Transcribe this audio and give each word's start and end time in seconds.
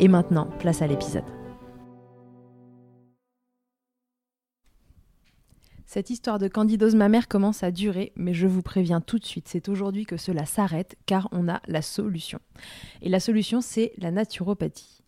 Et 0.00 0.06
maintenant, 0.08 0.46
place 0.60 0.80
à 0.80 0.86
l'épisode. 0.86 1.24
Cette 5.86 6.10
histoire 6.10 6.38
de 6.38 6.46
candidose 6.46 6.94
mammaire 6.94 7.26
commence 7.26 7.62
à 7.62 7.72
durer, 7.72 8.12
mais 8.14 8.34
je 8.34 8.46
vous 8.46 8.62
préviens 8.62 9.00
tout 9.00 9.18
de 9.18 9.24
suite, 9.24 9.48
c'est 9.48 9.68
aujourd'hui 9.68 10.04
que 10.04 10.18
cela 10.18 10.44
s'arrête 10.44 10.96
car 11.06 11.28
on 11.32 11.48
a 11.48 11.62
la 11.66 11.82
solution. 11.82 12.38
Et 13.02 13.08
la 13.08 13.20
solution, 13.20 13.60
c'est 13.60 13.92
la 13.96 14.10
naturopathie. 14.10 15.02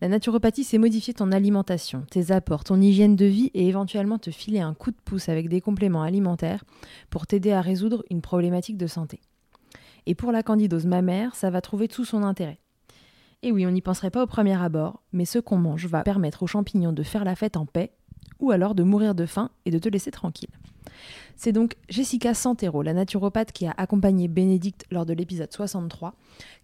La 0.00 0.08
naturopathie, 0.08 0.62
c'est 0.62 0.78
modifier 0.78 1.14
ton 1.14 1.32
alimentation, 1.32 2.04
tes 2.08 2.30
apports, 2.30 2.62
ton 2.62 2.80
hygiène 2.80 3.16
de 3.16 3.24
vie 3.24 3.50
et 3.54 3.66
éventuellement 3.66 4.18
te 4.18 4.30
filer 4.30 4.60
un 4.60 4.74
coup 4.74 4.92
de 4.92 5.00
pouce 5.04 5.28
avec 5.28 5.48
des 5.48 5.60
compléments 5.60 6.02
alimentaires 6.02 6.62
pour 7.10 7.26
t'aider 7.26 7.50
à 7.50 7.60
résoudre 7.60 8.04
une 8.08 8.20
problématique 8.20 8.76
de 8.76 8.86
santé. 8.86 9.20
Et 10.06 10.14
pour 10.14 10.30
la 10.30 10.44
candidose 10.44 10.86
mammaire, 10.86 11.34
ça 11.34 11.50
va 11.50 11.60
trouver 11.60 11.88
tout 11.88 12.04
son 12.04 12.22
intérêt. 12.22 12.60
Et 13.42 13.52
oui, 13.52 13.66
on 13.66 13.70
n'y 13.70 13.82
penserait 13.82 14.10
pas 14.10 14.22
au 14.22 14.26
premier 14.26 14.60
abord, 14.60 15.02
mais 15.12 15.24
ce 15.24 15.38
qu'on 15.38 15.58
mange 15.58 15.86
va 15.86 16.02
permettre 16.02 16.42
aux 16.42 16.48
champignons 16.48 16.92
de 16.92 17.02
faire 17.04 17.24
la 17.24 17.36
fête 17.36 17.56
en 17.56 17.66
paix, 17.66 17.92
ou 18.40 18.50
alors 18.50 18.74
de 18.74 18.82
mourir 18.82 19.14
de 19.14 19.26
faim 19.26 19.50
et 19.64 19.70
de 19.70 19.78
te 19.78 19.88
laisser 19.88 20.10
tranquille. 20.10 20.50
C'est 21.36 21.52
donc 21.52 21.76
Jessica 21.88 22.34
Santero, 22.34 22.82
la 22.82 22.94
naturopathe 22.94 23.52
qui 23.52 23.66
a 23.66 23.74
accompagné 23.76 24.26
Bénédicte 24.26 24.86
lors 24.90 25.06
de 25.06 25.12
l'épisode 25.12 25.52
63, 25.52 26.14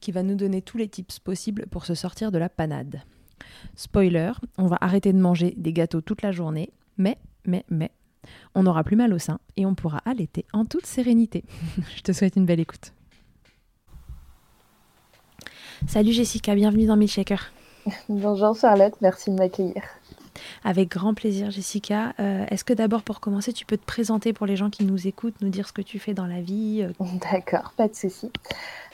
qui 0.00 0.10
va 0.10 0.24
nous 0.24 0.34
donner 0.34 0.62
tous 0.62 0.76
les 0.76 0.88
tips 0.88 1.20
possibles 1.20 1.66
pour 1.70 1.86
se 1.86 1.94
sortir 1.94 2.32
de 2.32 2.38
la 2.38 2.48
panade. 2.48 3.02
Spoiler, 3.76 4.32
on 4.58 4.66
va 4.66 4.78
arrêter 4.80 5.12
de 5.12 5.18
manger 5.18 5.54
des 5.56 5.72
gâteaux 5.72 6.00
toute 6.00 6.22
la 6.22 6.32
journée, 6.32 6.72
mais, 6.98 7.18
mais, 7.44 7.64
mais, 7.68 7.92
on 8.56 8.64
n'aura 8.64 8.82
plus 8.82 8.96
mal 8.96 9.12
au 9.12 9.18
sein 9.18 9.38
et 9.56 9.64
on 9.64 9.76
pourra 9.76 9.98
allaiter 9.98 10.44
en 10.52 10.64
toute 10.64 10.86
sérénité. 10.86 11.44
Je 11.96 12.02
te 12.02 12.12
souhaite 12.12 12.34
une 12.34 12.46
belle 12.46 12.60
écoute. 12.60 12.92
Salut 15.86 16.12
Jessica, 16.12 16.54
bienvenue 16.54 16.86
dans 16.86 16.96
Milkshaker. 16.96 17.52
Bonjour 18.08 18.56
Charlotte, 18.56 18.94
merci 19.00 19.30
de 19.30 19.36
m'accueillir. 19.36 19.82
Avec 20.64 20.88
grand 20.88 21.14
plaisir 21.14 21.50
Jessica. 21.50 22.14
Euh, 22.18 22.46
Est-ce 22.50 22.64
que 22.64 22.72
d'abord 22.72 23.02
pour 23.02 23.20
commencer, 23.20 23.52
tu 23.52 23.66
peux 23.66 23.76
te 23.76 23.84
présenter 23.84 24.32
pour 24.32 24.46
les 24.46 24.56
gens 24.56 24.70
qui 24.70 24.84
nous 24.84 25.06
écoutent, 25.06 25.40
nous 25.40 25.50
dire 25.50 25.68
ce 25.68 25.72
que 25.72 25.82
tu 25.82 25.98
fais 25.98 26.14
dans 26.14 26.26
la 26.26 26.40
vie 26.40 26.82
euh, 26.82 27.04
D'accord, 27.32 27.72
pas 27.76 27.88
de 27.88 27.94
souci. 27.94 28.30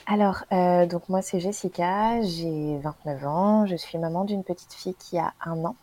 Alors, 0.05 0.43
euh, 0.51 0.85
donc 0.85 1.07
moi 1.09 1.21
c'est 1.21 1.39
Jessica, 1.39 2.21
j'ai 2.21 2.77
29 2.79 3.25
ans, 3.25 3.65
je 3.65 3.75
suis 3.75 3.97
maman 3.97 4.25
d'une 4.25 4.43
petite 4.43 4.73
fille 4.73 4.95
qui 4.99 5.17
a 5.17 5.33
un 5.45 5.63
an 5.63 5.75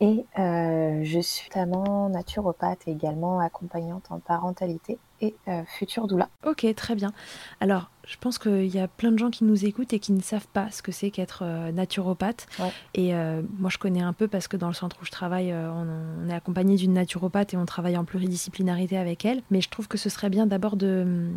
et 0.00 0.24
euh, 0.38 1.00
je 1.04 1.20
suis 1.20 1.48
notamment 1.54 2.08
naturopathe 2.08 2.80
et 2.86 2.90
également 2.90 3.40
accompagnante 3.40 4.04
en 4.10 4.18
parentalité 4.18 4.98
et 5.20 5.34
euh, 5.48 5.62
future 5.66 6.06
doula. 6.06 6.28
Ok, 6.44 6.66
très 6.74 6.94
bien. 6.94 7.12
Alors, 7.60 7.90
je 8.06 8.16
pense 8.18 8.38
qu'il 8.38 8.66
y 8.66 8.78
a 8.78 8.88
plein 8.88 9.12
de 9.12 9.18
gens 9.18 9.30
qui 9.30 9.44
nous 9.44 9.64
écoutent 9.64 9.92
et 9.92 9.98
qui 9.98 10.12
ne 10.12 10.20
savent 10.20 10.48
pas 10.48 10.70
ce 10.70 10.82
que 10.82 10.92
c'est 10.92 11.10
qu'être 11.10 11.42
euh, 11.44 11.72
naturopathe. 11.72 12.46
Ouais. 12.58 12.72
Et 12.94 13.14
euh, 13.14 13.42
moi, 13.58 13.70
je 13.70 13.78
connais 13.78 14.02
un 14.02 14.12
peu 14.12 14.28
parce 14.28 14.48
que 14.48 14.56
dans 14.56 14.68
le 14.68 14.74
centre 14.74 14.96
où 15.00 15.04
je 15.04 15.10
travaille, 15.10 15.52
euh, 15.52 15.70
on, 15.70 16.24
on 16.24 16.28
est 16.28 16.34
accompagné 16.34 16.76
d'une 16.76 16.92
naturopathe 16.92 17.54
et 17.54 17.56
on 17.56 17.64
travaille 17.64 17.96
en 17.96 18.04
pluridisciplinarité 18.04 18.98
avec 18.98 19.24
elle. 19.24 19.42
Mais 19.50 19.60
je 19.60 19.70
trouve 19.70 19.88
que 19.88 19.96
ce 19.96 20.08
serait 20.08 20.30
bien 20.30 20.46
d'abord 20.46 20.76
de, 20.76 21.30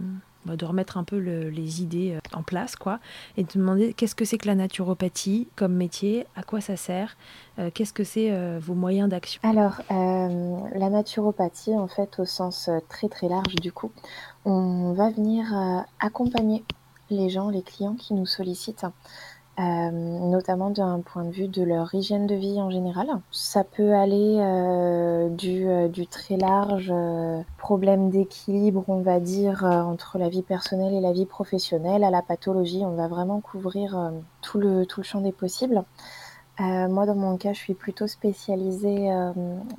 de 0.56 0.66
remettre 0.66 0.98
un 0.98 1.04
peu 1.04 1.20
le- 1.20 1.50
les 1.50 1.82
idées 1.82 2.14
euh, 2.16 2.20
en 2.38 2.44
place, 2.44 2.76
quoi, 2.76 3.00
et 3.36 3.44
de 3.44 3.50
demander 3.54 3.94
qu'est-ce 3.94 4.16
que 4.16 4.26
c'est 4.26 4.38
que 4.38 4.48
la 4.48 4.56
naturopathie 4.56 5.48
comme 5.56 5.74
métier, 5.74 6.26
à 6.36 6.44
quoi 6.44 6.62
ça 6.62 6.78
sert, 6.78 7.18
euh, 7.60 7.70
qu'est-ce 7.74 7.94
que 7.94 8.04
c'est 8.04 8.32
euh, 8.32 8.60
vos 8.62 8.76
moyens 8.76 9.10
d'action? 9.10 9.42
Alors, 9.44 9.82
la 9.90 10.90
naturopathie, 10.90 11.76
en 11.76 11.88
fait, 11.88 12.20
au 12.20 12.26
sens 12.26 12.70
très 12.90 13.10
très 13.10 13.28
large 13.28 13.56
du 13.56 13.72
coup, 13.72 13.92
on 14.46 14.94
va 14.94 15.10
venir 15.10 15.46
accompagner 16.00 16.64
les 17.10 17.30
gens, 17.30 17.50
les 17.50 17.62
clients 17.62 17.96
qui 17.96 18.14
nous 18.14 18.26
sollicitent, 18.26 18.86
euh, 19.60 19.90
notamment 19.92 20.70
d'un 20.70 21.02
point 21.02 21.24
de 21.24 21.32
vue 21.32 21.48
de 21.48 21.64
leur 21.64 21.94
hygiène 21.96 22.28
de 22.28 22.36
vie 22.36 22.62
en 22.62 22.70
général. 22.70 23.08
Ça 23.32 23.64
peut 23.64 23.94
aller 23.94 24.38
euh, 24.40 25.30
du, 25.30 25.68
euh, 25.68 25.88
du 25.88 26.06
très 26.06 26.38
large 26.38 26.94
problème 27.58 28.12
d'équilibre, 28.12 28.86
on 28.88 29.02
va 29.02 29.20
dire, 29.20 29.64
entre 29.64 30.20
la 30.20 30.30
vie 30.30 30.44
personnelle 30.44 30.94
et 30.94 31.02
la 31.02 31.12
vie 31.12 31.26
professionnelle, 31.26 32.04
à 32.04 32.12
la 32.12 32.22
pathologie. 32.22 32.84
On 32.86 32.96
va 32.96 33.08
vraiment 33.08 33.42
couvrir 33.42 34.12
tout, 34.42 34.60
le, 34.60 34.86
tout 34.86 35.00
le 35.00 35.06
champ 35.06 35.22
des 35.22 35.32
possibles. 35.32 35.84
Moi, 36.60 37.06
dans 37.06 37.16
mon 37.16 37.38
cas, 37.38 37.54
je 37.54 37.60
suis 37.60 37.74
plutôt 37.74 38.08
spécialisée 38.08 39.10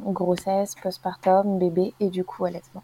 grossesse, 0.04 0.74
postpartum, 0.82 1.58
bébé 1.58 1.94
et 2.00 2.10
du 2.10 2.24
coup 2.24 2.44
allaitement. 2.44 2.82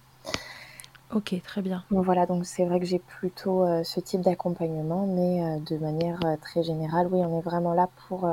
Ok, 1.12 1.35
très 1.43 1.62
bien. 1.62 1.85
Voilà, 1.91 2.27
donc 2.27 2.45
c'est 2.45 2.65
vrai 2.65 2.81
que 2.81 2.87
j'ai 2.87 2.99
plutôt 2.99 3.65
euh, 3.65 3.85
ce 3.85 4.01
type 4.01 4.21
d'accompagnement, 4.21 5.06
mais 5.06 5.43
euh, 5.43 5.59
de 5.61 5.79
manière 5.79 6.19
euh, 6.25 6.37
très 6.41 6.62
générale, 6.62 7.09
oui, 7.11 7.21
on 7.23 7.39
est 7.39 7.43
vraiment 7.43 7.75
là 7.75 7.89
pour 8.09 8.29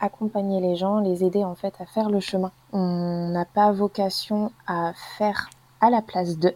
accompagner 0.00 0.60
les 0.60 0.76
gens, 0.76 1.00
les 1.00 1.24
aider 1.24 1.44
en 1.44 1.54
fait 1.54 1.74
à 1.80 1.86
faire 1.86 2.10
le 2.10 2.20
chemin. 2.20 2.52
On 2.72 3.28
n'a 3.30 3.44
pas 3.44 3.72
vocation 3.72 4.52
à 4.66 4.92
faire 5.16 5.48
à 5.80 5.90
la 5.90 6.02
place 6.02 6.38
d'eux. 6.38 6.54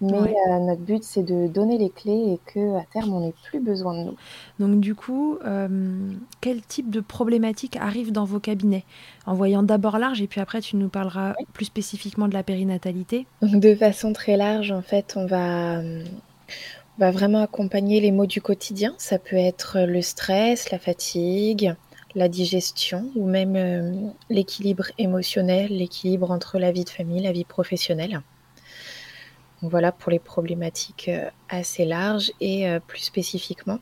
Mais 0.00 0.34
euh, 0.48 0.58
notre 0.60 0.80
but, 0.80 1.02
c'est 1.02 1.22
de 1.22 1.46
donner 1.46 1.78
les 1.78 1.90
clés 1.90 2.34
et 2.34 2.40
que 2.52 2.76
à 2.76 2.84
terme, 2.92 3.12
on 3.12 3.20
n'ait 3.20 3.34
plus 3.50 3.60
besoin 3.60 3.94
de 3.94 4.04
nous. 4.04 4.16
Donc 4.58 4.80
du 4.80 4.94
coup, 4.94 5.38
euh, 5.44 6.12
quel 6.40 6.62
type 6.62 6.90
de 6.90 7.00
problématique 7.00 7.76
arrive 7.76 8.12
dans 8.12 8.24
vos 8.24 8.40
cabinets? 8.40 8.84
En 9.26 9.34
voyant 9.34 9.62
d'abord 9.62 9.98
large 9.98 10.22
et 10.22 10.26
puis 10.26 10.40
après, 10.40 10.60
tu 10.60 10.76
nous 10.76 10.88
parleras 10.88 11.34
plus 11.52 11.66
spécifiquement 11.66 12.28
de 12.28 12.34
la 12.34 12.42
périnatalité. 12.42 13.26
De 13.42 13.74
façon 13.74 14.12
très 14.12 14.36
large, 14.36 14.72
en 14.72 14.82
fait, 14.82 15.14
on 15.16 15.26
va, 15.26 15.80
on 15.80 16.98
va 16.98 17.10
vraiment 17.10 17.42
accompagner 17.42 18.00
les 18.00 18.10
maux 18.10 18.26
du 18.26 18.40
quotidien. 18.40 18.94
Ça 18.98 19.18
peut 19.18 19.36
être 19.36 19.80
le 19.80 20.02
stress, 20.02 20.70
la 20.70 20.78
fatigue, 20.78 21.74
la 22.14 22.28
digestion 22.28 23.10
ou 23.14 23.26
même 23.26 23.56
euh, 23.56 23.92
l'équilibre 24.28 24.86
émotionnel, 24.98 25.68
l'équilibre 25.70 26.30
entre 26.30 26.58
la 26.58 26.72
vie 26.72 26.84
de 26.84 26.90
famille, 26.90 27.22
la 27.22 27.32
vie 27.32 27.44
professionnelle. 27.44 28.20
Voilà 29.62 29.92
pour 29.92 30.10
les 30.10 30.18
problématiques 30.18 31.08
euh, 31.08 31.30
assez 31.48 31.84
larges 31.84 32.32
et 32.40 32.68
euh, 32.68 32.80
plus 32.80 33.00
spécifiquement. 33.00 33.78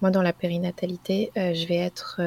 Moi, 0.00 0.10
dans 0.10 0.22
la 0.22 0.32
périnatalité, 0.32 1.30
je 1.36 1.66
vais 1.68 1.76
être 1.76 2.20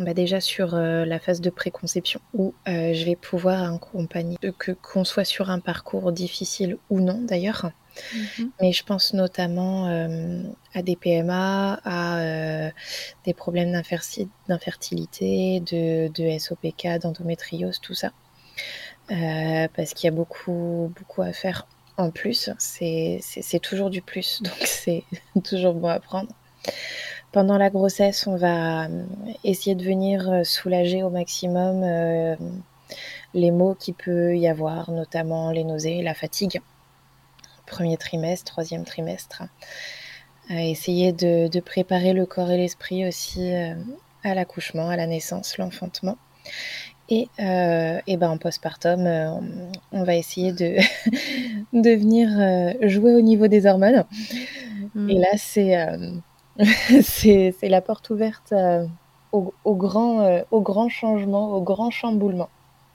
bah, 0.00 0.14
déjà 0.14 0.40
sur 0.40 0.74
la 0.74 1.20
phase 1.20 1.40
de 1.40 1.48
préconception 1.48 2.20
où 2.34 2.54
je 2.66 3.04
vais 3.04 3.14
pouvoir 3.14 3.72
accompagner, 3.72 4.36
que 4.58 4.72
qu'on 4.72 5.04
soit 5.04 5.24
sur 5.24 5.48
un 5.50 5.60
parcours 5.60 6.10
difficile 6.10 6.78
ou 6.90 7.00
non 7.00 7.20
d'ailleurs, 7.22 7.70
Mhm. 8.14 8.50
Mais 8.60 8.72
je 8.72 8.84
pense 8.84 9.14
notamment 9.14 9.88
euh, 9.88 10.42
à 10.74 10.82
des 10.82 10.96
PMA, 10.96 11.80
à 11.84 12.18
euh, 12.20 12.70
des 13.24 13.34
problèmes 13.34 13.72
d'infertilité, 13.72 15.60
de, 15.60 16.08
de, 16.08 16.38
SOPK, 16.38 17.00
d'endométriose, 17.00 17.80
tout 17.80 17.94
ça. 17.94 18.12
Euh, 19.10 19.68
parce 19.74 19.94
qu'il 19.94 20.08
y 20.08 20.12
a 20.12 20.14
beaucoup, 20.14 20.92
beaucoup 20.96 21.22
à 21.22 21.32
faire 21.32 21.66
en 21.96 22.10
plus. 22.10 22.50
C'est 22.58 23.60
toujours 23.62 23.90
du 23.90 24.02
plus, 24.02 24.42
donc 24.42 24.54
c'est 24.64 25.04
toujours 25.44 25.74
bon 25.74 25.88
à 25.88 26.00
prendre. 26.00 26.32
Pendant 27.32 27.56
la 27.56 27.70
grossesse, 27.70 28.26
on 28.26 28.36
va 28.36 28.88
essayer 29.42 29.74
de 29.74 29.84
venir 29.84 30.44
soulager 30.44 31.02
au 31.02 31.08
maximum 31.08 31.82
les 33.32 33.50
maux 33.50 33.74
qu'il 33.74 33.94
peut 33.94 34.36
y 34.36 34.46
avoir, 34.46 34.90
notamment 34.90 35.50
les 35.50 35.64
nausées, 35.64 36.02
la 36.02 36.12
fatigue 36.12 36.60
premier 37.72 37.96
trimestre, 37.96 38.52
troisième 38.52 38.84
trimestre. 38.84 39.44
essayer 40.50 41.12
de, 41.12 41.60
préparer 41.60 42.12
le 42.12 42.26
corps 42.26 42.50
et 42.50 42.58
l'esprit 42.58 43.06
aussi 43.08 43.52
euh, 43.52 43.74
à 44.22 44.34
l'accouchement, 44.34 44.90
à 44.90 44.96
la 44.96 45.06
naissance, 45.06 45.56
l'enfantement. 45.56 46.18
Et, 47.14 47.28
euh, 47.40 48.00
et 48.06 48.16
ben 48.16 48.30
en 48.30 48.38
postpartum, 48.38 49.06
euh, 49.06 49.30
on, 49.92 50.02
va 50.02 50.14
essayer 50.16 50.52
de, 50.52 50.76
de 51.74 51.90
venir 51.90 52.28
jouer 52.88 53.14
au 53.14 53.20
niveau 53.20 53.48
des 53.48 53.66
hormones. 53.66 54.04
Mm. 54.94 55.10
Et 55.10 55.18
là, 55.18 55.28
c'est 55.36 55.76
c'est 57.02 57.68
la 57.68 57.82
porte 57.82 58.08
ouverte 58.08 58.54
au, 59.32 59.52
au, 59.64 59.74
grand, 59.74 60.42
au 60.50 60.60
grand 60.62 60.88
changement, 60.88 61.52
au 61.54 61.60
grand 61.60 61.90
chamboulement. 61.90 62.48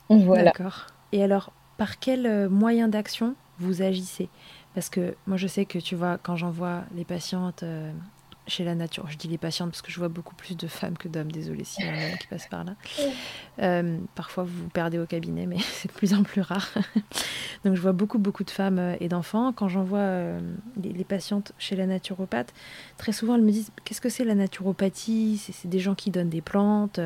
Voilà. 0.08 0.44
D'accord. 0.44 0.86
Et 1.12 1.22
alors, 1.22 1.52
par 1.76 1.98
quel 2.00 2.48
moyen 2.48 2.88
d'action 2.88 3.34
vous 3.60 3.82
agissez? 3.82 4.28
Parce 4.74 4.90
que 4.90 5.16
moi, 5.26 5.36
je 5.36 5.46
sais 5.46 5.64
que 5.64 5.78
tu 5.78 5.96
vois, 5.96 6.18
quand 6.22 6.36
j'envoie 6.36 6.82
les 6.94 7.04
patientes 7.04 7.62
euh, 7.62 7.90
chez 8.48 8.64
la 8.64 8.74
nature, 8.74 9.08
je 9.08 9.16
dis 9.16 9.28
les 9.28 9.38
patientes 9.38 9.70
parce 9.70 9.82
que 9.82 9.92
je 9.92 9.98
vois 9.98 10.08
beaucoup 10.08 10.34
plus 10.34 10.56
de 10.56 10.66
femmes 10.66 10.96
que 10.96 11.08
d'hommes, 11.08 11.30
désolé 11.30 11.64
s'il 11.64 11.84
y 11.84 11.88
a 11.88 11.92
un 11.92 12.10
homme 12.10 12.18
qui 12.18 12.26
passe 12.26 12.46
par 12.48 12.64
là. 12.64 12.74
Euh, 13.60 13.98
parfois, 14.14 14.44
vous 14.44 14.64
vous 14.64 14.68
perdez 14.68 14.98
au 14.98 15.06
cabinet, 15.06 15.46
mais 15.46 15.58
c'est 15.60 15.88
de 15.88 15.92
plus 15.92 16.14
en 16.14 16.22
plus 16.22 16.40
rare. 16.40 16.68
Donc, 17.64 17.74
je 17.74 17.80
vois 17.80 17.92
beaucoup, 17.92 18.18
beaucoup 18.18 18.44
de 18.44 18.50
femmes 18.50 18.78
euh, 18.78 18.96
et 19.00 19.08
d'enfants. 19.08 19.52
Quand 19.52 19.68
j'envoie 19.68 20.38
les, 20.82 20.92
les, 20.92 21.04
patientes 21.04 21.52
chez 21.58 21.76
la 21.76 21.86
naturopathe, 21.86 22.52
très 22.96 23.12
souvent, 23.12 23.34
elles 23.36 23.42
me 23.42 23.52
disent 23.52 23.70
Qu'est-ce 23.84 24.00
que 24.00 24.08
c'est 24.08 24.24
la 24.24 24.34
naturopathie? 24.34 25.38
C'est 25.38 25.68
des 25.68 25.78
gens 25.78 25.94
qui 25.94 26.10
donnent 26.10 26.30
des 26.30 26.42
plantes. 26.42 27.00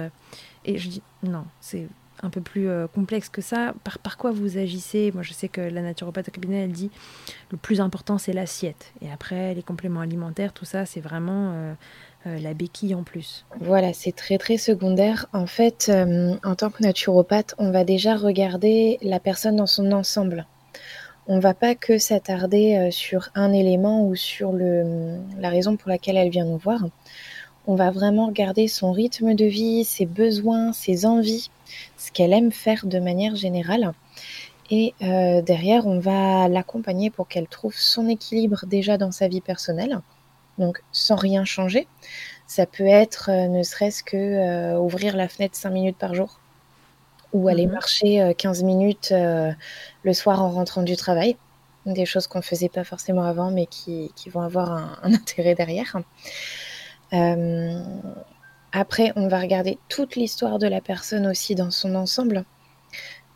Et 0.65 0.79
je 0.79 0.89
dis 0.89 1.03
Non, 1.23 1.45
c'est 1.61 1.89
un 2.23 2.31
peu 2.31 2.41
plus 2.41 2.69
euh, 2.69 2.87
complexe 2.87 3.29
que 3.29 3.41
ça. 3.41 3.75
Par, 4.03 4.17
quoi 4.17 4.31
vous 4.31 4.59
agissez? 4.59 5.11
Moi, 5.13 5.23
je 5.23 5.33
sais 5.33 5.49
que 5.49 5.61
la 5.61 5.83
naturopathe 5.83 6.29
au 6.29 6.31
cabinet, 6.31 6.65
elle 6.65 6.73
dit 6.73 6.91
le 7.51 7.57
plus 7.57 7.81
important, 7.81 8.19
c'est 8.19 8.33
l'assiette. 8.33 8.93
Et 9.01 9.11
après, 9.11 9.55
les 9.55 9.63
compléments 9.63 10.01
alimentaires, 10.01 10.53
tout 10.53 10.65
ça, 10.65 10.87
c'est 10.87 11.01
vraiment 11.01 11.53
euh, 11.53 11.75
euh, 12.27 12.39
la 12.39 12.55
béquille 12.55 12.95
en 12.95 13.03
plus. 13.03 13.45
Voilà, 13.61 13.93
c'est 13.93 14.13
très, 14.13 14.39
très 14.39 14.57
secondaire. 14.57 15.27
En 15.33 15.47
fait, 15.47 15.91
en 16.45 16.55
tant 16.55 16.71
que 16.71 16.83
naturopathe, 16.83 17.55
on 17.59 17.71
va 17.71 17.85
déjà 17.85 18.17
regarder 18.17 18.99
la 19.03 19.21
personne 19.21 19.57
dans 19.57 19.67
son 19.67 19.93
ensemble. 19.93 20.47
On 21.29 21.39
va 21.39 21.55
pas 21.55 21.77
que 21.77 21.99
s'attarder 21.99 22.89
sur 22.91 23.29
un 23.37 23.53
élément 23.53 24.05
ou 24.07 24.17
sur 24.17 24.53
le, 24.53 25.19
la 25.39 25.51
raison 25.51 25.77
pour 25.77 25.89
laquelle 25.89 26.17
elle 26.17 26.31
vient 26.31 26.45
nous 26.45 26.59
voir. 26.59 26.81
On 27.67 27.77
va 27.77 27.91
vraiment 27.91 28.27
regarder 28.27 28.67
son 28.67 28.93
rythme 28.93 29.35
de 29.35 29.45
vie, 29.45 29.85
ses 29.85 30.07
besoins, 30.07 30.73
ses 30.73 31.07
envies 31.07 31.51
ce 31.97 32.11
qu'elle 32.11 32.33
aime 32.33 32.53
faire 32.53 32.87
de 32.87 32.99
manière 32.99 33.37
générale. 33.37 33.93
Et 34.71 34.95
euh, 35.03 35.43
derrière, 35.43 35.87
on 35.87 35.99
va 35.99 36.49
l'accompagner 36.49 37.11
pour 37.11 37.29
qu'elle 37.29 37.47
trouve 37.47 37.75
son 37.75 38.09
équilibre 38.09 38.65
déjà 38.67 38.97
dans 38.97 39.13
sa 39.13 39.29
vie 39.29 39.41
personnelle, 39.41 40.01
donc 40.59 40.83
sans 40.93 41.17
rien 41.17 41.45
changer. 41.45 41.87
Ça 42.47 42.67
peut 42.67 42.87
être 42.87 43.31
euh, 43.31 43.49
ne 43.49 43.63
serait-ce 43.63 44.03
que 44.03 44.17
euh, 44.17 44.79
ouvrir 44.79 45.17
la 45.17 45.29
fenêtre 45.29 45.57
5 45.57 45.71
minutes 45.71 45.99
par 45.99 46.15
jour 46.15 46.41
ou 47.33 47.49
aller 47.49 47.67
mhm. 47.67 47.73
marcher 47.73 48.35
15 48.37 48.63
minutes 48.63 49.11
le 49.11 50.13
soir 50.13 50.43
en 50.43 50.51
rentrant 50.51 50.83
du 50.83 50.97
travail. 50.97 51.37
Des 51.87 52.05
choses 52.05 52.27
qu'on 52.27 52.39
ne 52.39 52.45
faisait 52.45 52.69
pas 52.69 52.85
forcément 52.85 53.23
avant, 53.23 53.51
mais 53.51 53.65
qui, 53.65 54.13
vont 54.27 54.43
avoir 54.43 54.71
un, 54.71 54.99
un 55.03 55.15
intérêt 55.15 55.55
derrière. 55.55 55.97
Après, 58.73 59.13
on 59.17 59.29
va 59.29 59.39
regarder 59.39 59.79
toute 59.89 60.17
l'histoire 60.17 60.59
de 60.59 60.67
la 60.67 60.81
personne 60.81 61.27
aussi 61.27 61.55
dans 61.55 61.71
son 61.71 61.95
ensemble. 61.95 62.45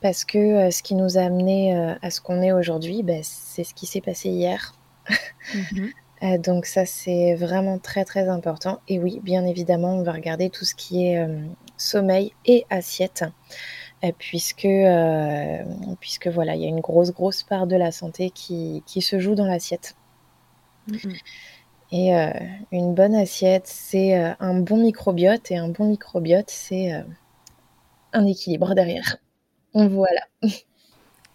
Parce 0.00 0.25
que 0.25 0.38
euh, 0.38 0.70
ce 0.70 0.82
qui 0.82 0.94
nous 0.94 1.19
a 1.19 1.23
amené 1.23 1.76
euh, 1.76 1.94
à 2.02 2.11
ce 2.11 2.20
qu'on 2.20 2.43
est 2.43 2.52
aujourd'hui, 2.52 3.02
bah, 3.02 3.23
c'est 3.23 3.64
ce 3.64 3.75
qui 3.75 3.87
s'est 3.87 4.00
passé 4.00 4.31
hier. 4.31 4.75
Mhm. 5.55 5.90
Euh, 6.23 6.38
donc 6.38 6.64
ça, 6.64 6.87
c'est 6.87 7.34
vraiment 7.34 7.78
très 7.78 8.06
très 8.06 8.31
important. 8.31 8.81
Et 8.88 8.99
oui, 8.99 9.20
bien 9.23 9.44
évidemment, 9.44 9.99
on 9.99 10.02
va 10.02 10.12
regarder 10.12 10.49
tout 10.49 10.64
ce 10.64 10.75
qui 10.75 11.08
est 11.08 11.28
sommeil 11.76 12.32
et 12.46 12.64
assiette. 12.70 13.26
puisque, 14.17 14.67
puisque 16.00 16.28
voilà, 16.28 16.55
il 16.55 16.62
y 16.62 16.64
a 16.64 16.69
une 16.69 16.81
grosse 16.81 17.12
grosse 17.12 17.43
part 17.43 17.67
de 17.67 17.76
la 17.76 17.93
santé 17.93 18.31
qui, 18.31 18.82
se 18.87 19.20
joue 19.20 19.34
dans 19.34 19.44
l'assiette. 19.44 19.94
Mhm. 20.88 21.12
Et 21.93 22.15
euh, 22.15 22.31
une 22.73 22.94
bonne 22.94 23.15
assiette, 23.15 23.67
c'est 23.67 24.19
euh, 24.19 24.33
un 24.41 24.61
bon 24.61 24.79
microbiote. 24.79 25.50
Et 25.50 25.56
un 25.56 25.69
bon 25.69 25.88
microbiote, 25.88 26.50
c'est 26.50 26.93
euh, 26.93 27.03
un 28.12 28.27
équilibre 28.27 28.75
derrière. 28.75 29.17
Voilà. 29.75 30.23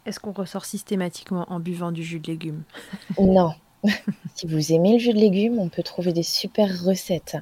Est-ce 0.08 0.20
qu'on 0.20 0.31
ressort 0.31 0.65
systématiquement 0.65 1.46
en 1.50 1.60
buvant 1.60 1.91
du 1.91 2.03
jus 2.03 2.20
de 2.20 2.27
légumes? 2.27 2.63
Non. 3.20 3.51
si 4.34 4.48
vous 4.48 4.74
aimez 4.74 4.93
le 4.93 5.00
jus 5.00 5.13
de 5.13 5.20
légumes, 5.20 5.60
on 5.60 5.70
peut 5.70 5.84
trouver 5.84 6.12
des 6.12 6.24
super 6.24 6.84
recettes. 6.84 7.38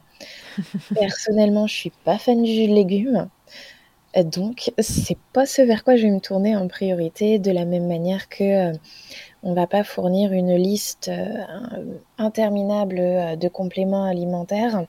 Personnellement, 0.93 1.67
je 1.67 1.73
suis 1.73 1.93
pas 2.03 2.17
fan 2.17 2.43
du 2.43 2.51
jus 2.51 2.67
de 2.67 2.73
légumes. 2.73 3.29
Donc, 4.15 4.71
c'est 4.79 5.17
pas 5.33 5.45
ce 5.45 5.61
vers 5.61 5.83
quoi 5.83 5.95
je 5.95 6.03
vais 6.03 6.11
me 6.11 6.19
tourner 6.19 6.55
en 6.55 6.67
priorité, 6.67 7.37
de 7.37 7.51
la 7.51 7.65
même 7.65 7.87
manière 7.87 8.27
que 8.27 8.73
on 9.43 9.53
va 9.53 9.67
pas 9.67 9.83
fournir 9.83 10.33
une 10.33 10.55
liste 10.55 11.09
euh, 11.09 11.95
interminable 12.17 12.99
euh, 12.99 13.35
de 13.35 13.47
compléments 13.47 14.03
alimentaires 14.03 14.85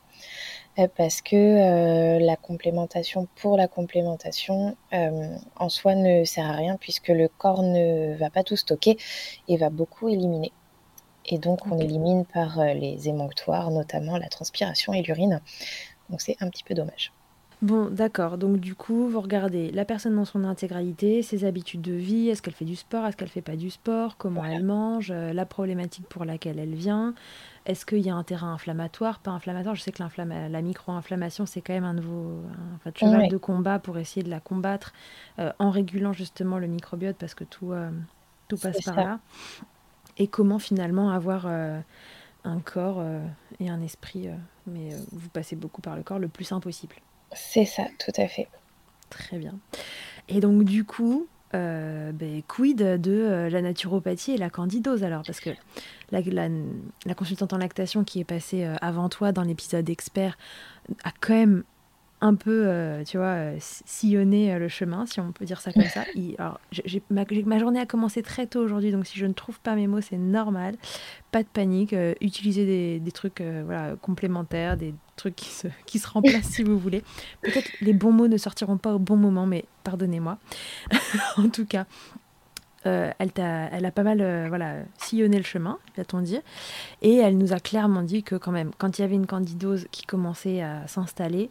euh, 0.79 0.89
parce 0.97 1.21
que 1.23 2.19
la 2.19 2.37
complémentation 2.37 3.29
pour 3.37 3.57
la 3.57 3.69
complémentation 3.69 4.77
en 4.93 5.69
soi 5.69 5.95
ne 5.95 6.25
sert 6.25 6.47
à 6.47 6.53
rien 6.53 6.77
puisque 6.79 7.09
le 7.09 7.29
corps 7.29 7.63
ne 7.63 8.17
va 8.17 8.31
pas 8.31 8.45
tout 8.45 8.57
stocker 8.57 8.97
et 9.49 9.57
va 9.57 9.71
beaucoup 9.71 10.09
éliminer. 10.09 10.53
Et 11.27 11.39
donc 11.39 11.67
on 11.67 11.79
élimine 11.79 12.25
par 12.25 12.65
les 12.65 13.09
émonctoires, 13.09 13.71
notamment 13.71 14.17
la 14.17 14.29
transpiration 14.29 14.93
et 14.95 15.03
l'urine. 15.03 15.41
Donc 16.09 16.21
c'est 16.21 16.37
un 16.41 16.49
petit 16.49 16.65
peu 16.65 16.75
dommage. 16.75 17.13
Bon, 17.63 17.91
d'accord. 17.91 18.39
Donc 18.39 18.59
du 18.59 18.75
coup, 18.75 19.09
vous 19.09 19.21
regardez 19.21 19.71
la 19.71 19.85
personne 19.85 20.17
dans 20.17 20.25
son 20.25 20.45
intégralité, 20.45 21.23
ses 21.23 21.45
habitudes 21.45 21.83
de 21.83 21.93
vie, 21.93 22.31
est-ce 22.31 22.41
qu'elle 22.41 22.55
fait 22.55 22.65
du 22.65 22.77
sport, 22.77 23.05
est-ce 23.05 23.19
qu'elle 23.19 23.29
fait 23.29 23.43
pas 23.43 23.57
du 23.57 23.69
sport, 23.69 24.17
comment 24.17 24.43
elle 24.45 24.65
mange, 24.65 25.11
euh, 25.11 25.35
la 25.35 25.45
problématique 25.45 26.07
pour 26.09 26.25
laquelle 26.25 26.59
elle 26.59 26.75
vient, 26.75 27.15
est-ce 27.67 27.85
qu'il 27.85 27.99
y 27.99 28.09
a 28.09 28.15
un 28.15 28.25
terrain 28.25 28.55
inflammatoire, 28.55 29.19
pas 29.19 29.33
inflammatoire? 29.33 29.75
Je 29.75 29.83
sais 29.83 29.93
que 29.93 30.03
la 30.03 30.63
micro-inflammation, 30.63 31.45
c'est 31.45 31.61
quand 31.61 31.75
même 31.75 31.85
un 31.85 31.93
nouveau 31.93 32.41
un, 32.87 32.93
cheval 32.95 33.29
de 33.29 33.37
combat 33.37 33.79
pour 33.79 33.99
essayer 33.99 34.23
de 34.23 34.31
la 34.31 34.41
combattre 34.41 34.95
euh, 35.39 35.53
en 35.59 35.71
régulant 35.71 36.15
justement 36.15 36.59
le 36.59 36.67
microbiote 36.67 37.17
parce 37.17 37.35
que 37.35 37.45
tout, 37.45 37.73
euh, 37.73 37.91
tout 38.49 38.57
passe 38.57 38.81
par 38.81 38.97
là. 38.97 39.21
Et 40.17 40.29
comment 40.29 40.59
finalement 40.59 41.11
avoir 41.11 41.47
un 41.47 42.61
corps 42.65 43.03
et 43.59 43.71
un 43.71 43.81
esprit, 43.81 44.29
mais 44.67 44.91
vous 45.13 45.29
passez 45.29 45.57
beaucoup 45.57 45.81
par 45.81 45.97
le 45.97 46.03
corps, 46.03 46.19
le 46.19 46.29
plus 46.29 46.45
simple 46.45 46.65
possible? 46.65 46.97
C'est 47.33 47.65
ça, 47.65 47.85
tout 47.99 48.13
à 48.21 48.29
fait. 48.29 48.49
Très 49.09 49.39
bien. 49.39 49.59
Et 50.29 50.41
donc 50.41 50.65
du 50.65 50.85
coup, 50.85 51.27
euh, 51.55 52.13
ben, 52.13 52.43
quid 52.47 52.79
de 52.79 53.11
euh, 53.11 53.51
la 53.51 53.61
naturopathie 53.61 54.33
et 54.33 54.37
la 54.37 54.51
candidose 54.51 55.03
alors? 55.03 55.23
Parce 55.27 55.41
que 55.41 55.51
la, 56.13 57.15
consultante 57.15 57.53
en 57.53 57.59
lactation 57.59 58.05
qui 58.05 58.21
est 58.21 58.25
passée 58.25 58.65
euh, 58.65 58.77
avant 58.81 59.09
toi 59.09 59.33
dans 59.33 59.43
l'épisode 59.43 59.89
expert 59.91 60.39
a 61.03 61.11
quand 61.21 61.35
même 61.35 61.65
un 62.21 62.35
peu, 62.35 62.69
tu 63.07 63.17
vois, 63.17 63.37
sillonné 63.59 64.59
le 64.59 64.69
chemin, 64.69 65.07
si 65.07 65.21
on 65.21 65.33
peut 65.33 65.45
dire 65.45 65.61
ça 65.61 65.73
comme 65.73 65.85
ça. 65.85 66.05
alors, 66.39 66.61
ma, 67.11 67.25
ma, 67.47 67.59
journée 67.59 67.81
a 67.81 67.87
commencé 67.87 68.23
très 68.23 68.47
tôt 68.47 68.61
aujourd'hui, 68.61 68.93
donc 68.93 69.07
si 69.07 69.19
je 69.19 69.27
ne 69.27 69.33
trouve 69.33 69.59
pas 69.61 69.75
mes 69.75 69.87
mots, 69.87 70.01
c'est 70.01 70.19
normal. 70.19 70.77
Pas 71.33 71.43
de 71.43 71.49
panique. 71.49 71.95
utiliser 72.21 72.67
des, 72.67 73.01
des 73.01 73.13
trucs 73.13 73.41
voilà, 73.41 73.97
complémentaires, 73.97 74.77
des 74.77 74.95
trucs 75.17 75.37
qui 75.37 75.51
se, 75.51 75.69
qui 75.87 75.99
se 75.99 76.09
remplacent 76.09 76.51
si 76.51 76.63
vous 76.63 76.79
voulez. 76.79 77.03
Peut-être 77.43 77.71
les 77.81 77.93
bons 77.93 78.13
mots 78.13 78.29
ne 78.29 78.37
sortiront 78.37 78.79
pas 78.79 78.95
au 78.95 78.99
bon 78.99 79.17
moment, 79.17 79.47
mais 79.47 79.65
pardonnez-moi. 79.85 80.39
en 81.37 81.49
tout 81.49 81.67
cas, 81.67 81.87
euh, 82.87 83.11
elle, 83.19 83.31
a, 83.37 83.69
elle, 83.73 83.85
a, 83.85 83.91
pas 83.91 84.03
mal 84.03 84.21
euh, 84.21 84.47
voilà, 84.49 84.77
sillonné 84.99 85.37
le 85.37 85.45
chemin, 85.45 85.79
va-t-on 85.97 86.23
dire. 86.23 86.41
Et 87.03 87.17
elle 87.17 87.37
nous 87.37 87.53
a 87.53 87.61
clairement 87.61 88.03
dit 88.03 88.23
que 88.23 88.37
quand 88.37 88.53
même, 88.53 88.71
quand 88.79 88.99
il 88.99 89.03
y 89.03 89.05
avait 89.05 89.17
une 89.17 89.27
candidose 89.27 89.87
qui 89.91 90.05
commençait 90.07 90.63
à 90.63 90.87
s'installer, 90.89 91.51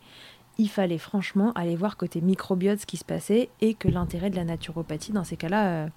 il 0.59 0.69
fallait 0.69 0.99
franchement 0.99 1.51
aller 1.53 1.75
voir 1.75 1.97
côté 1.97 2.21
microbiote 2.21 2.81
ce 2.81 2.85
qui 2.85 2.97
se 2.97 3.05
passait 3.05 3.49
et 3.61 3.73
que 3.73 3.87
l'intérêt 3.87 4.29
de 4.29 4.35
la 4.35 4.43
naturopathie 4.43 5.11
dans 5.11 5.23
ces 5.23 5.37
cas-là 5.37 5.67
euh, 5.67 5.87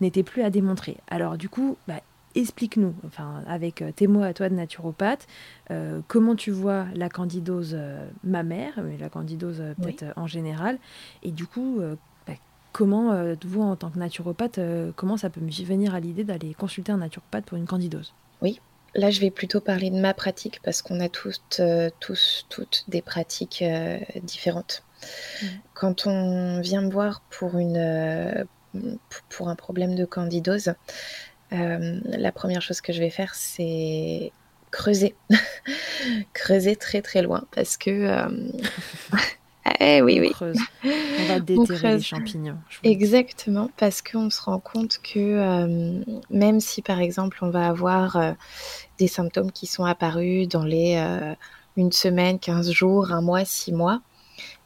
n'était 0.00 0.22
plus 0.22 0.42
à 0.42 0.50
démontrer. 0.50 0.98
Alors 1.08 1.36
du 1.36 1.48
coup, 1.48 1.76
bah, 1.88 2.00
explique-nous, 2.34 2.94
enfin, 3.06 3.42
avec 3.46 3.82
euh, 3.82 3.92
tes 3.94 4.06
mots 4.06 4.22
à 4.22 4.32
toi 4.34 4.48
de 4.48 4.54
naturopathe, 4.54 5.26
euh, 5.70 6.00
comment 6.08 6.34
tu 6.34 6.50
vois 6.50 6.86
la 6.94 7.08
candidose 7.08 7.74
euh, 7.74 8.06
mammaire, 8.24 8.72
mais 8.82 8.98
la 8.98 9.08
candidose 9.08 9.62
peut-être 9.80 10.04
en 10.16 10.26
général, 10.26 10.78
et 11.22 11.30
du 11.30 11.46
coup, 11.46 11.80
bah, 12.26 12.34
comment, 12.72 13.34
vous, 13.44 13.62
en 13.62 13.76
tant 13.76 13.90
que 13.90 13.98
naturopathe, 13.98 14.60
comment 14.96 15.16
ça 15.16 15.30
peut 15.30 15.40
me 15.40 15.50
venir 15.50 15.94
à 15.94 16.00
l'idée 16.00 16.24
d'aller 16.24 16.54
consulter 16.54 16.92
un 16.92 16.98
naturopathe 16.98 17.46
pour 17.46 17.56
une 17.56 17.66
candidose? 17.66 18.12
Oui, 18.42 18.60
là, 18.94 19.10
je 19.10 19.20
vais 19.20 19.30
plutôt 19.30 19.60
parler 19.60 19.90
de 19.90 19.98
ma 19.98 20.14
pratique 20.14 20.60
parce 20.62 20.82
qu'on 20.82 21.00
a 21.00 21.08
toutes, 21.08 21.60
tous, 22.00 22.46
toutes 22.48 22.84
des 22.88 23.02
pratiques 23.02 23.64
différentes. 24.22 24.82
Mmh. 25.42 25.46
Quand 25.74 26.06
on 26.06 26.60
vient 26.60 26.82
me 26.82 26.90
voir 26.90 27.22
pour, 27.30 27.58
une, 27.58 28.46
pour 29.28 29.48
un 29.48 29.56
problème 29.56 29.94
de 29.94 30.04
candidose, 30.04 30.74
euh, 31.54 32.00
la 32.04 32.32
première 32.32 32.62
chose 32.62 32.80
que 32.80 32.92
je 32.92 33.00
vais 33.00 33.10
faire, 33.10 33.34
c'est 33.34 34.32
creuser. 34.70 35.14
creuser 36.32 36.76
très 36.76 37.02
très 37.02 37.22
loin 37.22 37.44
parce 37.54 37.76
que. 37.76 37.90
Euh, 37.90 38.50
eh 39.80 40.02
oui, 40.02 40.20
oui. 40.20 40.32
On, 40.40 41.26
va 41.28 41.40
déterrer 41.40 41.96
les 41.96 42.02
champignons. 42.02 42.56
Exactement, 42.82 43.70
parce 43.76 44.02
qu'on 44.02 44.30
se 44.30 44.40
rend 44.42 44.60
compte 44.60 45.00
que 45.02 45.18
euh, 45.18 46.02
même 46.30 46.60
si 46.60 46.82
par 46.82 47.00
exemple 47.00 47.38
on 47.42 47.50
va 47.50 47.68
avoir 47.68 48.34
des 48.98 49.08
symptômes 49.08 49.52
qui 49.52 49.66
sont 49.66 49.84
apparus 49.84 50.48
dans 50.48 50.64
les 50.64 50.96
une 51.76 51.92
semaine, 51.92 52.38
15 52.38 52.70
jours, 52.70 53.12
un 53.12 53.20
mois, 53.20 53.44
six 53.44 53.72
mois, 53.72 54.00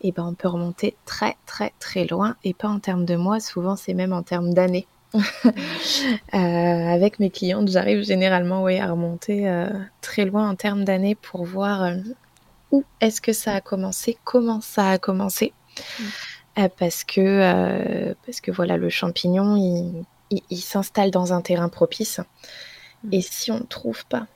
et 0.00 0.08
eh 0.08 0.12
ben 0.12 0.24
on 0.24 0.34
peut 0.34 0.48
remonter 0.48 0.96
très 1.04 1.36
très 1.46 1.72
très 1.78 2.06
loin 2.06 2.36
et 2.44 2.54
pas 2.54 2.68
en 2.68 2.78
termes 2.78 3.04
de 3.04 3.16
mois, 3.16 3.40
souvent 3.40 3.76
c'est 3.76 3.94
même 3.94 4.12
en 4.12 4.22
termes 4.22 4.54
d'années. 4.54 4.86
Euh, 6.34 6.36
avec 6.36 7.18
mes 7.18 7.30
clientes, 7.30 7.68
j'arrive 7.68 8.04
généralement 8.04 8.62
oui, 8.62 8.78
à 8.78 8.90
remonter 8.90 9.48
euh, 9.48 9.70
très 10.02 10.26
loin 10.26 10.48
en 10.50 10.54
termes 10.54 10.84
d'années 10.84 11.14
pour 11.14 11.44
voir 11.44 11.82
euh, 11.82 11.96
où 12.70 12.84
est-ce 13.00 13.20
que 13.20 13.32
ça 13.32 13.54
a 13.54 13.60
commencé, 13.60 14.18
comment 14.24 14.60
ça 14.60 14.90
a 14.90 14.98
commencé. 14.98 15.52
Mm. 16.56 16.66
parce, 16.78 17.04
que, 17.04 18.14
parce 18.26 18.40
que 18.40 18.50
voilà, 18.50 18.76
le 18.76 18.88
champignon, 18.88 19.56
il, 19.56 20.04
il, 20.50 20.60
s'installe 20.60 21.10
dans 21.10 21.32
un 21.32 21.40
terrain 21.40 21.68
propice. 21.68 22.20
Mm. 23.04 23.08
Et 23.12 23.20
si 23.20 23.50
on 23.52 23.58
ne 23.58 23.64
trouve 23.64 24.04
pas 24.06 24.26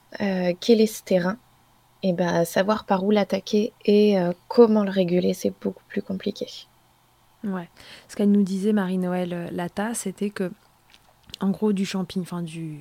quel 0.60 0.80
est 0.80 0.86
ce 0.86 1.02
terrain, 1.02 1.36
et 2.04 2.08
eh 2.08 2.12
ben, 2.12 2.44
savoir 2.44 2.84
par 2.84 3.04
où 3.04 3.12
l'attaquer 3.12 3.72
et 3.84 4.16
comment 4.48 4.82
le 4.82 4.90
réguler, 4.90 5.34
c'est 5.34 5.54
beaucoup 5.60 5.84
plus 5.88 6.02
compliqué. 6.02 6.48
Ouais. 7.44 7.68
Ce 8.08 8.16
qu'elle 8.16 8.30
nous 8.30 8.42
disait, 8.42 8.72
Marie-Noël 8.72 9.50
Lata, 9.52 9.94
c'était 9.94 10.30
que 10.30 10.50
en 11.40 11.50
gros 11.50 11.72
du 11.72 11.84
champignon, 11.84 12.22
enfin 12.22 12.42
du 12.42 12.80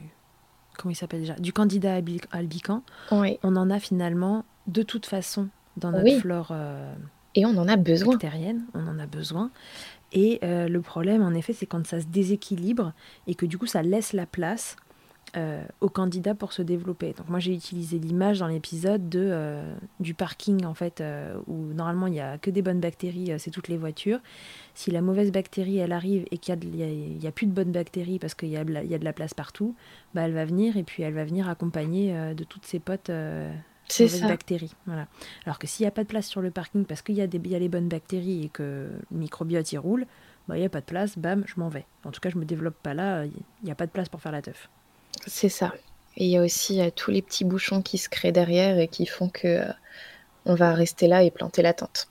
comment 0.77 0.91
il 0.91 0.95
s'appelle 0.95 1.21
déjà, 1.21 1.35
du 1.35 1.53
candidat 1.53 1.99
albican, 2.31 2.83
on 3.11 3.55
en 3.55 3.69
a 3.69 3.79
finalement 3.79 4.45
de 4.67 4.83
toute 4.83 5.05
façon 5.05 5.49
dans 5.77 5.91
notre 5.91 6.19
flore. 6.19 6.49
Euh, 6.51 6.93
et 7.35 7.45
on 7.45 7.57
en 7.57 7.67
a 7.67 7.77
besoin. 7.77 8.13
Bactérienne, 8.13 8.65
on 8.73 8.87
en 8.87 8.99
a 8.99 9.05
besoin. 9.05 9.51
Et 10.11 10.39
euh, 10.43 10.67
le 10.67 10.81
problème, 10.81 11.21
en 11.21 11.33
effet, 11.33 11.53
c'est 11.53 11.65
quand 11.65 11.85
ça 11.87 12.01
se 12.01 12.07
déséquilibre 12.07 12.93
et 13.27 13.35
que 13.35 13.45
du 13.45 13.57
coup, 13.57 13.67
ça 13.67 13.81
laisse 13.81 14.11
la 14.11 14.25
place 14.25 14.75
euh, 15.37 15.63
aux 15.79 15.87
candidats 15.87 16.35
pour 16.35 16.51
se 16.51 16.61
développer. 16.61 17.13
Donc 17.13 17.29
moi 17.29 17.39
j'ai 17.39 17.53
utilisé 17.53 17.99
l'image 17.99 18.39
dans 18.39 18.47
l'épisode 18.47 19.07
de 19.07 19.29
euh, 19.31 19.73
du 20.01 20.13
parking 20.13 20.65
en 20.65 20.73
fait 20.73 21.01
où 21.47 21.71
normalement 21.71 22.07
il 22.07 22.13
n'y 22.13 22.19
a 22.19 22.37
que 22.37 22.49
des 22.49 22.61
bonnes 22.61 22.81
bactéries, 22.81 23.31
c'est 23.37 23.51
toutes 23.51 23.69
les 23.69 23.77
voitures. 23.77 24.19
Si 24.73 24.91
la 24.91 24.99
mauvaise 24.99 25.31
bactérie 25.31 25.77
elle 25.77 25.93
arrive 25.93 26.25
et 26.31 26.37
qu'il 26.37 26.53
n'y 26.59 27.25
a, 27.25 27.31
plus 27.31 27.45
de 27.45 27.53
bonnes 27.53 27.71
bactéries 27.71 28.19
parce 28.19 28.33
qu'il 28.33 28.49
y, 28.49 28.57
a 28.57 28.65
de 28.65 29.05
la 29.05 29.13
place 29.13 29.33
partout, 29.33 29.73
bah, 30.13 30.23
elle 30.23 30.33
va 30.33 30.43
venir 30.43 30.75
et 30.75 30.83
puis 30.83 31.03
elle 31.03 31.13
va 31.13 31.23
venir 31.23 31.47
accompagner 31.47 32.33
de 32.33 32.43
toutes 32.43 32.65
ses 32.65 32.79
potes 32.79 33.09
mauvaises 33.99 34.21
bactéries. 34.21 34.73
Voilà. 34.85 35.07
Alors 35.45 35.59
que 35.59 35.67
s'il 35.67 35.83
n'y 35.83 35.87
a 35.87 35.91
pas 35.91 36.03
de 36.03 36.07
place 36.07 36.27
sur 36.27 36.41
le 36.41 36.51
parking 36.51 36.85
parce 36.85 37.01
qu'il 37.01 37.15
y, 37.15 37.21
a 37.21 37.25
y 37.25 37.55
a 37.55 37.59
les 37.59 37.69
bonnes 37.69 37.87
bactéries 37.87 38.45
et 38.45 38.49
que 38.49 38.89
le 39.11 39.17
microbiote 39.17 39.71
y 39.71 39.77
roule, 39.77 40.05
bah, 40.47 40.57
il 40.57 40.59
n'y 40.59 40.65
a 40.65 40.69
pas 40.69 40.81
de 40.81 40.85
place, 40.85 41.17
bam, 41.17 41.43
je 41.47 41.53
m'en 41.57 41.69
vais. 41.69 41.85
En 42.03 42.11
tout 42.11 42.19
cas 42.19 42.29
je 42.29 42.37
me 42.37 42.45
développe 42.45 42.77
pas 42.81 42.93
là, 42.93 43.25
il 43.25 43.31
n'y 43.63 43.71
a 43.71 43.75
pas 43.75 43.85
de 43.85 43.91
place 43.91 44.09
pour 44.09 44.21
faire 44.21 44.31
la 44.31 44.41
teuf. 44.41 44.69
C'est 45.27 45.49
ça. 45.49 45.73
Et 46.17 46.25
il 46.25 46.31
y 46.31 46.37
a 46.37 46.41
aussi 46.41 46.81
euh, 46.81 46.89
tous 46.93 47.11
les 47.11 47.21
petits 47.21 47.45
bouchons 47.45 47.81
qui 47.81 47.97
se 47.97 48.09
créent 48.09 48.31
derrière 48.31 48.77
et 48.77 48.87
qui 48.87 49.05
font 49.05 49.29
que 49.29 49.47
euh, 49.47 49.71
on 50.45 50.55
va 50.55 50.73
rester 50.73 51.07
là 51.07 51.23
et 51.23 51.31
planter 51.31 51.61
la 51.61 51.73
tente. 51.73 52.09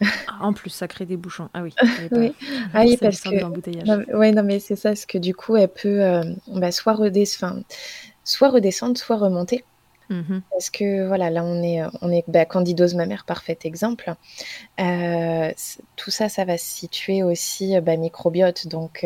Ah, 0.00 0.38
en 0.40 0.52
plus, 0.52 0.70
ça 0.70 0.86
crée 0.86 1.06
des 1.06 1.16
bouchons. 1.16 1.48
Ah 1.54 1.62
oui. 1.62 1.74
oui. 2.12 2.32
Ah 2.72 2.82
oui, 2.84 2.96
parce 2.96 3.20
que. 3.20 3.84
Non, 3.84 4.18
ouais, 4.18 4.30
non, 4.32 4.44
mais 4.44 4.60
c'est 4.60 4.76
ça, 4.76 4.90
parce 4.90 5.06
que 5.06 5.18
du 5.18 5.34
coup, 5.34 5.56
elle 5.56 5.68
peut 5.68 6.02
euh, 6.02 6.22
bah, 6.46 6.70
soit, 6.70 6.92
redescendre, 6.92 7.62
soit 8.22 8.50
redescendre, 8.50 8.96
soit 8.96 9.16
remonter. 9.16 9.64
Mm-hmm. 10.10 10.40
Parce 10.50 10.70
que 10.70 11.06
voilà, 11.06 11.30
là 11.30 11.44
on 11.44 11.62
est, 11.62 11.82
on 12.00 12.10
est 12.10 12.24
bah, 12.28 12.44
candidose 12.44 12.94
mammaire, 12.94 13.24
parfait 13.24 13.58
exemple. 13.64 14.14
tout 14.76 16.10
ça, 16.10 16.28
ça 16.28 16.44
va 16.44 16.56
se 16.56 16.64
situer 16.64 17.22
aussi 17.22 17.78
bah, 17.80 17.96
microbiote, 17.96 18.66
donc 18.68 19.04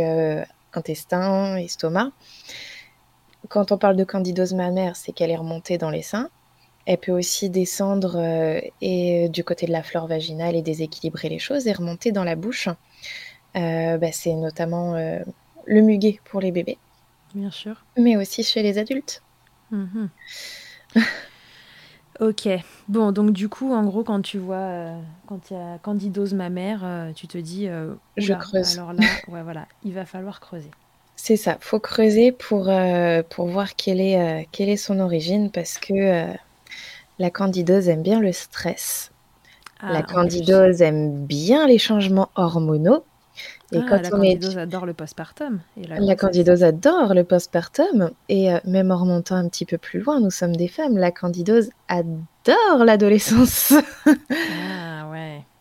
intestin, 0.74 1.56
estomac. 1.56 2.10
Quand 3.48 3.72
on 3.72 3.78
parle 3.78 3.96
de 3.96 4.04
candidose 4.04 4.54
mammaire, 4.54 4.96
c'est 4.96 5.12
qu'elle 5.12 5.30
est 5.30 5.36
remontée 5.36 5.78
dans 5.78 5.90
les 5.90 6.02
seins. 6.02 6.30
Elle 6.86 6.98
peut 6.98 7.12
aussi 7.12 7.48
descendre 7.48 8.16
euh, 8.16 8.60
et, 8.80 9.28
du 9.28 9.44
côté 9.44 9.66
de 9.66 9.72
la 9.72 9.82
flore 9.82 10.06
vaginale 10.06 10.56
et 10.56 10.62
déséquilibrer 10.62 11.28
les 11.28 11.38
choses 11.38 11.66
et 11.66 11.72
remonter 11.72 12.12
dans 12.12 12.24
la 12.24 12.34
bouche. 12.34 12.68
Euh, 13.56 13.98
bah, 13.98 14.12
c'est 14.12 14.34
notamment 14.34 14.94
euh, 14.94 15.20
le 15.66 15.80
muguet 15.82 16.18
pour 16.24 16.40
les 16.40 16.50
bébés. 16.50 16.78
Bien 17.34 17.50
sûr. 17.50 17.84
Mais 17.96 18.16
aussi 18.16 18.42
chez 18.42 18.62
les 18.62 18.78
adultes. 18.78 19.22
Mhm. 19.70 20.08
ok. 22.20 22.48
Bon, 22.88 23.12
donc 23.12 23.32
du 23.32 23.48
coup, 23.48 23.72
en 23.72 23.84
gros, 23.84 24.04
quand 24.04 24.22
tu 24.22 24.38
vois, 24.38 24.92
quand 25.26 25.50
il 25.50 25.54
y 25.54 25.60
a 25.60 25.78
candidose 25.78 26.34
mammaire, 26.34 26.84
tu 27.14 27.26
te 27.26 27.38
dis, 27.38 27.68
je 28.16 28.32
creuse. 28.34 28.78
Alors 28.78 28.92
là, 28.92 29.04
ouais, 29.28 29.42
voilà, 29.42 29.66
il 29.84 29.92
va 29.92 30.04
falloir 30.04 30.40
creuser. 30.40 30.70
C'est 31.24 31.36
ça, 31.36 31.56
faut 31.60 31.78
creuser 31.78 32.32
pour, 32.32 32.68
euh, 32.68 33.22
pour 33.22 33.46
voir 33.46 33.76
quelle 33.76 34.00
est, 34.00 34.20
euh, 34.20 34.44
quelle 34.50 34.68
est 34.68 34.76
son 34.76 34.98
origine 34.98 35.52
parce 35.52 35.78
que 35.78 35.94
euh, 35.94 36.34
la 37.20 37.30
candidose 37.30 37.88
aime 37.88 38.02
bien 38.02 38.18
le 38.18 38.32
stress. 38.32 39.12
la 39.82 39.98
ah, 39.98 40.02
candidose 40.02 40.82
aime 40.82 41.24
bien 41.24 41.68
les 41.68 41.78
changements 41.78 42.30
hormonaux. 42.34 43.04
Et 43.72 43.78
ah, 43.78 43.96
la 44.02 44.10
candidose 44.10 44.58
adore 44.58 44.86
le 44.86 44.92
postpartum. 44.92 45.60
la, 45.76 46.16
candidose 46.16 46.62
adore 46.62 47.14
le 47.14 47.24
postpartum. 47.24 48.10
Et 48.28 48.50
même 48.64 48.90
en 48.90 48.98
remontant 48.98 49.36
un 49.36 49.48
petit 49.48 49.64
peu 49.64 49.78
plus 49.78 50.00
loin, 50.00 50.20
nous 50.20 50.30
sommes 50.30 50.56
des 50.56 50.68
femmes. 50.68 50.98
La 50.98 51.10
candidose 51.10 51.70
adore 51.88 52.84
l'adolescence. 52.84 53.72
ah 54.06 55.08
ouais. 55.10 55.42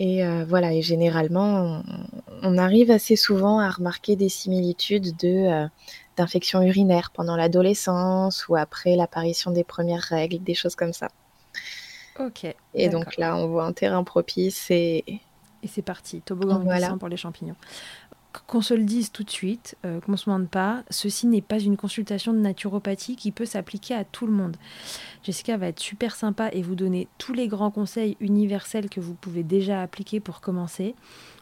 Et 0.00 0.24
euh, 0.24 0.46
voilà, 0.48 0.72
et 0.72 0.80
généralement, 0.80 1.82
on, 2.42 2.56
arrive 2.56 2.90
assez 2.90 3.16
souvent 3.16 3.58
à 3.58 3.68
remarquer 3.68 4.16
des 4.16 4.30
similitudes 4.30 5.14
de 5.18 5.28
euh, 5.28 5.66
d'infections 6.16 6.62
urinaires 6.62 7.10
pendant 7.10 7.36
l'adolescence 7.36 8.48
ou 8.48 8.56
après 8.56 8.96
l'apparition 8.96 9.50
des 9.50 9.62
premières 9.62 10.02
règles, 10.02 10.42
des 10.42 10.54
choses 10.54 10.74
comme 10.74 10.94
ça. 10.94 11.08
Ok. 12.18 12.46
Et 12.72 12.88
donc 12.88 13.18
là, 13.18 13.36
on 13.36 13.48
voit 13.48 13.66
un 13.66 13.74
terrain 13.74 14.02
propice 14.02 14.70
et. 14.70 15.04
Et 15.62 15.68
c'est 15.68 15.82
parti, 15.82 16.20
toboggan 16.22 16.60
voilà. 16.60 16.96
pour 16.96 17.08
les 17.08 17.16
champignons 17.16 17.56
qu'on 18.46 18.62
se 18.62 18.74
le 18.74 18.84
dise 18.84 19.10
tout 19.10 19.24
de 19.24 19.30
suite, 19.30 19.76
euh, 19.84 20.00
qu'on 20.00 20.12
ne 20.12 20.16
se 20.16 20.26
demande 20.26 20.48
pas, 20.48 20.82
ceci 20.90 21.26
n'est 21.26 21.40
pas 21.40 21.58
une 21.58 21.76
consultation 21.76 22.32
de 22.32 22.38
naturopathie 22.38 23.16
qui 23.16 23.32
peut 23.32 23.44
s'appliquer 23.44 23.94
à 23.94 24.04
tout 24.04 24.26
le 24.26 24.32
monde. 24.32 24.56
Jessica 25.24 25.56
va 25.56 25.68
être 25.68 25.80
super 25.80 26.14
sympa 26.14 26.48
et 26.52 26.62
vous 26.62 26.74
donner 26.74 27.08
tous 27.18 27.32
les 27.32 27.48
grands 27.48 27.70
conseils 27.70 28.16
universels 28.20 28.88
que 28.88 29.00
vous 29.00 29.14
pouvez 29.14 29.42
déjà 29.42 29.82
appliquer 29.82 30.20
pour 30.20 30.40
commencer. 30.40 30.94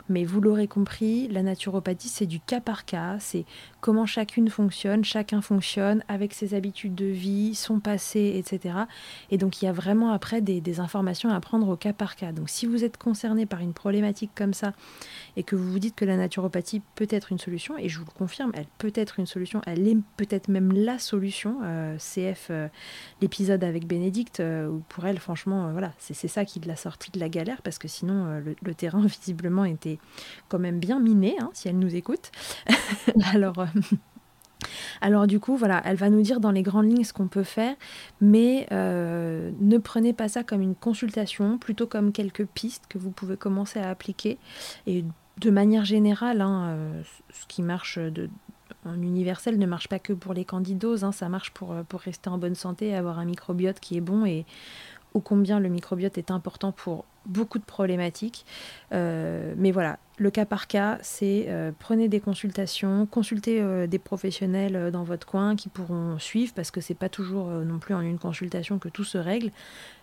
Mais 0.09 0.25
vous 0.25 0.41
l'aurez 0.41 0.69
compris, 0.69 1.29
la 1.29 1.43
naturopathie, 1.43 2.09
c'est 2.09 2.27
du 2.27 2.41
cas 2.41 2.61
par 2.61 2.85
cas, 2.85 3.17
c'est 3.19 3.45
comment 3.81 4.07
chacune 4.07 4.49
fonctionne, 4.49 5.05
chacun 5.05 5.41
fonctionne 5.41 6.03
avec 6.09 6.35
ses 6.35 6.55
habitudes 6.55 6.95
de 6.95 7.07
vie, 7.07 7.55
son 7.55 7.81
passé, 7.81 8.35
etc. 8.37 8.75
Et 9.31 9.39
donc 9.39 9.63
il 9.63 9.67
y 9.67 9.69
a 9.69 9.73
vraiment 9.73 10.13
après 10.13 10.41
des, 10.41 10.81
informations 10.81 11.31
à 11.31 11.41
prendre 11.41 11.69
au 11.69 11.77
cas 11.77 11.93
par 11.93 12.15
cas. 12.15 12.31
Donc 12.31 12.51
si 12.51 12.67
vous 12.67 12.85
êtes 12.85 12.99
concerné 12.99 13.47
par 13.47 13.61
une 13.61 13.73
problématique 13.73 14.31
comme 14.35 14.53
ça 14.53 14.75
et 15.37 15.43
que 15.43 15.57
vous 15.57 15.73
vous 15.73 15.79
dites 15.79 15.95
que 15.95 16.05
la 16.05 16.17
naturopathie 16.17 16.83
peut 16.95 17.09
être 17.11 17.33
une 17.33 17.39
solution, 17.39 17.77
et 17.79 17.89
je 17.89 17.99
vous 17.99 18.05
le 18.05 18.13
confirme, 18.13 18.53
elle 18.55 18.67
peut 18.79 18.93
être 18.95 19.19
une 19.19 19.27
solution, 19.27 19.61
elle 19.67 19.89
est 19.89 19.97
peut-être 20.17 20.49
même 20.49 20.73
la 20.73 20.99
solution. 20.99 21.59
Euh, 21.63 21.97
CF, 21.99 22.49
euh, 22.51 22.69
l'épisode 23.21 23.65
avec 23.65 23.87
Bénédicte, 23.87 24.41
euh, 24.41 24.79
pour 24.89 25.07
elle, 25.07 25.19
franchement, 25.19 25.73
voilà, 25.73 25.93
c'est 25.99 26.29
ça 26.29 26.45
qui 26.45 26.61
l'a 26.61 26.77
sortie 26.77 27.11
de 27.11 27.21
la 27.21 27.29
galère, 27.29 27.63
parce 27.63 27.79
que 27.79 27.89
sinon, 27.89 28.43
le, 28.63 28.75
terrain, 28.75 29.05
visiblement, 29.07 29.65
était 29.65 29.98
quand 30.49 30.59
même 30.59 30.79
bien 30.79 31.01
miné, 31.01 31.37
hein, 31.41 31.51
si 31.53 31.69
elle 31.69 31.79
nous 31.79 31.95
écoute. 31.95 32.31
Alors. 33.33 33.67
Alors 35.01 35.29
du 35.29 35.39
coup, 35.39 35.57
voilà, 35.57 35.81
elle 35.85 35.97
va 35.97 36.11
nous 36.11 36.21
dire 36.21 36.41
dans 36.41 36.51
les 36.51 36.63
grandes 36.63 36.87
lignes 36.87 37.05
ce 37.05 37.13
qu'on 37.13 37.29
peut 37.29 37.45
faire, 37.45 37.77
mais 38.21 38.67
ne 38.71 39.79
prenez 39.79 40.13
pas 40.13 40.29
ça 40.29 40.43
comme 40.43 40.61
une 40.61 40.75
consultation, 40.75 41.59
plutôt 41.59 41.87
comme 41.87 42.11
quelques 42.11 42.45
pistes 42.45 42.85
que 42.89 42.99
vous 42.99 43.13
pouvez 43.13 43.37
commencer 43.37 43.79
à 43.79 43.89
appliquer. 43.89 44.39
Et 44.89 45.05
de 45.39 45.51
manière 45.51 45.85
générale, 45.85 46.41
hein, 46.41 46.69
euh, 46.69 47.03
ce 47.31 47.47
qui 47.47 47.63
marche 47.63 47.99
en 48.85 48.95
universel 48.95 49.59
ne 49.59 49.67
marche 49.67 49.89
pas 49.89 49.99
que 49.99 50.13
pour 50.13 50.35
les 50.35 50.45
candidoses, 50.45 51.05
hein, 51.05 51.13
ça 51.13 51.29
marche 51.29 51.53
pour, 51.53 51.73
euh, 51.73 51.83
pour 51.83 52.01
rester 52.01 52.29
en 52.29 52.39
bonne 52.39 52.55
santé, 52.55 52.95
avoir 52.95 53.19
un 53.19 53.25
microbiote 53.25 53.81
qui 53.81 53.97
est 53.97 54.01
bon 54.01 54.25
et 54.25 54.47
ô 55.15 55.21
combien 55.21 55.61
le 55.61 55.69
microbiote 55.69 56.19
est 56.19 56.31
important 56.31 56.73
pour 56.73 57.05
beaucoup 57.27 57.59
de 57.59 57.65
problématiques. 57.65 58.47
Euh, 58.93 59.55
mais 59.57 59.71
voilà, 59.71 59.99
le 60.17 60.31
cas 60.31 60.47
par 60.47 60.67
cas, 60.67 60.99
c'est 61.03 61.49
prenez 61.79 62.09
des 62.09 62.21
consultations, 62.21 63.07
consultez 63.07 63.87
des 63.87 63.99
professionnels 63.99 64.91
dans 64.91 65.05
votre 65.05 65.27
coin 65.27 65.57
qui 65.57 65.69
pourront 65.69 66.19
suivre 66.19 66.53
parce 66.55 66.71
que 66.71 66.81
c'est 66.81 66.95
pas 66.95 67.09
toujours 67.09 67.49
non 67.49 67.79
plus 67.79 67.95
en 67.95 68.01
une 68.01 68.19
consultation 68.19 68.79
que 68.79 68.89
tout 68.89 69.05
se 69.05 69.19
règle. 69.19 69.51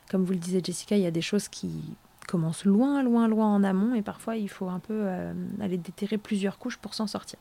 Comme 0.10 0.24
vous 0.24 0.34
le 0.34 0.40
disait 0.40 0.62
Jessica, 0.64 0.96
il 0.96 1.04
y 1.04 1.08
a 1.08 1.12
des 1.12 1.22
choses 1.22 1.48
qui 1.48 1.96
commence 2.26 2.66
loin, 2.66 3.04
loin, 3.04 3.28
loin 3.28 3.48
en 3.48 3.64
amont 3.64 3.96
et 3.96 4.02
parfois 4.02 4.36
il 4.36 4.50
faut 4.50 4.68
un 4.68 4.80
peu 4.80 4.94
euh, 4.94 5.34
aller 5.62 5.78
déterrer 5.78 6.18
plusieurs 6.18 6.58
couches 6.58 6.78
pour 6.78 6.94
s'en 6.94 7.08
sortir. 7.08 7.40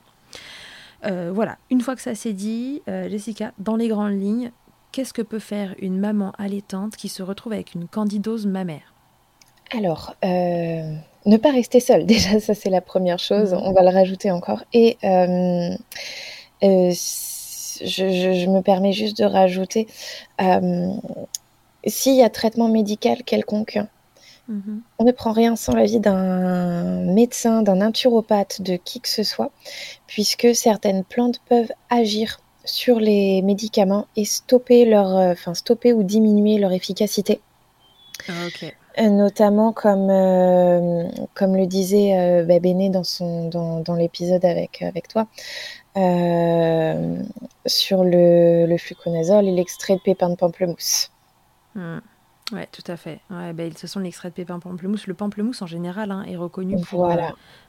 Euh, 1.04 1.32
voilà, 1.34 1.58
une 1.70 1.80
fois 1.80 1.96
que 1.96 2.02
ça 2.02 2.14
s'est 2.14 2.32
dit, 2.32 2.82
euh, 2.88 3.08
Jessica, 3.08 3.52
dans 3.58 3.76
les 3.76 3.88
grandes 3.88 4.18
lignes, 4.18 4.52
qu'est-ce 4.94 5.12
que 5.12 5.22
peut 5.22 5.40
faire 5.40 5.74
une 5.80 5.98
maman 5.98 6.30
allaitante 6.38 6.94
qui 6.94 7.08
se 7.08 7.24
retrouve 7.24 7.52
avec 7.52 7.74
une 7.74 7.88
candidose 7.88 8.46
mammaire 8.46 8.94
Alors, 9.76 10.14
ne 10.22 11.36
pas 11.36 11.50
rester 11.50 11.80
seule, 11.80 12.06
déjà 12.14 12.38
ça 12.38 12.54
c'est 12.54 12.70
la 12.70 12.80
première 12.80 13.18
chose, 13.18 13.52
mhm. 13.52 13.60
on 13.64 13.72
va 13.72 13.82
le 13.82 13.88
rajouter 13.88 14.30
encore. 14.30 14.62
Et 14.72 14.96
je, 15.02 15.66
me 18.48 18.60
permets 18.60 18.92
juste 18.92 19.18
de 19.18 19.24
rajouter, 19.24 19.88
s'il 21.86 22.14
y 22.14 22.22
a 22.22 22.30
traitement 22.30 22.68
médical 22.68 23.24
quelconque, 23.24 23.80
Mhm. 24.48 24.82
On 24.98 25.04
ne 25.04 25.12
prend 25.12 25.32
rien 25.32 25.56
sans 25.56 25.74
l'avis 25.74 26.00
d'un 26.00 27.00
médecin, 27.14 27.62
d'un 27.62 27.76
naturopathe, 27.76 28.60
de 28.60 28.76
qui 28.76 29.00
que 29.00 29.08
ce 29.08 29.22
soit, 29.22 29.50
puisque 30.06 30.54
certaines 30.54 31.04
plantes 31.04 31.40
peuvent 31.48 31.72
agir 31.88 32.40
sur 32.64 32.98
les 32.98 33.42
médicaments 33.42 34.06
et 34.16 34.24
stopper 34.24 34.84
leur, 34.84 35.16
euh, 35.16 35.32
enfin 35.32 35.54
stopper 35.54 35.92
ou 35.92 36.02
diminuer 36.02 36.58
leur 36.58 36.72
efficacité. 36.72 37.40
Ah, 38.28 38.32
euh, 38.98 39.08
notamment 39.08 39.72
comme, 39.72 40.08
euh, 40.08 41.08
comme 41.34 41.56
le 41.56 41.66
disait 41.66 42.44
bah, 42.44 42.58
Béné 42.60 42.90
dans, 42.90 43.04
son, 43.04 43.48
dans, 43.48 43.94
l'épisode 43.94 44.44
avec, 44.44 44.82
avec 44.82 45.08
toi, 45.08 45.26
sur 47.66 48.04
le, 48.04 48.66
le 48.66 48.78
fluconazole 48.78 49.46
et 49.46 49.52
l'extrait 49.52 49.96
de 49.96 50.00
pépins 50.00 50.30
de 50.30 50.36
pamplemousse. 50.36 51.10
Hmm. 51.74 51.98
Ouais, 52.52 52.68
tout 52.70 52.82
à 52.88 52.96
fait. 52.96 53.20
Ouais, 53.30 53.52
bah, 53.54 53.64
de 53.64 53.70
toute 53.70 53.78
façon, 53.78 54.00
l'extrait 54.00 54.28
de 54.28 54.34
pépins 54.34 54.58
pamplemousse, 54.58 55.06
le 55.06 55.14
pamplemousse 55.14 55.62
en 55.62 55.66
général 55.66 56.10
hein, 56.10 56.24
est 56.28 56.36
reconnu 56.36 56.76
pour 56.82 57.06
euh, 57.10 57.16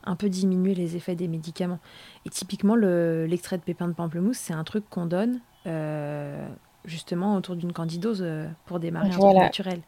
un 0.03 0.15
peu 0.15 0.27
diminuer 0.27 0.75
les 0.75 0.97
effets 0.97 1.15
des 1.15 1.29
médicaments. 1.29 1.79
Et 2.25 2.29
typiquement, 2.29 2.75
l'extrait 2.75 3.57
de 3.57 3.63
pépins 3.63 3.87
de 3.87 3.93
pamplemousse, 3.93 4.37
c'est 4.37 4.53
un 4.53 4.65
truc 4.65 4.89
qu'on 4.89 5.05
donne 5.05 5.39
euh, 5.65 6.45
justement 6.83 7.37
autour 7.37 7.55
d'une 7.55 7.71
candidose 7.71 8.21
euh, 8.21 8.47
pour 8.65 8.79
démarrer 8.79 9.07
un 9.07 9.19
truc 9.19 9.37
naturel. 9.37 9.79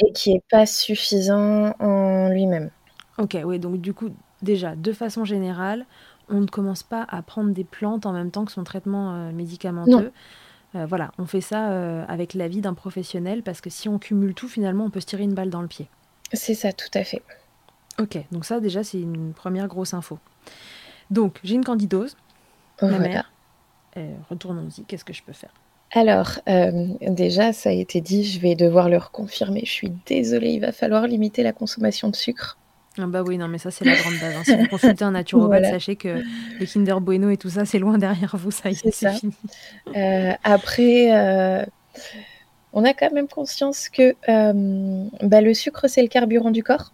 Et 0.00 0.12
qui 0.12 0.34
n'est 0.34 0.42
pas 0.50 0.66
suffisant 0.66 1.74
en 1.78 2.28
lui-même. 2.28 2.70
Ok, 3.16 3.38
oui, 3.42 3.58
donc 3.58 3.80
du 3.80 3.94
coup, 3.94 4.10
déjà, 4.42 4.76
de 4.76 4.92
façon 4.92 5.24
générale, 5.24 5.86
on 6.28 6.40
ne 6.40 6.46
commence 6.46 6.82
pas 6.82 7.06
à 7.08 7.22
prendre 7.22 7.52
des 7.52 7.64
plantes 7.64 8.04
en 8.04 8.12
même 8.12 8.30
temps 8.30 8.44
que 8.44 8.52
son 8.52 8.64
traitement 8.64 9.32
médicamenteux. 9.32 10.12
Euh, 10.74 10.86
voilà, 10.86 11.12
on 11.18 11.26
fait 11.26 11.40
ça 11.40 11.70
euh, 11.70 12.04
avec 12.08 12.34
l'avis 12.34 12.60
d'un 12.60 12.74
professionnel 12.74 13.42
parce 13.42 13.60
que 13.60 13.70
si 13.70 13.88
on 13.88 13.98
cumule 13.98 14.34
tout, 14.34 14.48
finalement, 14.48 14.84
on 14.84 14.90
peut 14.90 15.00
se 15.00 15.06
tirer 15.06 15.22
une 15.22 15.34
balle 15.34 15.50
dans 15.50 15.62
le 15.62 15.68
pied. 15.68 15.88
C'est 16.32 16.54
ça, 16.54 16.72
tout 16.72 16.90
à 16.94 17.04
fait. 17.04 17.22
Ok, 18.00 18.18
donc 18.32 18.44
ça 18.44 18.58
déjà, 18.58 18.82
c'est 18.82 19.00
une 19.00 19.32
première 19.32 19.68
grosse 19.68 19.94
info. 19.94 20.18
Donc, 21.10 21.38
j'ai 21.44 21.54
une 21.54 21.64
candidose, 21.64 22.16
ma 22.82 22.98
mère. 22.98 23.30
Euh, 23.96 24.12
retournons-y, 24.28 24.84
qu'est-ce 24.84 25.04
que 25.04 25.12
je 25.12 25.22
peux 25.22 25.32
faire? 25.32 25.52
Alors, 25.92 26.40
déjà, 27.00 27.52
ça 27.52 27.68
a 27.68 27.72
été 27.72 28.00
dit, 28.00 28.24
je 28.24 28.40
vais 28.40 28.56
devoir 28.56 28.88
le 28.88 28.96
reconfirmer. 28.96 29.62
Je 29.64 29.70
suis 29.70 29.92
désolée, 30.06 30.50
il 30.50 30.58
va 30.58 30.72
falloir 30.72 31.06
limiter 31.06 31.44
la 31.44 31.52
consommation 31.52 32.08
de 32.08 32.16
sucre. 32.16 32.58
Ah 32.98 33.06
bah 33.06 33.22
oui, 33.26 33.38
non, 33.38 33.48
mais 33.48 33.58
ça, 33.58 33.70
c'est 33.70 33.84
la 33.84 33.96
grande 33.96 34.14
base. 34.20 34.36
Hein. 34.36 34.42
Si 34.44 34.54
vous 34.54 34.68
consultez 34.68 35.04
un 35.04 35.10
naturopathe, 35.12 35.64
sachez 35.64 35.96
que 35.96 36.22
les 36.60 36.66
Kinder 36.66 37.00
Bueno 37.00 37.28
et 37.30 37.36
tout 37.36 37.50
ça, 37.50 37.64
c'est 37.64 37.80
loin 37.80 37.98
derrière 37.98 38.36
vous, 38.36 38.52
ça 38.52 38.70
y 38.70 38.74
est, 38.74 38.90
c'est 38.92 39.12
fini. 39.12 39.34
Euh, 39.96 40.32
après, 40.44 41.12
euh, 41.12 41.64
on 42.72 42.84
a 42.84 42.94
quand 42.94 43.10
même 43.12 43.26
conscience 43.26 43.88
que 43.88 44.14
euh, 44.28 45.04
bah, 45.22 45.40
le 45.40 45.54
sucre, 45.54 45.88
c'est 45.88 46.02
le 46.02 46.08
carburant 46.08 46.52
du 46.52 46.62
corps. 46.62 46.92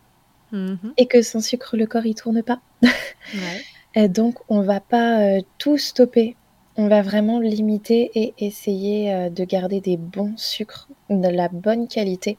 Mhm. 0.53 0.95
Et 0.97 1.07
que 1.07 1.23
sans 1.23 1.41
sucre, 1.41 1.77
le 1.77 1.87
corps, 1.87 2.07
il 2.07 2.15
tourne 2.15 2.43
pas. 2.43 2.61
et 3.95 4.09
donc, 4.09 4.39
on 4.49 4.63
va 4.63 4.81
pas 4.81 5.39
tout 5.59 5.77
stopper. 5.77 6.37
On 6.77 6.89
va 6.89 7.03
vraiment 7.03 7.41
limiter 7.41 8.11
et 8.15 8.33
essayer 8.39 9.29
de 9.29 9.45
garder 9.45 9.83
des 9.83 9.99
bons 9.99 10.33
sucres 10.37 10.89
de 11.11 11.29
la 11.29 11.49
bonne 11.49 11.89
qualité. 11.89 12.39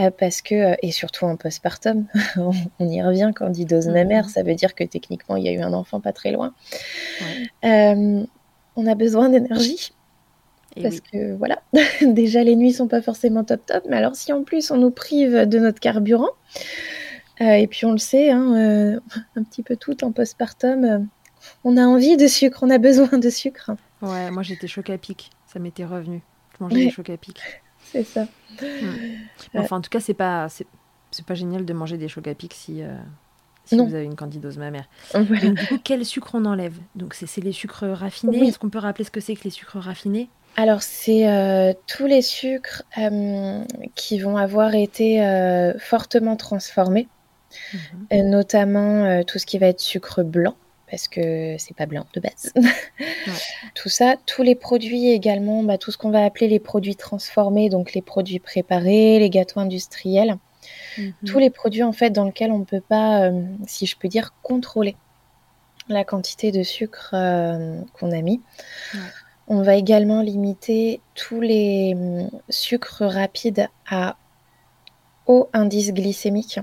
Euh, 0.00 0.10
parce 0.10 0.40
que, 0.40 0.54
euh, 0.54 0.74
et 0.82 0.92
surtout 0.92 1.24
en 1.24 1.36
postpartum, 1.36 2.06
on, 2.36 2.52
y 2.88 3.02
revient, 3.02 3.32
quand 3.34 3.50
dit 3.50 3.64
dose 3.64 3.88
mammaire, 3.88 4.28
ça 4.28 4.42
veut 4.42 4.54
dire 4.54 4.74
que 4.74 4.84
techniquement, 4.84 5.36
il 5.36 5.44
y 5.44 5.48
a 5.48 5.52
eu 5.52 5.60
un 5.60 5.72
enfant 5.72 6.00
pas 6.00 6.12
très 6.12 6.32
loin. 6.32 6.54
Euh, 7.64 8.24
on 8.76 8.86
a 8.86 8.94
besoin 8.94 9.28
d'énergie. 9.28 9.92
parce 10.80 11.00
que 11.00 11.34
voilà, 11.34 11.62
déjà 12.02 12.42
les 12.44 12.56
nuits 12.56 12.72
sont 12.72 12.88
pas 12.88 13.02
forcément 13.02 13.44
top 13.44 13.66
top, 13.66 13.84
mais 13.88 13.96
alors 13.96 14.14
si 14.14 14.32
en 14.32 14.42
plus 14.44 14.70
on 14.70 14.76
nous 14.76 14.90
prive 14.90 15.46
de 15.46 15.58
notre 15.58 15.80
carburant, 15.80 16.30
et 17.40 17.66
puis 17.66 17.86
on 17.86 17.92
le 17.92 17.98
sait, 17.98 18.30
hein, 18.30 19.00
un 19.36 19.42
petit 19.42 19.62
peu 19.62 19.76
tout 19.76 20.04
en 20.04 20.12
postpartum, 20.12 21.08
on 21.64 21.76
a 21.76 21.82
envie 21.82 22.16
de 22.16 22.26
sucre, 22.26 22.60
on 22.62 22.70
a 22.70 22.78
besoin 22.78 23.18
de 23.18 23.30
sucre. 23.30 23.72
Ouais, 24.02 24.30
moi 24.30 24.42
j'étais 24.42 24.68
choc 24.68 24.88
à 24.88 24.98
pic, 24.98 25.30
ça 25.46 25.58
m'était 25.58 25.84
revenu. 25.84 26.22
Je 26.58 26.64
mangeais 26.64 26.92
des 26.96 27.12
à 27.12 27.16
pic. 27.16 27.42
C'est 27.92 28.04
ça. 28.04 28.26
Hmm. 28.60 29.58
Enfin, 29.58 29.76
en 29.76 29.80
tout 29.80 29.90
cas, 29.90 30.00
c'est 30.00 30.14
pas, 30.14 30.48
c'est 30.48 31.26
pas 31.26 31.34
génial 31.34 31.64
de 31.64 31.72
manger 31.72 31.96
des 31.96 32.08
pic 32.34 32.54
si, 32.54 32.82
euh, 32.82 32.94
si 33.64 33.76
vous 33.76 33.94
avez 33.94 34.04
une 34.04 34.16
candidose 34.16 34.58
mammaire. 34.58 34.88
du 35.14 35.54
coup, 35.54 35.78
quel 35.82 36.04
sucre 36.04 36.30
on 36.34 36.44
enlève? 36.44 36.76
Donc, 36.94 37.14
c'est 37.14 37.40
les 37.40 37.52
sucres 37.52 37.86
raffinés. 37.86 38.48
Est-ce 38.48 38.58
qu'on 38.58 38.70
peut 38.70 38.78
rappeler 38.78 39.04
ce 39.04 39.10
que 39.10 39.20
c'est 39.20 39.34
que 39.34 39.44
les 39.44 39.50
sucres 39.50 39.78
raffinés? 39.78 40.28
Alors, 40.56 40.82
c'est 40.82 41.28
euh, 41.28 41.72
tous 41.86 42.06
les 42.06 42.22
sucres 42.22 42.82
euh, 42.98 43.64
qui 43.94 44.18
vont 44.18 44.36
avoir 44.36 44.74
été 44.74 45.20
fortement 45.78 46.36
transformés, 46.36 47.08
mhm. 48.12 48.30
notamment 48.30 49.22
tout 49.24 49.38
ce 49.38 49.46
qui 49.46 49.58
va 49.58 49.66
être 49.66 49.80
sucre 49.80 50.22
blanc, 50.22 50.56
parce 50.90 51.08
que 51.08 51.56
c'est 51.58 51.76
pas 51.76 51.86
blanc 51.86 52.04
de 52.14 52.20
base. 52.20 52.52
Tout 53.74 53.88
ça, 53.88 54.16
tous 54.26 54.42
les 54.42 54.54
produits 54.54 55.10
également, 55.10 55.62
bah, 55.62 55.78
tout 55.78 55.92
ce 55.92 55.98
qu'on 55.98 56.10
va 56.10 56.24
appeler 56.24 56.48
les 56.48 56.58
produits 56.58 56.96
transformés, 56.96 57.68
donc 57.68 57.94
les 57.94 58.02
produits 58.02 58.40
préparés, 58.40 59.18
les 59.18 59.30
gâteaux 59.30 59.60
industriels, 59.60 60.36
mhm. 60.98 61.12
tous 61.24 61.38
les 61.38 61.50
produits 61.50 61.84
en 61.84 61.92
fait 61.92 62.10
dans 62.10 62.24
lesquels 62.24 62.50
on 62.50 62.58
ne 62.58 62.64
peut 62.64 62.80
pas, 62.80 63.22
euh, 63.22 63.42
si 63.66 63.86
je 63.86 63.96
peux 63.96 64.08
dire, 64.08 64.34
contrôler 64.42 64.96
la 65.88 66.04
quantité 66.04 66.52
de 66.52 66.62
sucre 66.62 67.10
euh, 67.14 67.80
qu'on 67.98 68.12
a 68.12 68.20
mis. 68.20 68.40
On 69.48 69.62
va 69.62 69.74
également 69.74 70.22
limiter 70.22 71.00
tous 71.14 71.40
les 71.40 71.94
hum, 71.94 72.30
sucres 72.48 73.02
rapides 73.02 73.68
à 73.88 74.16
haut 75.26 75.48
indice 75.52 75.92
glycémique. 75.92 76.60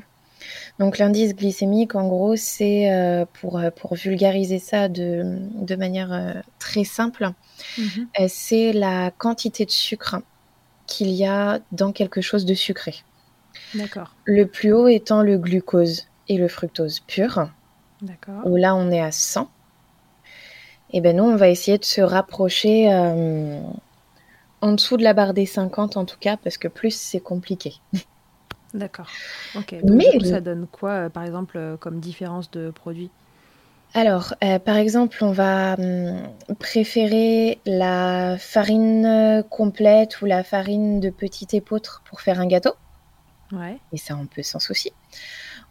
Donc 0.79 0.97
l'indice 0.97 1.35
glycémique, 1.35 1.95
en 1.95 2.07
gros, 2.07 2.35
c'est 2.35 2.91
euh, 2.91 3.25
pour, 3.39 3.57
euh, 3.57 3.69
pour 3.71 3.95
vulgariser 3.95 4.59
ça 4.59 4.87
de, 4.87 5.39
de 5.53 5.75
manière 5.75 6.13
euh, 6.13 6.33
très 6.59 6.83
simple, 6.83 7.31
mhm. 7.77 8.07
c'est 8.27 8.73
la 8.73 9.11
quantité 9.11 9.65
de 9.65 9.71
sucre 9.71 10.17
qu'il 10.85 11.09
y 11.09 11.25
a 11.25 11.59
dans 11.71 11.91
quelque 11.91 12.21
chose 12.21 12.45
de 12.45 12.53
sucré. 12.53 12.95
D'accord. 13.75 14.15
Le 14.25 14.45
plus 14.45 14.71
haut 14.71 14.87
étant 14.87 15.21
le 15.21 15.37
glucose. 15.37 16.07
et 16.29 16.37
le 16.37 16.47
fructose 16.47 16.99
pur, 16.99 17.49
D'accord. 18.01 18.45
où 18.45 18.55
là 18.55 18.75
on 18.75 18.91
est 18.91 19.01
à 19.01 19.11
100. 19.11 19.49
Et 20.91 21.01
ben 21.01 21.17
nous, 21.17 21.23
on 21.23 21.35
va 21.35 21.49
essayer 21.49 21.77
de 21.77 21.85
se 21.85 22.01
rapprocher 22.01 22.93
euh, 22.93 23.59
en 24.61 24.71
dessous 24.73 24.97
de 24.97 25.03
la 25.03 25.13
barre 25.13 25.33
des 25.33 25.45
50 25.45 25.97
en 25.97 26.05
tout 26.05 26.17
cas, 26.19 26.37
parce 26.37 26.57
que 26.57 26.67
plus 26.67 26.95
c'est 26.95 27.19
compliqué. 27.19 27.75
D'accord. 28.73 29.19
Ok. 29.53 29.75
Donc, 29.83 29.95
Mais 29.95 30.05
coup, 30.07 30.23
ça 30.23 30.39
donne 30.41 30.67
quoi, 30.67 31.07
euh, 31.07 31.09
par 31.09 31.23
exemple, 31.23 31.57
euh, 31.57 31.77
comme 31.77 31.99
différence 31.99 32.49
de 32.51 32.71
produit? 32.71 33.13
Alors, 33.93 34.33
euh, 34.43 34.59
par 34.59 34.77
exemple, 34.77 35.17
on 35.23 35.31
va 35.31 35.75
hum, 35.77 36.33
préférer 36.59 37.61
la 37.65 38.37
farine 38.39 39.43
complète 39.49 40.21
ou 40.21 40.25
la 40.25 40.43
farine 40.43 40.99
de 40.99 41.09
petit 41.09 41.47
épeautre 41.55 42.01
pour 42.05 42.21
faire 42.21 42.39
un 42.39 42.47
gâteau. 42.47 42.73
Ouais. 43.51 43.81
Et 43.91 43.97
ça, 43.97 44.15
on 44.17 44.27
peut 44.27 44.43
sans 44.43 44.59
souci. 44.59 44.91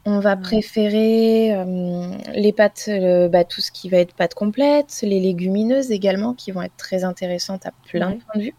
On 0.06 0.20
va 0.20 0.36
Ouais. 0.36 0.36
préférer 0.36 1.56
hum, 1.56 2.18
les 2.34 2.52
pâtes, 2.52 2.86
euh, 2.88 3.28
bah, 3.28 3.44
tout 3.44 3.60
ce 3.62 3.72
qui 3.72 3.90
va 3.90 3.98
être 3.98 4.14
pâtes 4.14 4.34
complètes, 4.34 5.00
les 5.02 5.20
légumineuses 5.20 5.92
également, 5.92 6.34
qui 6.34 6.52
vont 6.52 6.62
être 6.62 6.76
très 6.76 7.04
intéressantes 7.04 7.66
à 7.66 7.72
plein 7.84 8.10
Ouais. 8.10 8.14
de 8.14 8.18
points 8.18 8.40
de 8.40 8.44
vue. 8.46 8.56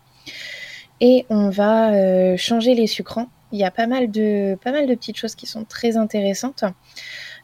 Et 1.00 1.26
on 1.30 1.50
va 1.50 2.36
changer 2.38 2.74
les 2.76 2.88
sucrants. 2.88 3.28
Il 3.52 3.60
y 3.60 3.64
a 3.64 3.72
pas 3.72 3.88
mal 3.88 4.12
de, 4.12 4.56
pas 4.64 4.72
mal 4.72 4.88
de 4.88 4.96
petites 4.96 5.18
choses 5.18 5.36
qui 5.36 5.46
sont 5.48 5.66
très 5.66 5.98
intéressantes, 5.98 6.64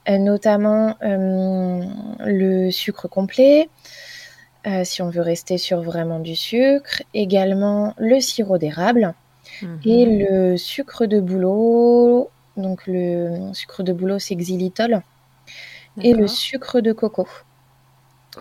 euh, 0.10 0.18
notamment 0.20 0.98
hum, 1.04 2.18
le 2.26 2.72
sucre 2.72 3.08
complet, 3.10 3.70
euh, 4.68 4.84
si 4.86 5.02
on 5.02 5.10
veut 5.10 5.22
rester 5.22 5.58
sur 5.58 5.82
vraiment 5.82 6.20
du 6.20 6.36
sucre, 6.36 7.04
également 7.14 7.94
le 7.98 8.20
sirop 8.22 8.58
d'érable 8.58 9.14
et 9.86 10.06
Mhm. 10.06 10.20
le 10.30 10.58
sucre 10.58 11.06
de 11.08 11.20
bouleau. 11.22 12.32
Donc 12.58 12.88
le 12.88 13.52
sucre 13.54 13.84
de 13.84 13.94
bouleau, 13.94 14.20
c'est 14.20 14.36
xylitol, 14.36 15.04
et 16.02 16.14
le 16.14 16.28
sucre 16.28 16.82
de 16.82 16.94
coco, 16.94 17.28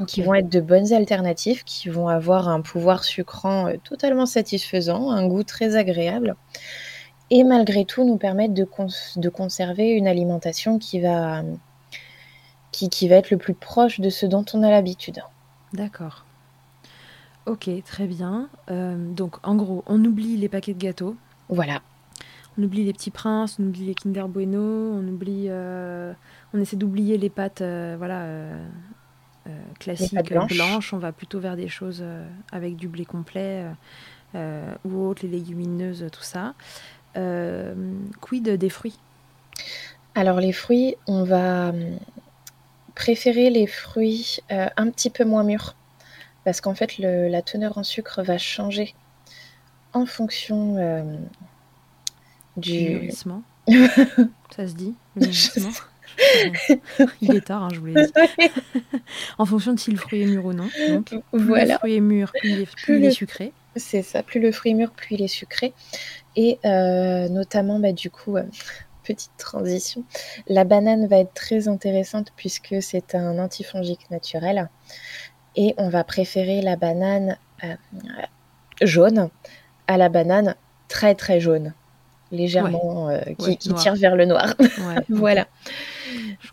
qui 0.06 0.22
vont 0.22 0.34
être 0.34 0.48
de 0.48 0.60
bonnes 0.60 0.92
alternatives, 0.92 1.64
qui 1.64 1.88
vont 1.88 2.08
avoir 2.08 2.48
un 2.48 2.62
pouvoir 2.62 3.04
sucrant 3.04 3.68
euh, 3.68 3.76
totalement 3.84 4.26
satisfaisant, 4.26 5.10
un 5.10 5.26
goût 5.28 5.44
très 5.44 5.76
agréable, 5.76 6.36
et 7.34 7.44
malgré 7.44 7.84
tout 7.84 8.04
nous 8.04 8.18
permettre 8.18 8.54
de, 8.54 8.64
cons- 8.64 9.16
de 9.16 9.28
conserver 9.28 9.90
une 9.90 10.06
alimentation 10.06 10.78
qui 10.78 11.00
va, 11.00 11.42
qui, 12.72 12.88
qui 12.90 13.08
va 13.08 13.16
être 13.16 13.30
le 13.30 13.38
plus 13.38 13.54
proche 13.54 14.00
de 14.00 14.10
ce 14.10 14.26
dont 14.26 14.44
on 14.52 14.62
a 14.62 14.70
l'habitude. 14.70 15.20
D'accord. 15.72 16.24
Ok, 17.46 17.68
très 17.84 18.06
bien. 18.06 18.48
Euh, 18.70 18.96
donc, 19.12 19.36
en 19.42 19.56
gros, 19.56 19.82
on 19.86 20.04
oublie 20.04 20.36
les 20.36 20.48
paquets 20.48 20.74
de 20.74 20.78
gâteaux, 20.78 21.16
Voilà, 21.48 21.80
on 22.58 22.62
oublie 22.64 22.84
les 22.84 22.92
petits 22.92 23.10
princes, 23.10 23.56
on 23.58 23.64
oublie 23.64 23.86
les 23.86 23.94
Kinder 23.94 24.28
Bueno, 24.28 24.60
on 24.60 25.08
oublie, 25.08 25.46
euh, 25.48 26.12
on 26.54 26.60
essaie 26.60 26.76
d'oublier 26.76 27.16
les 27.18 27.30
pâtes, 27.30 27.62
euh, 27.62 27.94
voilà, 27.98 28.26
classiques 29.80 30.14
pâtes 30.14 30.28
blanches. 30.28 30.54
blanches. 30.54 30.92
On 30.92 30.98
va 30.98 31.12
plutôt 31.12 31.40
vers 31.40 31.56
des 31.56 31.68
choses 31.68 32.04
avec 32.52 32.76
du 32.76 32.88
blé 32.88 33.04
complet 33.04 33.64
ou 34.34 35.04
autres, 35.04 35.22
les 35.24 35.28
légumineuses, 35.30 36.06
tout 36.12 36.22
ça. 36.22 36.54
Euh, 37.16 37.74
quid 38.20 38.48
des 38.48 38.68
fruits? 38.70 38.98
Alors 40.14 40.40
les 40.40 40.52
fruits, 40.52 40.96
on 41.06 41.24
va 41.24 41.68
hum, 41.70 41.98
préférer 42.94 43.50
les 43.50 43.66
fruits 43.66 44.38
euh, 44.50 44.66
un 44.76 44.90
petit 44.90 45.10
peu 45.10 45.24
moins 45.24 45.42
mûrs 45.44 45.74
parce 46.44 46.60
qu'en 46.60 46.74
fait 46.74 46.98
le- 46.98 47.28
la 47.28 47.40
teneur 47.42 47.78
en 47.78 47.82
sucre 47.84 48.22
va 48.22 48.36
changer 48.38 48.94
en 49.92 50.06
fonction 50.06 50.76
euh, 50.78 51.02
Du 52.56 52.72
du... 52.78 52.90
mûrissement. 52.90 53.42
Ça 54.56 54.66
se 54.66 54.74
dit, 54.74 54.94
le 55.16 55.26
Il 57.22 57.36
est 57.36 57.40
tard, 57.46 57.62
hein, 57.64 57.68
je 57.72 57.78
vous 57.80 57.86
l'ai 57.86 58.06
dit. 58.06 58.12
En 59.38 59.46
fonction 59.46 59.72
de 59.72 59.78
si 59.78 59.90
le 59.90 59.96
fruit 59.96 60.22
est 60.22 60.26
mûr 60.26 60.44
ou 60.44 60.52
non. 60.52 60.68
Donc, 60.88 61.06
plus 61.06 61.20
le 61.32 61.74
fruit 61.78 61.94
est 61.94 62.00
mûr, 62.00 62.32
plus 62.38 62.50
il 62.50 62.60
est, 62.60 62.66
plus 62.66 62.84
Plus 62.84 62.98
il 62.98 63.04
est 63.04 63.10
sucré. 63.12 63.52
c'est 63.76 64.02
ça. 64.02 64.22
Plus 64.22 64.40
le 64.40 64.52
fruit 64.52 64.72
est 64.72 64.74
mûr, 64.74 64.90
plus 64.90 65.14
il 65.14 65.22
est 65.22 65.28
sucré. 65.28 65.72
Et 66.36 66.58
euh, 66.64 67.28
notamment, 67.28 67.78
bah, 67.78 67.92
du 67.92 68.10
coup, 68.10 68.36
euh, 68.36 68.44
petite 69.04 69.32
transition, 69.38 70.04
la 70.48 70.64
banane 70.64 71.06
va 71.06 71.18
être 71.18 71.34
très 71.34 71.68
intéressante 71.68 72.28
puisque 72.36 72.76
c'est 72.80 73.14
un 73.14 73.38
antifongique 73.38 74.10
naturel. 74.10 74.68
Et 75.56 75.74
on 75.76 75.88
va 75.90 76.04
préférer 76.04 76.62
la 76.62 76.76
banane 76.76 77.36
euh, 77.64 77.74
jaune 78.80 79.28
à 79.86 79.96
la 79.96 80.08
banane 80.08 80.54
très 80.88 81.14
très 81.14 81.40
jaune, 81.40 81.74
légèrement 82.30 83.08
euh, 83.10 83.20
qui, 83.38 83.50
Ouais, 83.50 83.56
qui 83.56 83.68
noir. 83.68 83.82
tire 83.82 83.94
vers 83.96 84.16
le 84.16 84.24
noir. 84.24 84.54
Ouais, 84.78 85.04
voilà. 85.10 85.46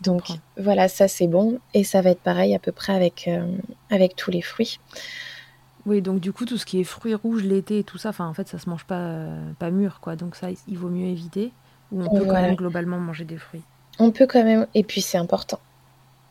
Donc 0.00 0.26
comprends. 0.26 0.38
voilà, 0.58 0.88
ça 0.88 1.08
c'est 1.08 1.26
bon. 1.28 1.58
Et 1.74 1.84
ça 1.84 2.02
va 2.02 2.10
être 2.10 2.20
pareil 2.20 2.54
à 2.54 2.58
peu 2.58 2.72
près 2.72 2.92
avec, 2.94 3.26
euh, 3.28 3.46
avec 3.90 4.16
tous 4.16 4.30
les 4.30 4.42
fruits. 4.42 4.78
Oui, 5.86 6.02
donc 6.02 6.20
du 6.20 6.32
coup, 6.32 6.44
tout 6.44 6.58
ce 6.58 6.66
qui 6.66 6.80
est 6.80 6.84
fruits 6.84 7.14
rouges 7.14 7.42
l'été 7.44 7.78
et 7.78 7.84
tout 7.84 7.98
ça, 7.98 8.10
enfin, 8.10 8.26
en 8.28 8.34
fait, 8.34 8.48
ça 8.48 8.58
se 8.58 8.68
mange 8.68 8.84
pas, 8.84 8.98
euh, 8.98 9.52
pas 9.58 9.70
mûr, 9.70 10.00
quoi. 10.00 10.16
Donc 10.16 10.36
ça, 10.36 10.48
il 10.66 10.78
vaut 10.78 10.90
mieux 10.90 11.06
éviter. 11.06 11.52
Ou 11.90 12.02
on 12.02 12.10
peut 12.10 12.26
quand 12.26 12.40
même 12.40 12.54
globalement 12.54 12.98
manger 12.98 13.24
des 13.24 13.38
fruits. 13.38 13.64
On 13.98 14.12
peut 14.12 14.26
quand 14.26 14.44
même, 14.44 14.66
et 14.74 14.84
puis 14.84 15.00
c'est 15.00 15.18
important, 15.18 15.60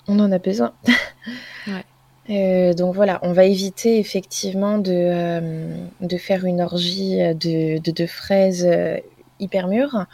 on 0.08 0.20
en 0.20 0.32
a 0.32 0.40
besoin. 0.40 0.74
Ouais. 1.68 1.86
Euh, 2.30 2.74
donc 2.74 2.96
voilà, 2.96 3.20
on 3.24 3.34
va 3.34 3.46
éviter 3.46 4.00
effectivement 4.00 4.78
de, 4.78 4.92
euh, 4.94 5.88
de 6.00 6.18
faire 6.18 6.46
une 6.46 6.62
orgie 6.62 7.18
de, 7.18 7.80
de, 7.80 7.92
de 7.92 8.06
fraises 8.06 8.66
euh, 8.66 8.98
hyper 9.40 9.68
mûres. 9.68 10.06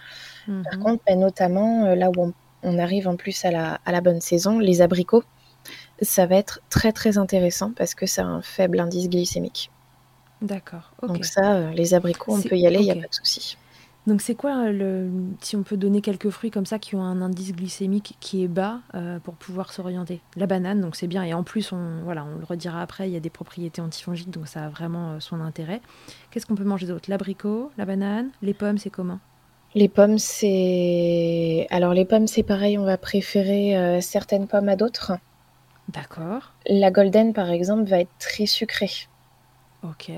Par 0.64 0.78
Mhm. 0.78 0.80
contre, 0.80 1.04
bah, 1.08 1.16
notamment 1.16 1.96
là 1.96 2.10
où 2.12 2.14
on, 2.24 2.34
on 2.64 2.80
arrive 2.80 3.08
en 3.08 3.16
plus 3.18 3.46
à 3.46 3.52
la, 3.52 3.80
à 3.86 3.92
la 3.92 4.02
bonne 4.02 4.22
saison, 4.22 4.60
les 4.60 4.82
abricots, 4.82 5.24
ça 6.02 6.26
va 6.26 6.36
être 6.36 6.62
très 6.70 6.92
très 6.92 7.18
intéressant 7.18 7.72
parce 7.76 7.96
que 7.96 8.06
ça 8.06 8.24
a 8.24 8.26
un 8.26 8.42
faible 8.42 8.80
indice 8.80 9.10
glycémique. 9.10 9.72
D'accord. 10.42 10.94
Donc 11.02 11.26
ça, 11.26 11.54
euh, 11.56 11.72
les 11.72 11.94
abricots, 11.94 12.36
on 12.36 12.42
peut 12.42 12.58
y 12.58 12.68
aller, 12.68 12.80
il 12.80 12.86
n'y 12.86 12.92
a 12.92 12.96
pas 12.96 13.08
de 13.08 13.14
souci. 13.14 13.58
Donc 14.06 14.22
c'est 14.22 14.36
quoi 14.36 14.66
euh, 14.66 14.72
le 14.72 15.10
si 15.42 15.56
on 15.56 15.64
peut 15.64 15.78
donner 15.78 16.02
quelques 16.02 16.30
fruits 16.30 16.52
comme 16.52 16.68
ça 16.68 16.78
qui 16.78 16.96
ont 16.96 17.02
un 17.02 17.22
indice 17.22 17.54
glycémique 17.54 18.18
qui 18.20 18.44
est 18.44 18.48
bas 18.48 18.82
euh, 18.94 19.20
pour 19.20 19.34
pouvoir 19.34 19.74
s'orienter? 19.74 20.22
La 20.36 20.46
banane, 20.46 20.80
donc 20.82 20.96
c'est 20.96 21.08
bien 21.08 21.24
et 21.24 21.34
en 21.34 21.44
plus 21.44 21.72
on 21.72 22.04
voilà 22.04 22.24
on 22.24 22.38
le 22.38 22.46
redira 22.46 22.82
après, 22.82 23.10
il 23.10 23.14
y 23.14 23.18
a 23.18 23.20
des 23.20 23.32
propriétés 23.32 23.82
antifongiques 23.82 24.30
donc 24.30 24.48
ça 24.48 24.66
a 24.66 24.70
vraiment 24.70 25.20
son 25.20 25.42
intérêt. 25.42 25.82
Qu'est-ce 26.30 26.46
qu'on 26.46 26.56
peut 26.56 26.66
manger 26.66 26.86
d'autre? 26.86 27.10
L'abricot, 27.10 27.72
la 27.78 27.86
banane, 27.86 28.30
les 28.44 28.54
pommes, 28.54 28.78
c'est 28.78 28.92
comment? 28.92 29.20
Les 29.76 29.90
pommes, 29.90 30.18
c'est... 30.18 31.68
Alors 31.70 31.94
les 31.94 32.06
pommes, 32.06 32.28
c'est 32.28 32.44
pareil, 32.44 32.78
on 32.78 32.86
va 32.86 32.98
préférer 32.98 33.76
euh, 33.76 34.00
certaines 34.00 34.48
pommes 34.48 34.70
à 34.70 34.78
d'autres. 34.78 35.12
D'accord, 35.90 36.54
La 36.68 36.92
golden, 36.92 37.34
par 37.34 37.52
exemple, 37.52 37.84
va 37.90 38.00
être 38.00 38.18
très 38.20 38.46
sucrée. 38.46 38.92
ok, 39.84 40.12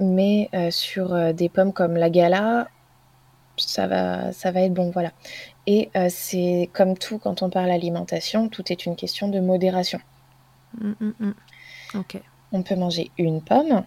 Mais 0.00 0.48
euh, 0.54 0.70
sur 0.70 1.12
euh, 1.14 1.32
des 1.32 1.48
pommes 1.48 1.72
comme 1.72 1.96
la 1.96 2.10
gala, 2.10 2.68
ça 3.56 3.86
va, 3.86 4.32
ça 4.32 4.50
va 4.50 4.62
être 4.62 4.72
bon, 4.72 4.90
voilà. 4.90 5.12
Et 5.66 5.90
euh, 5.94 6.08
c'est 6.10 6.70
comme 6.72 6.96
tout, 6.96 7.18
quand 7.18 7.42
on 7.42 7.50
parle 7.50 7.70
alimentation, 7.70 8.48
tout 8.48 8.72
est 8.72 8.86
une 8.86 8.96
question 8.96 9.28
de 9.28 9.40
modération. 9.40 10.00
Mm, 10.80 11.32
ok. 11.94 12.20
On 12.52 12.62
peut 12.62 12.76
manger 12.76 13.10
une 13.18 13.42
pomme, 13.42 13.84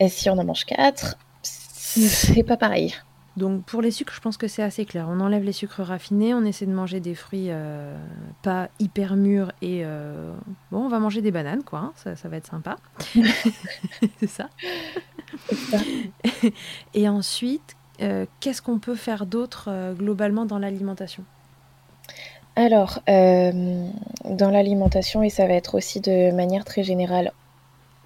et 0.00 0.08
si 0.08 0.28
on 0.30 0.38
en 0.38 0.44
mange 0.44 0.64
quatre, 0.64 1.16
c'est 1.52 2.42
pas 2.42 2.56
pareil. 2.56 2.94
Donc 3.36 3.64
pour 3.64 3.80
les 3.80 3.90
sucres, 3.90 4.14
je 4.14 4.20
pense 4.20 4.36
que 4.36 4.46
c'est 4.46 4.62
assez 4.62 4.84
clair. 4.84 5.06
On 5.08 5.20
enlève 5.20 5.42
les 5.42 5.52
sucres 5.52 5.80
raffinés, 5.80 6.34
on 6.34 6.44
essaie 6.44 6.66
de 6.66 6.72
manger 6.72 7.00
des 7.00 7.14
fruits 7.14 7.46
euh, 7.48 7.96
pas 8.42 8.68
hyper 8.78 9.16
mûrs 9.16 9.52
et 9.62 9.82
euh, 9.84 10.34
bon, 10.70 10.84
on 10.84 10.88
va 10.88 10.98
manger 10.98 11.22
des 11.22 11.30
bananes 11.30 11.62
quoi. 11.62 11.78
hein, 11.78 11.92
ça, 11.96 12.14
ça 12.14 12.28
va 12.28 12.36
être 12.36 12.46
sympa. 12.46 12.76
c'est 14.20 14.26
ça. 14.26 14.48
Et 16.94 17.08
ensuite, 17.08 17.76
euh, 18.02 18.26
qu'est-ce 18.40 18.60
qu'on 18.60 18.78
peut 18.78 18.96
faire 18.96 19.24
d'autre 19.24 19.94
globalement 19.96 20.44
dans 20.44 20.58
l'alimentation? 20.58 21.24
Alors, 22.54 23.00
dans 23.06 24.50
l'alimentation, 24.50 25.22
et 25.22 25.30
ça 25.30 25.46
va 25.46 25.54
être 25.54 25.74
aussi 25.74 26.00
de 26.00 26.30
manière 26.32 26.66
très 26.66 26.82
générale, 26.82 27.32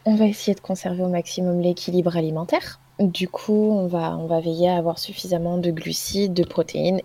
on 0.05 0.15
va 0.15 0.27
essayer 0.27 0.55
de 0.55 0.61
conserver 0.61 1.03
au 1.03 1.09
maximum 1.09 1.61
l'équilibre 1.61 2.17
alimentaire. 2.17 2.79
Du 2.99 3.29
coup, 3.29 3.73
on 3.73 3.87
va, 3.87 4.17
on 4.17 4.27
va 4.27 4.41
veiller 4.41 4.71
à 4.71 4.77
avoir 4.77 4.99
suffisamment 4.99 5.59
de 5.59 5.71
glucides, 5.71 6.33
de 6.33 6.45
protéines, 6.45 7.03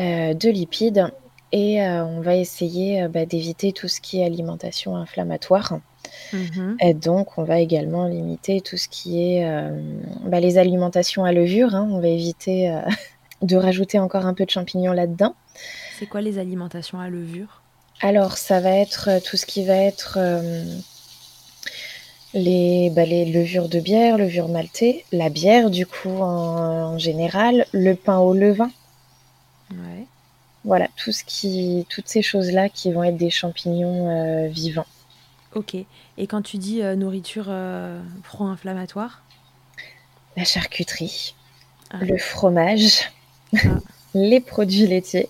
euh, 0.00 0.34
de 0.34 0.48
lipides, 0.48 1.12
et 1.52 1.82
euh, 1.82 2.04
on 2.04 2.20
va 2.20 2.34
essayer 2.34 3.02
euh, 3.02 3.08
bah, 3.08 3.24
d'éviter 3.24 3.72
tout 3.72 3.88
ce 3.88 4.00
qui 4.00 4.20
est 4.20 4.24
alimentation 4.24 4.96
inflammatoire. 4.96 5.78
Mhm. 6.32 6.76
Et 6.80 6.94
donc, 6.94 7.38
on 7.38 7.44
va 7.44 7.60
également 7.60 8.06
limiter 8.06 8.60
tout 8.60 8.76
ce 8.76 8.88
qui 8.88 9.22
est 9.22 9.70
bah, 10.24 10.40
les 10.40 10.58
alimentations 10.58 11.24
à 11.24 11.32
levure. 11.32 11.74
hein. 11.74 11.88
On 11.92 12.00
va 12.00 12.08
éviter 12.08 12.74
de 13.42 13.56
rajouter 13.56 13.98
encore 13.98 14.26
un 14.26 14.34
peu 14.34 14.44
de 14.44 14.50
champignons 14.50 14.92
là-dedans. 14.92 15.34
C'est 15.98 16.06
quoi 16.06 16.22
les 16.22 16.38
alimentations 16.38 16.98
à 16.98 17.08
levure? 17.08 17.62
Alors, 18.00 18.36
ça 18.38 18.60
va 18.60 18.70
être 18.70 19.22
tout 19.24 19.36
ce 19.36 19.44
qui 19.44 19.64
va 19.64 19.76
être 19.76 20.18
les, 22.34 22.90
bah, 22.90 23.04
les 23.04 23.24
levures 23.24 23.68
de 23.68 23.80
bière, 23.80 24.18
levure 24.18 24.48
maltée, 24.48 25.04
la 25.12 25.28
bière 25.28 25.70
du 25.70 25.86
coup 25.86 26.20
en, 26.20 26.94
en 26.94 26.98
général, 26.98 27.66
le 27.72 27.94
pain 27.94 28.18
au 28.18 28.34
levain. 28.34 28.70
Ouais. 29.70 30.06
voilà, 30.64 30.88
tout 30.96 31.12
ce 31.12 31.24
qui, 31.24 31.86
toutes 31.90 32.08
ces 32.08 32.22
choses-là 32.22 32.68
qui 32.70 32.90
vont 32.92 33.04
être 33.04 33.18
des 33.18 33.30
champignons 33.30 34.48
vivants. 34.48 34.86
Ok. 35.54 35.74
Et 35.74 36.26
quand 36.26 36.42
tu 36.42 36.56
dis 36.56 36.82
nourriture 36.96 37.52
pro-inflammatoire? 38.24 39.22
La 40.36 40.44
charcuterie, 40.44 41.34
ah. 41.90 41.98
le 42.00 42.16
fromage, 42.16 43.10
ah. 43.56 43.68
les 44.14 44.40
produits 44.40 44.86
laitiers. 44.86 45.28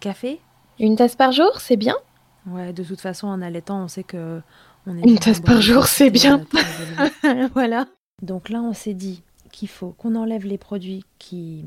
café? 0.00 0.40
Une 0.78 0.96
tasse 0.96 1.16
par 1.16 1.32
jour, 1.32 1.60
c'est 1.60 1.76
bien? 1.76 1.96
Ouais, 2.46 2.72
de 2.72 2.84
toute 2.84 3.00
façon, 3.00 3.26
en 3.26 3.42
allaitant, 3.42 3.82
on 3.82 3.88
sait 3.88 4.04
que 4.04 4.40
on 4.86 4.96
est 4.96 5.02
une 5.02 5.18
tasse 5.18 5.40
par 5.40 5.60
jour, 5.60 5.86
c'est 5.86 6.10
bien. 6.10 6.44
voilà. 7.54 7.86
Donc 8.22 8.48
là, 8.48 8.62
on 8.62 8.72
s'est 8.72 8.94
dit 8.94 9.22
qu'il 9.52 9.68
faut 9.68 9.90
qu'on 9.90 10.14
enlève 10.14 10.46
les 10.46 10.58
produits 10.58 11.04
qui 11.18 11.64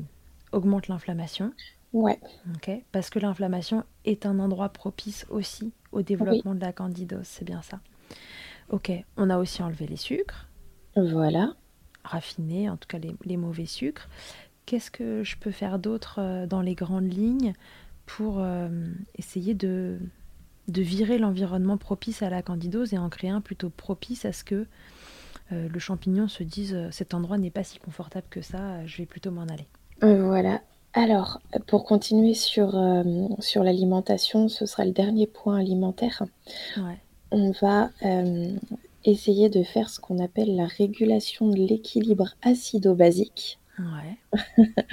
augmentent 0.52 0.88
l'inflammation. 0.88 1.52
Ouais. 1.92 2.18
Ok. 2.54 2.70
Parce 2.92 3.10
que 3.10 3.18
l'inflammation 3.18 3.84
est 4.04 4.26
un 4.26 4.38
endroit 4.38 4.68
propice 4.68 5.26
aussi 5.28 5.72
au 5.92 6.02
développement 6.02 6.54
de 6.54 6.60
la 6.60 6.72
candidose, 6.72 7.26
c'est 7.26 7.44
bien 7.44 7.62
ça. 7.62 7.80
Ok. 8.70 8.92
On 9.16 9.28
a 9.30 9.38
aussi 9.38 9.62
enlevé 9.62 9.86
les 9.86 9.96
sucres. 9.96 10.48
Voilà. 10.96 11.54
Raffinés, 12.04 12.70
en 12.70 12.76
tout 12.76 12.88
cas 12.88 12.98
les, 13.24 13.36
mauvais 13.36 13.66
sucres. 13.66 14.08
Qu'est-ce 14.66 14.90
que 14.90 15.24
je 15.24 15.36
peux 15.36 15.50
faire 15.50 15.78
d'autre 15.78 16.20
euh, 16.20 16.46
dans 16.46 16.62
les 16.62 16.74
grandes 16.74 17.12
lignes 17.12 17.54
pour 18.06 18.36
euh, 18.38 18.68
essayer 19.16 19.54
de 19.54 19.98
de 20.68 20.82
virer 20.82 21.18
l'environnement 21.18 21.76
propice 21.76 22.22
à 22.22 22.30
la 22.30 22.42
candidose 22.42 22.92
et 22.92 22.98
en 22.98 23.08
créer 23.08 23.30
un 23.30 23.40
plutôt 23.40 23.70
propice 23.70 24.24
à 24.24 24.32
ce 24.32 24.44
que 24.44 24.66
euh, 25.52 25.68
le 25.68 25.78
champignon 25.78 26.28
se 26.28 26.42
dise 26.42 26.74
euh, 26.74 26.88
cet 26.90 27.12
endroit 27.12 27.38
n'est 27.38 27.50
pas 27.50 27.64
si 27.64 27.78
confortable 27.78 28.26
que 28.30 28.40
ça, 28.40 28.84
je 28.86 28.98
vais 28.98 29.06
plutôt 29.06 29.30
m'en 29.30 29.42
aller. 29.42 29.66
Euh, 30.02 30.26
voilà. 30.26 30.60
Alors, 30.92 31.40
pour 31.66 31.84
continuer 31.84 32.34
sur, 32.34 32.76
sur 33.38 33.62
l'alimentation, 33.62 34.48
ce 34.48 34.66
sera 34.66 34.84
le 34.84 34.90
dernier 34.90 35.28
point 35.28 35.58
alimentaire. 35.58 36.24
On 37.30 37.52
va 37.62 37.90
essayer 39.04 39.48
de 39.48 39.62
faire 39.62 39.88
ce 39.88 40.00
qu'on 40.00 40.18
appelle 40.18 40.56
la 40.56 40.66
régulation 40.66 41.48
de 41.48 41.58
l'équilibre 41.58 42.30
acido-basique. 42.42 43.60
Ouais. 43.78 44.42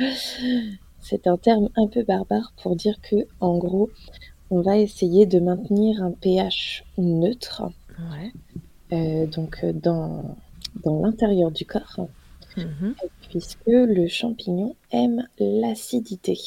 C'est 1.00 1.26
un 1.26 1.38
terme 1.38 1.70
un 1.76 1.88
peu 1.88 2.04
barbare 2.04 2.54
pour 2.62 2.76
dire 2.76 3.02
que, 3.02 3.16
en 3.40 3.58
gros, 3.58 3.90
on 4.50 4.62
va 4.62 4.78
essayer 4.78 5.26
de 5.26 5.40
maintenir 5.40 6.02
un 6.02 6.12
pH 6.12 6.84
neutre, 6.98 7.64
euh, 8.92 9.26
donc 9.28 9.60
euh, 9.64 9.74
dans, 9.74 10.38
dans 10.84 11.02
l'intérieur 11.02 11.52
du 11.52 11.66
corps, 11.66 12.08
mhm. 12.56 12.96
puisque 13.30 13.68
le 13.68 14.08
champignon 14.08 14.76
aime 14.92 15.28
l'acidité. 15.40 16.38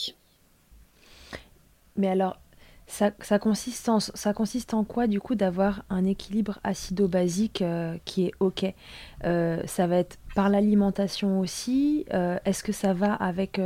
Mais 1.97 2.09
alors, 2.09 2.39
ça, 2.87 3.11
consiste 3.39 3.89
en, 3.89 4.01
ça 4.01 4.33
consiste 4.33 4.75
en 4.75 4.83
quoi 4.83 5.07
du 5.07 5.21
coup 5.21 5.37
d'avoir 5.37 5.85
un 5.91 6.05
équilibre 6.05 6.59
acido-basique 6.65 7.63
euh, 7.63 7.97
qui 8.05 8.27
est 8.27 8.33
ok? 8.41 8.75
Ça 9.23 9.87
va 9.87 9.97
être 9.97 10.19
par 10.35 10.49
l'alimentation 10.49 11.39
aussi 11.39 12.05
Est-ce 12.11 12.65
que 12.65 12.73
ça 12.73 12.95
va 12.95 13.15
avec 13.15 13.61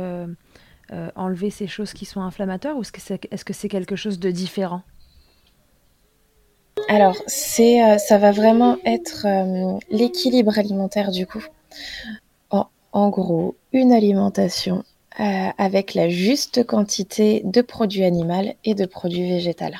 euh, 0.91 1.09
enlever 1.15 1.49
ces 1.49 1.67
choses 1.67 1.93
qui 1.93 2.05
sont 2.05 2.21
inflammatoires 2.21 2.77
ou 2.77 2.81
est-ce 2.81 2.91
que 2.91 3.01
c'est 3.01 3.25
est 3.25 3.35
-ce 3.35 3.53
c'est 3.53 3.69
quelque 3.69 3.95
chose 3.95 4.19
de 4.19 4.31
différent? 4.31 4.81
Alors, 6.89 7.15
c'est, 7.25 7.83
euh, 7.83 7.97
ça 7.97 8.17
va 8.17 8.31
vraiment 8.31 8.77
être 8.85 9.25
euh, 9.25 9.79
l'équilibre 9.89 10.59
alimentaire 10.59 11.11
du 11.11 11.25
coup. 11.25 11.43
En, 12.91 13.09
gros, 13.09 13.57
une 13.73 13.91
alimentation 13.91 14.85
avec 15.57 15.95
la 15.95 16.07
juste 16.07 16.65
quantité 16.65 17.41
de 17.43 17.61
produits 17.61 18.05
animaux 18.05 18.55
et 18.63 18.73
de 18.73 18.85
produits 18.85 19.27
végétaux. 19.27 19.75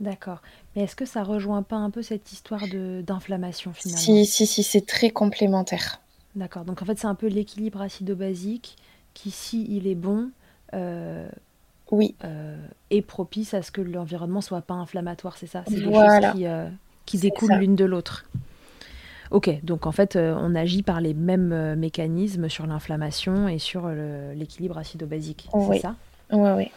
D'accord. 0.00 0.40
Mais 0.74 0.84
est-ce 0.84 0.96
que 0.96 1.04
ça 1.04 1.22
rejoint 1.22 1.62
pas 1.62 1.76
un 1.76 1.90
peu 1.90 2.02
cette 2.02 2.32
histoire 2.32 2.62
d'inflammation 3.02 3.74
finalement? 3.74 4.00
Si, 4.00 4.24
si, 4.24 4.46
si, 4.46 4.62
c'est 4.62 4.86
très 4.86 5.10
complémentaire. 5.10 6.00
D'accord. 6.34 6.64
Donc 6.64 6.80
en 6.80 6.84
fait, 6.84 6.98
c'est 6.98 7.06
un 7.06 7.14
peu 7.14 7.26
l'équilibre 7.26 7.82
acido-basique 7.82 8.76
qui, 9.14 9.30
si 9.30 9.64
il 9.68 9.86
est 9.86 9.94
bon, 9.94 10.30
euh, 10.74 11.28
oui. 11.90 12.14
Euh, 12.24 12.56
est 12.90 13.02
propice 13.02 13.54
à 13.54 13.62
ce 13.62 13.70
que 13.70 13.80
l'environnement 13.80 14.40
soit 14.40 14.60
pas 14.60 14.74
inflammatoire, 14.74 15.36
c'est 15.36 15.46
ça? 15.46 15.62
C'est 15.66 15.76
des 15.76 15.84
choses 15.84 16.32
qui, 16.32 16.46
euh, 16.46 16.68
qui 17.06 17.18
découlent 17.18 17.54
l'une 17.54 17.76
de 17.76 17.84
l'autre. 17.84 18.26
Ok, 19.30 19.50
donc 19.62 19.86
en 19.86 19.92
fait, 19.92 20.16
on 20.16 20.54
agit 20.54 20.82
par 20.82 21.00
les 21.00 21.14
mêmes 21.14 21.74
mécanismes 21.76 22.48
sur 22.48 22.66
l'inflammation 22.66 23.48
et 23.48 23.58
sur 23.58 23.88
l'équilibre 24.34 24.78
acido-basique, 24.78 25.48
c'est 25.70 25.78
ça? 25.80 25.96
Oui, 26.30 26.50
oui. 26.56 26.70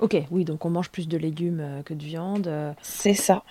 Ok, 0.00 0.16
oui, 0.30 0.44
donc 0.44 0.64
on 0.64 0.70
mange 0.70 0.90
plus 0.90 1.08
de 1.08 1.16
légumes 1.16 1.82
que 1.84 1.94
de 1.94 2.02
viande. 2.02 2.50
C'est 2.82 3.14
ça. 3.14 3.42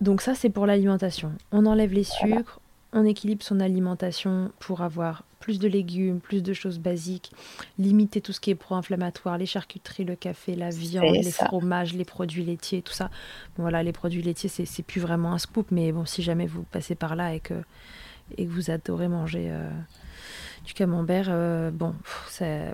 Donc 0.00 0.20
ça, 0.20 0.34
c'est 0.34 0.50
pour 0.50 0.66
l'alimentation. 0.66 1.32
On 1.52 1.66
enlève 1.66 1.92
les 1.92 2.04
sucres, 2.04 2.60
on 2.92 3.04
équilibre 3.04 3.42
son 3.42 3.60
alimentation 3.60 4.50
pour 4.60 4.82
avoir 4.82 5.24
plus 5.46 5.60
de 5.60 5.68
légumes, 5.68 6.18
plus 6.18 6.42
de 6.42 6.52
choses 6.52 6.80
basiques, 6.80 7.30
limiter 7.78 8.20
tout 8.20 8.32
ce 8.32 8.40
qui 8.40 8.50
est 8.50 8.56
pro-inflammatoire, 8.56 9.38
les 9.38 9.46
charcuteries, 9.46 10.02
le 10.02 10.16
café, 10.16 10.56
la 10.56 10.70
viande, 10.70 11.14
les 11.14 11.30
fromages, 11.30 11.94
les 11.94 12.04
produits 12.04 12.44
laitiers, 12.44 12.82
tout 12.82 12.92
ça. 12.92 13.10
voilà, 13.56 13.84
les 13.84 13.92
produits 13.92 14.22
laitiers, 14.22 14.48
c'est 14.48 14.82
plus 14.82 15.00
vraiment 15.00 15.32
un 15.32 15.38
scoop, 15.38 15.68
mais 15.70 15.92
bon, 15.92 16.04
si 16.04 16.20
jamais 16.20 16.46
vous 16.48 16.64
passez 16.64 16.96
par 16.96 17.14
là 17.14 17.32
et 17.32 17.38
que, 17.38 17.54
et 18.36 18.44
que 18.44 18.50
vous 18.50 18.72
adorez 18.72 19.06
manger 19.06 19.46
euh, 19.48 19.70
du 20.64 20.74
camembert, 20.74 21.28
euh, 21.30 21.70
bon, 21.70 21.94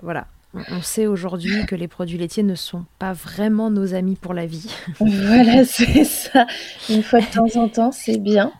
voilà. 0.01 0.25
On, 0.55 0.81
sait 0.81 1.05
aujourd'hui 1.05 1.67
que 1.67 1.75
les 1.75 1.87
produits 1.87 2.17
laitiers 2.17 2.43
ne 2.43 2.55
sont 2.55 2.85
pas 2.97 3.13
vraiment 3.13 3.69
nos 3.69 3.93
amis 3.93 4.15
pour 4.15 4.33
la 4.33 4.47
vie. 4.47 4.73
voilà, 4.99 5.63
c'est 5.65 6.05
ça. 6.05 6.47
Une 6.89 7.03
fois 7.03 7.21
de 7.21 7.25
temps 7.25 7.61
en 7.61 7.69
temps, 7.69 7.91
c'est 7.91 8.17
bien. 8.17 8.51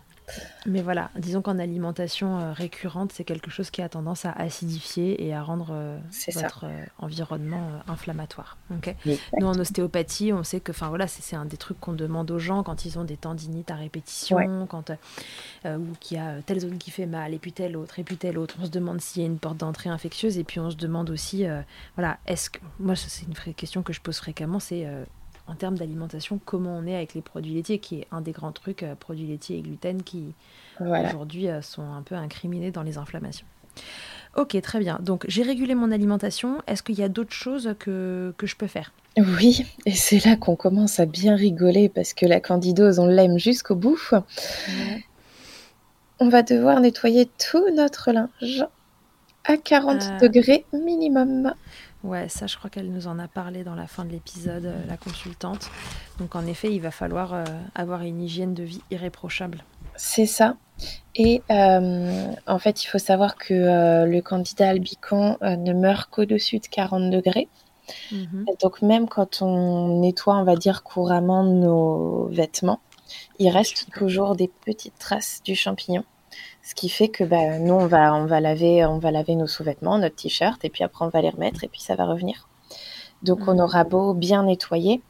Mais 0.66 0.80
voilà, 0.80 1.10
disons 1.16 1.42
qu'en 1.42 1.58
alimentation 1.58 2.38
euh, 2.38 2.52
récurrente, 2.52 3.12
c'est 3.12 3.24
quelque 3.24 3.50
chose 3.50 3.70
qui 3.70 3.82
a 3.82 3.88
tendance 3.88 4.24
à 4.24 4.32
acidifier 4.32 5.24
et 5.24 5.34
à 5.34 5.42
rendre 5.42 5.68
euh, 5.72 5.98
votre 6.34 6.64
euh, 6.64 6.84
environnement 6.98 7.82
inflammatoire. 7.86 8.56
Nous, 8.70 9.46
en 9.46 9.58
ostéopathie, 9.58 10.32
on 10.32 10.42
sait 10.42 10.60
que 10.60 10.72
voilà, 10.72 11.06
c'est 11.06 11.36
un 11.36 11.44
des 11.44 11.56
trucs 11.56 11.78
qu'on 11.80 11.92
demande 11.92 12.30
aux 12.30 12.38
gens 12.38 12.62
quand 12.62 12.84
ils 12.84 12.98
ont 12.98 13.04
des 13.04 13.16
tendinites 13.16 13.70
à 13.70 13.76
répétition, 13.76 14.66
quand, 14.66 14.90
ou 15.66 15.86
qu'il 16.00 16.16
y 16.16 16.20
a 16.20 16.42
telle 16.42 16.60
zone 16.60 16.78
qui 16.78 16.90
fait 16.90 17.06
mal, 17.06 17.34
et 17.34 17.38
puis 17.38 17.52
telle 17.52 17.76
autre, 17.76 17.98
et 17.98 18.04
puis 18.04 18.16
telle 18.16 18.38
autre. 18.38 18.56
On 18.60 18.64
se 18.64 18.70
demande 18.70 19.00
s'il 19.00 19.22
y 19.22 19.24
a 19.24 19.28
une 19.28 19.38
porte 19.38 19.58
d'entrée 19.58 19.90
infectieuse, 19.90 20.38
et 20.38 20.44
puis 20.44 20.60
on 20.60 20.70
se 20.70 20.76
demande 20.76 21.10
aussi, 21.10 21.44
voilà, 21.96 22.18
est-ce 22.26 22.50
que. 22.50 22.58
Moi, 22.78 22.96
c'est 22.96 23.26
une 23.26 23.54
question 23.54 23.82
que 23.82 23.92
je 23.92 24.00
pose 24.00 24.16
fréquemment, 24.16 24.60
c'est 24.60 24.86
en 25.46 25.54
termes 25.54 25.76
d'alimentation, 25.76 26.40
comment 26.44 26.76
on 26.76 26.86
est 26.86 26.96
avec 26.96 27.14
les 27.14 27.20
produits 27.20 27.54
laitiers, 27.54 27.78
qui 27.78 28.00
est 28.00 28.06
un 28.10 28.20
des 28.20 28.32
grands 28.32 28.52
trucs, 28.52 28.82
euh, 28.82 28.94
produits 28.94 29.26
laitiers 29.26 29.58
et 29.58 29.62
gluten, 29.62 30.02
qui 30.02 30.34
aujourd'hui 30.80 31.48
euh, 31.48 31.60
sont 31.62 31.82
un 31.82 32.02
peu 32.02 32.14
incriminés 32.14 32.70
dans 32.70 32.82
les 32.82 32.98
inflammations. 32.98 33.46
Ok, 34.36 34.60
très 34.62 34.78
bien. 34.78 34.98
Donc 35.00 35.24
j'ai 35.28 35.42
régulé 35.42 35.74
mon 35.74 35.92
alimentation. 35.92 36.58
Est-ce 36.66 36.82
qu'il 36.82 36.98
y 36.98 37.02
a 37.02 37.08
d'autres 37.08 37.34
choses 37.34 37.74
que, 37.78 38.34
que 38.36 38.46
je 38.46 38.56
peux 38.56 38.66
faire? 38.66 38.92
Oui, 39.16 39.64
et 39.86 39.92
c'est 39.92 40.24
là 40.24 40.36
qu'on 40.36 40.56
commence 40.56 40.98
à 40.98 41.06
bien 41.06 41.36
rigoler 41.36 41.88
parce 41.88 42.14
que 42.14 42.26
la 42.26 42.40
candidose, 42.40 42.98
on 42.98 43.06
l'aime 43.06 43.38
jusqu'au 43.38 43.76
bout. 43.76 44.10
On 46.18 46.28
va 46.28 46.42
devoir 46.42 46.80
nettoyer 46.80 47.26
tout 47.26 47.68
notre 47.74 48.10
linge 48.12 48.64
à 49.44 49.56
40 49.56 50.02
euh. 50.02 50.18
degrés 50.20 50.64
minimum. 50.72 51.54
Ouais, 52.04 52.28
ça, 52.28 52.46
je 52.46 52.56
crois 52.58 52.68
qu'elle 52.68 52.92
nous 52.92 53.06
en 53.06 53.18
a 53.18 53.28
parlé 53.28 53.64
dans 53.64 53.74
la 53.74 53.86
fin 53.86 54.04
de 54.04 54.10
l'épisode, 54.10 54.66
euh, 54.66 54.86
la 54.86 54.98
consultante. 54.98 55.70
Donc, 56.18 56.36
en 56.36 56.46
effet, 56.46 56.70
il 56.70 56.80
va 56.80 56.90
falloir 56.90 57.32
euh, 57.32 57.44
avoir 57.74 58.02
une 58.02 58.20
hygiène 58.20 58.52
de 58.52 58.62
vie 58.62 58.82
irréprochable. 58.90 59.64
C'est 59.96 60.26
ça. 60.26 60.56
Et 61.14 61.42
euh, 61.50 62.30
en 62.46 62.58
fait, 62.58 62.84
il 62.84 62.86
faut 62.88 62.98
savoir 62.98 63.36
que 63.36 64.04
le 64.04 64.20
candidat 64.20 64.68
albican 64.68 65.38
ne 65.40 65.72
meurt 65.72 66.10
qu'au-dessus 66.10 66.58
de 66.58 66.66
40 66.66 67.10
degrés. 67.10 67.48
Mhm. 68.12 68.44
Donc, 68.60 68.82
même 68.82 69.08
quand 69.08 69.40
on 69.40 70.00
nettoie, 70.00 70.36
on 70.36 70.44
va 70.44 70.56
dire 70.56 70.82
couramment 70.82 71.44
nos 71.44 72.26
vêtements, 72.26 72.80
il 73.38 73.48
reste 73.48 73.86
toujours 73.92 74.36
des 74.36 74.50
petites 74.66 74.98
traces 74.98 75.40
du 75.42 75.54
champignon. 75.54 76.04
Ce 76.64 76.74
qui 76.74 76.88
fait 76.88 77.08
que 77.08 77.24
bah, 77.24 77.58
nous, 77.58 77.74
on 77.74 77.86
va, 77.86 78.14
on, 78.14 78.24
va 78.24 78.40
laver, 78.40 78.86
on 78.86 78.98
va 78.98 79.10
laver 79.10 79.36
nos 79.36 79.46
sous-vêtements, 79.46 79.98
notre 79.98 80.16
t-shirt, 80.16 80.64
et 80.64 80.70
puis 80.70 80.82
après, 80.82 81.04
on 81.04 81.10
va 81.10 81.20
les 81.20 81.28
remettre, 81.28 81.62
et 81.62 81.68
puis 81.68 81.80
ça 81.80 81.94
va 81.94 82.06
revenir. 82.06 82.48
Donc, 83.22 83.40
on 83.46 83.58
aura 83.58 83.84
beau 83.84 84.14
bien 84.14 84.44
nettoyer, 84.44 85.02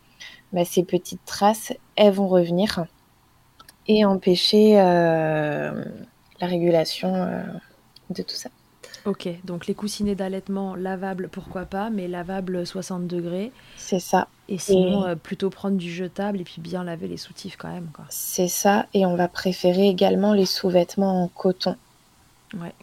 bah, 0.52 0.64
ces 0.64 0.82
petites 0.82 1.24
traces, 1.24 1.72
elles 1.94 2.12
vont 2.12 2.26
revenir 2.26 2.86
et 3.86 4.04
empêcher 4.04 4.80
euh, 4.80 5.84
la 6.40 6.46
régulation 6.46 7.14
euh, 7.14 7.42
de 8.10 8.22
tout 8.22 8.34
ça. 8.34 8.50
Ok, 9.06 9.28
donc 9.44 9.66
les 9.66 9.74
coussinets 9.74 10.14
d'allaitement 10.14 10.74
lavables, 10.74 11.28
pourquoi 11.28 11.66
pas, 11.66 11.90
mais 11.90 12.08
lavables 12.08 12.66
60 12.66 13.06
degrés. 13.06 13.52
C'est 13.76 13.98
ça. 13.98 14.28
Et 14.48 14.58
sinon, 14.58 15.04
euh, 15.04 15.14
plutôt 15.14 15.50
prendre 15.50 15.76
du 15.76 15.92
jetable 15.92 16.40
et 16.40 16.44
puis 16.44 16.60
bien 16.60 16.84
laver 16.84 17.08
les 17.08 17.18
soutifs 17.18 17.56
quand 17.56 17.70
même. 17.70 17.88
C'est 18.08 18.48
ça, 18.48 18.86
et 18.94 19.04
on 19.04 19.14
va 19.14 19.28
préférer 19.28 19.88
également 19.88 20.32
les 20.32 20.46
sous-vêtements 20.46 21.22
en 21.22 21.28
coton. 21.28 21.76
Ouais. 22.54 22.74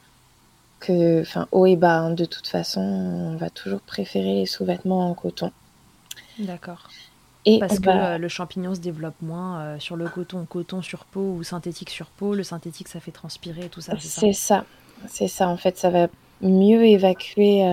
Que, 0.80 1.22
enfin, 1.22 1.48
haut 1.52 1.66
et 1.66 1.76
bas, 1.76 2.00
hein, 2.00 2.12
de 2.12 2.26
toute 2.26 2.48
façon, 2.48 2.82
on 2.82 3.36
va 3.38 3.50
toujours 3.50 3.82
préférer 3.82 4.36
les 4.36 4.46
sous-vêtements 4.46 5.10
en 5.10 5.14
coton. 5.16 5.52
D'accord. 6.40 6.90
Et 7.46 7.58
Parce 7.58 7.80
que 7.80 7.90
euh, 7.90 8.18
le 8.20 8.28
champignon 8.28 8.76
se 8.76 8.80
développe 8.80 9.20
moins 9.22 9.60
euh, 9.62 9.80
sur 9.80 9.96
le 9.96 10.08
coton, 10.08 10.46
coton 10.46 10.84
sur 10.84 11.06
peau 11.06 11.34
ou 11.38 11.44
synthétique 11.44 11.90
sur 11.90 12.08
peau. 12.08 12.36
Le 12.36 12.44
synthétique, 12.44 12.88
ça 12.88 13.00
fait 13.00 13.12
transpirer 13.12 13.70
tout 13.70 13.82
ça? 13.82 13.94
C'est 14.00 14.34
ça. 14.34 14.66
C'est 15.08 15.28
ça. 15.28 15.48
En 15.48 15.58
fait, 15.58 15.78
ça 15.78 15.90
va 15.90 16.08
mieux 16.42 16.86
évacuer 16.86 17.64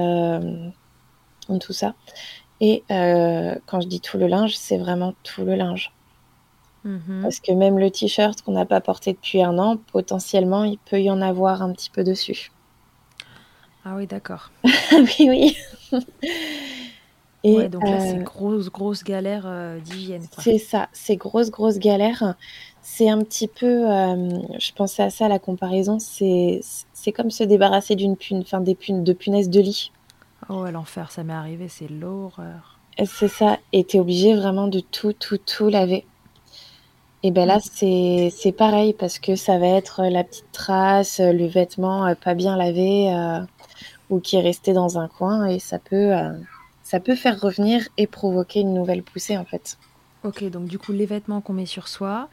tout 1.61 1.73
ça. 1.73 1.95
Et 2.61 2.83
quand 2.89 3.81
je 3.81 3.87
dis 3.87 4.01
tout 4.01 4.19
le 4.19 4.27
linge, 4.27 4.57
c'est 4.57 4.79
vraiment 4.79 5.15
tout 5.23 5.45
le 5.45 5.55
linge. 5.55 5.93
Mhm. 6.85 7.21
Parce 7.23 7.41
que 7.41 7.53
même 7.53 7.79
le 7.79 7.91
t-shirt 7.91 8.41
qu'on 8.43 8.53
n'a 8.53 8.65
pas 8.65 8.81
porté 8.81 9.13
depuis 9.13 9.43
un 9.43 9.59
an, 9.59 9.77
potentiellement, 9.93 10.65
il 10.65 10.79
peut 10.79 11.01
y 11.01 11.11
en 11.11 11.21
avoir 11.21 11.63
un 11.63 11.73
petit 11.73 11.91
peu 11.91 12.05
dessus. 12.05 12.51
Ah 13.85 13.95
oui, 13.97 14.07
d'accord. 14.07 14.51
oui, 14.93 15.17
oui. 15.21 15.57
Et 17.45 17.69
donc 17.69 17.85
là, 17.85 18.01
c'est 18.01 18.19
euh, 18.19 18.23
grosse, 18.23 18.69
grosse 18.69 19.05
galère 19.05 19.45
euh, 19.47 19.79
d'hygiène. 19.79 20.27
C'est 20.39 20.59
ça, 20.59 20.89
c'est 20.93 21.17
grosse, 21.17 21.51
grosse 21.51 21.79
galère. 21.79 22.35
C'est 22.91 23.11
un 23.11 23.23
petit 23.23 23.47
peu, 23.47 23.89
euh, 23.89 24.31
je 24.59 24.73
pensais 24.73 25.05
à 25.05 25.11
ça, 25.11 25.29
la 25.29 25.39
comparaison, 25.39 25.99
c'est 26.01 26.63
comme 27.15 27.31
se 27.31 27.45
débarrasser 27.45 27.95
d'une 27.95 28.17
pune, 28.17 28.41
enfin 28.41 28.61
des 28.61 28.75
punes, 28.75 29.05
de 29.05 29.13
punaises 29.13 29.51
de 29.51 29.61
lit. 29.61 29.93
Oh, 30.49 30.65
l'enfer, 30.65 31.13
ça 31.13 31.23
m'est 31.23 31.35
arrivé, 31.35 31.69
c'est 31.69 31.89
l'horreur. 31.89 32.81
C'est 33.05 33.29
ça, 33.29 33.59
et 33.73 33.85
t'es 33.85 34.01
obligé 34.01 34.35
vraiment 34.35 34.67
de 34.67 34.81
tout, 34.81 35.13
tout, 35.13 35.37
tout 35.39 35.69
laver. 35.69 36.07
Et 37.23 37.31
ben 37.31 37.47
là, 37.47 37.59
mm. 37.59 38.31
c'est 38.31 38.53
pareil 38.57 38.95
parce 38.95 39.21
que 39.21 39.37
ça 39.37 39.59
va 39.59 39.67
être 39.69 40.03
la 40.11 40.25
petite 40.25 40.51
trace, 40.51 41.21
le 41.21 41.47
vêtement 41.47 42.13
pas 42.17 42.35
bien 42.35 42.57
lavé 42.57 43.15
ou 44.11 44.19
qui 44.19 44.37
est 44.37 44.43
resté 44.43 44.73
dans 44.73 44.99
un 44.99 45.07
coin 45.07 45.47
et 45.47 45.61
ça 45.61 45.79
peut, 45.79 46.15
ça 46.83 46.99
peut 46.99 47.15
faire 47.15 47.39
revenir 47.39 47.87
et 47.97 48.09
provoquer 48.09 48.61
une 48.61 48.75
nouvelle 48.75 49.05
poussée 49.05 49.37
en 49.37 49.45
fait. 49.45 49.79
Ok, 50.25 50.43
donc 50.51 50.65
du 50.65 50.81
coup 50.81 50.93
les 50.93 51.07
vêtements 51.07 51.41
qu'on 51.41 51.53
met 51.53 51.67
sur 51.67 51.87
soi, 51.87 52.29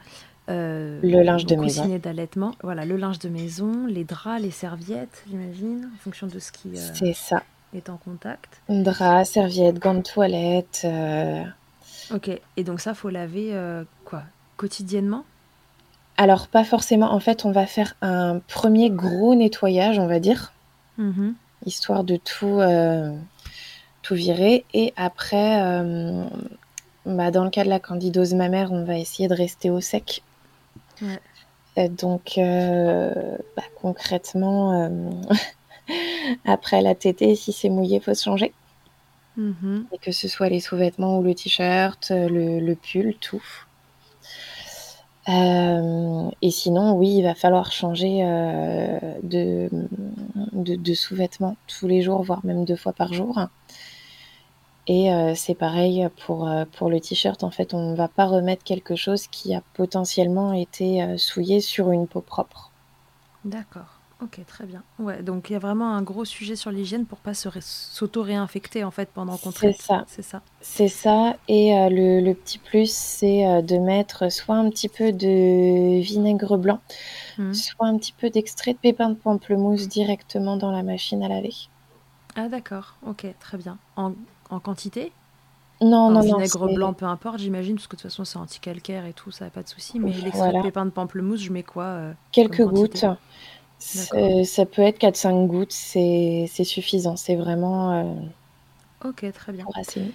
euh, 0.48 1.00
le 1.02 1.22
linge 1.22 1.44
de 1.44 1.56
maison, 1.56 1.98
d'allaitement, 1.98 2.54
voilà 2.62 2.84
le 2.84 2.96
linge 2.96 3.18
de 3.18 3.28
maison, 3.28 3.86
les 3.86 4.04
draps, 4.04 4.40
les 4.40 4.52
serviettes, 4.52 5.24
j'imagine, 5.28 5.90
en 5.92 5.98
fonction 5.98 6.28
de 6.28 6.38
ce 6.38 6.52
qui 6.52 6.68
euh, 6.68 6.90
c'est 6.94 7.14
ça 7.14 7.42
est 7.74 7.90
en 7.90 7.96
contact. 7.96 8.62
Draps, 8.68 9.28
serviettes, 9.28 9.80
gants 9.80 9.94
de 9.94 10.02
toilette. 10.02 10.82
Euh. 10.84 11.42
Ok, 12.14 12.30
et 12.56 12.64
donc 12.64 12.80
ça 12.80 12.94
faut 12.94 13.10
laver 13.10 13.52
quoi 14.04 14.22
quotidiennement? 14.56 15.24
Alors 16.16 16.46
pas 16.46 16.64
forcément. 16.64 17.12
En 17.12 17.20
fait, 17.20 17.44
on 17.44 17.50
va 17.50 17.66
faire 17.66 17.94
un 18.00 18.38
premier 18.46 18.88
gros 18.88 19.34
nettoyage, 19.34 19.98
on 19.98 20.06
va 20.06 20.20
dire, 20.20 20.52
mm-hmm. 21.00 21.32
histoire 21.66 22.04
de 22.04 22.16
tout 22.16 22.60
tout 24.02 24.14
virer. 24.14 24.64
Et 24.72 24.94
après, 24.96 25.60
bah, 27.04 27.32
dans 27.32 27.42
le 27.44 27.50
cas 27.50 27.64
de 27.64 27.68
la 27.68 27.80
candidose 27.80 28.34
mammaire, 28.34 28.70
on 28.70 28.84
va 28.84 28.96
essayer 28.96 29.28
de 29.28 29.34
rester 29.34 29.70
au 29.70 29.80
sec. 29.80 30.22
Donc, 31.88 32.38
euh, 32.38 33.12
bah, 33.56 33.62
concrètement, 33.80 34.72
euh, 34.72 34.88
après 36.44 36.82
la 36.82 36.94
tétée, 36.94 37.34
si 37.36 37.52
c'est 37.52 37.68
mouillé, 37.68 38.00
faut 38.00 38.14
se 38.14 38.24
changer. 38.24 38.52
Mm-hmm. 39.38 39.84
Et 39.92 39.98
que 39.98 40.12
ce 40.12 40.28
soit 40.28 40.48
les 40.48 40.60
sous-vêtements 40.60 41.18
ou 41.18 41.22
le 41.22 41.34
t-shirt, 41.34 42.10
le, 42.10 42.74
pull, 42.74 43.14
tout. 43.20 43.44
et 45.28 46.50
sinon, 46.50 46.94
oui, 46.94 47.16
il 47.18 47.22
va 47.22 47.34
falloir 47.34 47.70
changer 47.70 48.22
de, 49.22 49.68
de 50.54 50.94
sous-vêtements 50.94 51.56
tous 51.66 51.86
les 51.86 52.00
jours, 52.00 52.22
voire 52.22 52.46
même 52.46 52.64
deux 52.64 52.76
fois 52.76 52.94
par 52.94 53.12
jour. 53.12 53.38
Et 54.88 55.12
euh, 55.12 55.34
c'est 55.34 55.54
pareil 55.54 56.08
pour, 56.24 56.48
euh, 56.48 56.64
pour 56.76 56.90
le 56.90 57.00
t-shirt. 57.00 57.42
En 57.42 57.50
fait, 57.50 57.74
on 57.74 57.90
ne 57.90 57.96
va 57.96 58.08
pas 58.08 58.26
remettre 58.26 58.62
quelque 58.62 58.94
chose 58.94 59.26
qui 59.26 59.54
a 59.54 59.62
potentiellement 59.74 60.52
été 60.52 61.02
euh, 61.02 61.16
souillé 61.16 61.60
sur 61.60 61.90
une 61.90 62.06
peau 62.06 62.20
propre. 62.20 62.70
D'accord. 63.44 64.00
Ok, 64.22 64.40
très 64.46 64.64
bien. 64.64 64.82
Ouais, 64.98 65.22
donc 65.22 65.50
il 65.50 65.52
y 65.52 65.56
a 65.56 65.58
vraiment 65.58 65.92
un 65.92 66.00
gros 66.00 66.24
sujet 66.24 66.56
sur 66.56 66.70
l'hygiène 66.70 67.04
pour 67.04 67.18
pas 67.18 67.34
s'auto-réinfecter 67.34 68.82
en 68.82 68.90
fait 68.90 69.10
pendant 69.12 69.36
qu'on 69.36 69.52
traite. 69.52 69.76
C'est 69.76 70.22
ça. 70.22 70.40
C'est 70.62 70.88
ça. 70.88 71.36
Et 71.48 71.72
le, 71.90 72.20
le, 72.20 72.32
petit 72.32 72.56
plus, 72.56 72.90
c'est 72.90 73.62
de 73.62 73.76
mettre 73.76 74.32
soit 74.32 74.56
un 74.56 74.70
petit 74.70 74.88
peu 74.88 75.12
de 75.12 76.00
vinaigre 76.00 76.56
blanc, 76.56 76.80
mmh. 77.36 77.52
soit 77.52 77.86
un 77.86 77.98
petit 77.98 78.14
peu 78.14 78.30
d'extrait 78.30 78.72
de 78.72 78.78
pépins 78.78 79.10
de 79.10 79.16
pamplemousse 79.16 79.86
directement 79.86 80.56
dans 80.56 80.70
la 80.70 80.82
machine 80.82 81.22
à 81.22 81.28
laver. 81.28 81.52
Ah 82.36 82.48
d'accord. 82.48 82.96
Ok, 83.06 83.26
très 83.38 83.58
bien. 83.58 83.76
En 83.96 84.12
en 84.50 84.60
quantité 84.60 85.12
non, 85.80 86.10
non, 86.10 86.22
non. 86.22 86.36
Vinaigre 86.36 86.72
blanc, 86.72 86.92
peu 86.94 87.04
importe, 87.04 87.38
j'imagine, 87.38 87.74
parce 87.74 87.86
que 87.86 87.96
de 87.96 88.00
toute 88.00 88.10
façon, 88.10 88.24
c'est 88.24 88.38
anti-calcaire 88.38 89.04
et 89.04 89.12
tout, 89.12 89.30
ça 89.30 89.44
n'a 89.44 89.50
pas 89.50 89.62
de 89.62 89.68
souci. 89.68 90.00
Mais 90.00 90.12
l'extrait 90.12 90.52
de 90.52 90.62
pépins 90.62 90.86
de 90.86 90.90
pamplemousse, 90.90 91.40
je 91.40 91.52
mets 91.52 91.62
quoi 91.62 91.84
euh, 91.84 92.12
Quelques 92.32 92.64
gouttes. 92.64 93.04
Ça 93.78 94.66
peut 94.66 94.82
être 94.82 94.98
4-5 94.98 95.46
gouttes, 95.46 95.72
c'est 95.72 96.46
suffisant. 96.64 97.16
C'est 97.16 97.36
vraiment. 97.36 97.92
Euh, 97.92 99.08
ok, 99.08 99.30
très 99.32 99.52
bien. 99.52 99.64
Pour 99.64 99.76
assainir. 99.76 100.14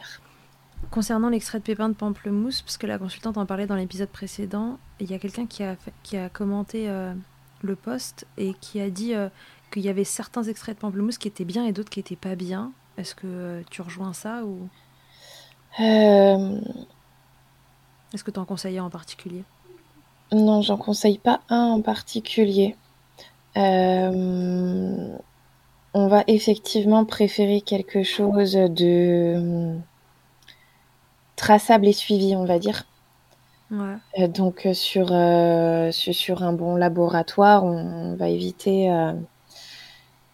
Concernant 0.90 1.30
l'extrait 1.30 1.60
de 1.60 1.64
pépins 1.64 1.90
de 1.90 1.94
pamplemousse, 1.94 2.64
parce 2.64 2.78
que 2.78 2.88
la 2.88 2.98
consultante 2.98 3.38
en 3.38 3.46
parlait 3.46 3.68
dans 3.68 3.76
l'épisode 3.76 4.10
précédent, 4.10 4.80
il 5.00 5.12
y 5.12 5.14
a 5.14 5.20
quelqu'un 5.20 5.46
qui 5.46 5.62
a, 5.64 5.76
qui 6.02 6.18
a 6.18 6.28
commenté 6.28 6.90
euh, 6.90 7.14
le 7.62 7.76
post 7.76 8.26
et 8.38 8.56
qui 8.60 8.82
a 8.82 8.90
dit 8.90 9.14
qu'il 9.72 9.84
y 9.84 9.90
avait 9.90 10.04
certains 10.04 10.44
extraits 10.44 10.76
de 10.76 10.82
pamplemousse 10.82 11.20
qui 11.20 11.28
étaient 11.28 11.46
bien 11.46 11.66
et 11.66 11.72
d'autres 11.72 11.92
qui 11.92 12.00
n'étaient 12.00 12.16
pas 12.16 12.34
bien. 12.34 12.72
Est-ce 12.98 13.16
que 13.16 13.64
tu 13.70 13.82
rejoins 13.82 14.14
ça 14.14 14.44
ou? 14.44 14.68
Euh, 15.80 16.60
Est-ce 18.14 18.24
que 18.24 18.32
tu 18.32 18.40
en 18.40 18.46
conseilles 18.46 18.80
en 18.80 18.90
particulier? 18.90 19.44
Non, 20.32 20.62
j'en 20.62 20.78
conseille 20.78 21.18
pas 21.18 21.42
un 21.50 21.64
en 21.64 21.82
particulier. 21.82 22.76
Euh, 23.58 25.18
on 25.94 26.08
va 26.08 26.24
effectivement 26.28 27.06
préférer 27.06 27.62
quelque 27.62 28.04
chose 28.04 28.54
de 28.54 29.76
traçable 31.36 31.88
et 31.88 31.94
suivi, 31.94 32.36
on 32.36 32.46
va 32.46 32.60
dire. 32.60 32.86
Euh, 33.72 34.28
donc 34.28 34.68
sur, 34.74 35.08
sur, 35.94 36.44
un 36.44 36.54
bon 36.54 36.76
laboratoire, 36.76 37.64
on 37.64 38.16
va 38.16 38.28
éviter 38.28 38.90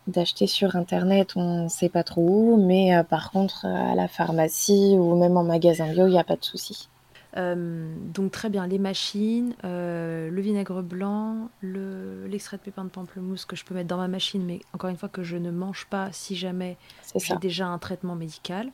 d'acheter 0.07 0.47
sur 0.47 0.75
internet, 0.75 1.33
on 1.35 1.65
ne 1.65 1.69
sait 1.69 1.89
pas 1.89 2.03
trop 2.03 2.21
où, 2.21 2.65
mais 2.65 2.95
euh, 2.95 3.03
par 3.03 3.31
contre 3.31 3.65
à 3.65 3.93
la 3.95 4.07
pharmacie 4.07 4.95
ou 4.97 5.15
même 5.15 5.37
en 5.37 5.43
magasin 5.43 5.91
bio, 5.91 6.07
il 6.07 6.11
n'y 6.11 6.19
a 6.19 6.23
pas 6.23 6.35
de 6.35 6.43
souci. 6.43 6.89
Euh, 7.35 7.93
donc 8.13 8.31
très 8.31 8.49
bien, 8.49 8.65
les 8.65 8.79
machines, 8.79 9.53
euh, 9.63 10.31
le 10.31 10.41
vinaigre 10.41 10.81
blanc, 10.81 11.49
l'extrait 11.61 12.57
de 12.57 12.63
pépins 12.63 12.85
de 12.85 12.89
pamplemousse 12.89 13.45
que 13.45 13.55
je 13.55 13.63
peux 13.63 13.75
mettre 13.75 13.89
dans 13.89 13.97
ma 13.97 14.07
machine, 14.07 14.43
mais 14.43 14.61
encore 14.73 14.89
une 14.89 14.97
fois 14.97 15.09
que 15.09 15.23
je 15.23 15.37
ne 15.37 15.51
mange 15.51 15.85
pas 15.89 16.09
si 16.11 16.35
jamais 16.35 16.77
j'ai 17.15 17.35
déjà 17.37 17.67
un 17.67 17.77
traitement 17.77 18.15
médical. 18.15 18.71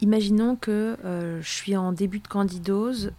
imaginons 0.00 0.56
que 0.56 0.96
je 1.40 1.48
suis 1.48 1.76
en 1.76 1.92
début 1.92 2.18
de 2.18 2.28
candidose, 2.28 3.12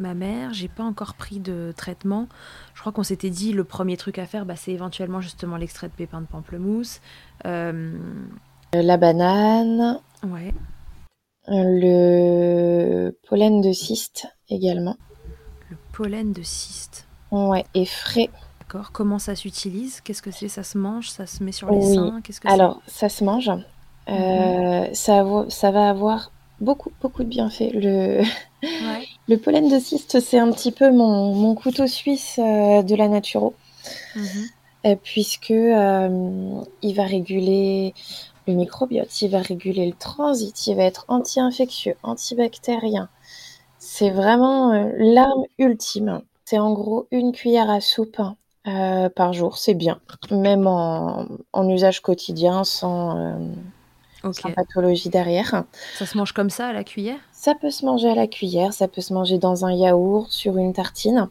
ma 0.00 0.14
mère, 0.14 0.52
j'ai 0.52 0.68
pas 0.68 0.82
encore 0.82 1.14
pris 1.14 1.38
de 1.38 1.72
traitement. 1.76 2.28
Je 2.74 2.80
crois 2.80 2.92
qu'on 2.92 3.02
s'était 3.02 3.30
dit 3.30 3.52
le 3.52 3.64
premier 3.64 3.96
truc 3.96 4.18
à 4.18 4.26
faire, 4.26 4.44
bah, 4.44 4.56
c'est 4.56 4.72
éventuellement 4.72 5.20
justement 5.20 5.56
l'extrait 5.56 5.88
de 5.88 5.92
pépins 5.92 6.20
de 6.20 6.26
pamplemousse. 6.26 7.00
Euh, 7.46 7.96
La 8.72 8.96
banane. 8.96 10.00
Ouais. 10.26 10.54
Le 11.46 13.10
pollen 13.28 13.60
de 13.60 13.72
cyste 13.72 14.26
également. 14.48 14.96
Le 15.70 15.76
pollen 15.92 16.32
de 16.32 16.42
cyste. 16.42 17.06
Ouais, 17.30 17.64
et 17.74 17.84
frais. 17.84 18.30
D'accord. 18.60 18.92
Comment 18.92 19.18
ça 19.18 19.34
s'utilise? 19.34 20.00
Qu'est-ce 20.00 20.22
que 20.22 20.30
c'est? 20.30 20.48
Ça 20.48 20.62
se 20.62 20.78
mange? 20.78 21.10
Ça 21.10 21.26
se 21.26 21.42
met 21.42 21.52
sur 21.52 21.70
les 21.70 21.82
seins? 21.82 22.20
Qu'est-ce 22.22 22.40
que 22.40 22.48
Alors, 22.48 22.80
ça 22.86 23.08
se 23.08 23.22
mange. 23.22 23.50
Euh, 24.08 24.88
mhm. 24.88 24.94
ça, 24.94 25.24
ça 25.48 25.70
va 25.70 25.88
avoir 25.88 26.30
beaucoup, 26.64 26.90
beaucoup 27.00 27.22
de 27.22 27.28
bienfaits. 27.28 27.72
Le, 27.72 28.22
le 29.28 29.36
pollen 29.36 29.68
de 29.68 29.78
cyste, 29.78 30.20
c'est 30.20 30.38
un 30.38 30.50
petit 30.50 30.72
peu 30.72 30.90
mon, 30.90 31.54
couteau 31.54 31.86
suisse 31.86 32.38
euh, 32.38 32.82
de 32.82 32.94
la 32.96 33.08
naturo, 33.08 33.54
euh, 34.84 34.96
puisque 35.02 35.50
euh, 35.50 36.60
il 36.82 36.94
va 36.94 37.04
réguler 37.04 37.94
le 38.46 38.54
microbiote, 38.54 39.22
il 39.22 39.30
va 39.30 39.40
réguler 39.40 39.86
le 39.86 39.94
transit, 39.94 40.66
il 40.66 40.76
va 40.76 40.84
être 40.84 41.04
anti-infectieux, 41.08 41.94
antibactérien. 42.02 43.08
C'est 43.78 44.10
vraiment 44.10 44.90
l'arme 44.98 45.44
ultime. 45.58 46.22
C'est 46.44 46.58
en 46.58 46.72
gros 46.72 47.06
une 47.10 47.32
cuillère 47.32 47.70
à 47.70 47.80
soupe 47.80 48.20
par 48.64 49.32
jour, 49.34 49.58
c'est 49.58 49.74
bien, 49.74 50.00
même 50.30 50.66
en, 50.66 51.26
en, 51.52 51.68
usage 51.68 52.00
quotidien, 52.00 52.64
sans 52.64 53.38
sans 54.32 54.50
pathologie 54.52 55.08
derrière. 55.10 55.64
Ça 55.94 56.06
se 56.06 56.16
mange 56.16 56.32
comme 56.32 56.50
ça 56.50 56.68
à 56.68 56.72
la 56.72 56.84
cuillère? 56.84 57.18
Ça 57.32 57.54
peut 57.54 57.70
se 57.70 57.84
manger 57.84 58.10
à 58.10 58.14
la 58.14 58.26
cuillère, 58.26 58.72
ça 58.72 58.88
peut 58.88 59.00
se 59.00 59.12
manger 59.12 59.38
dans 59.38 59.64
un 59.64 59.72
yaourt, 59.72 60.30
sur 60.30 60.56
une 60.56 60.72
tartine. 60.72 61.28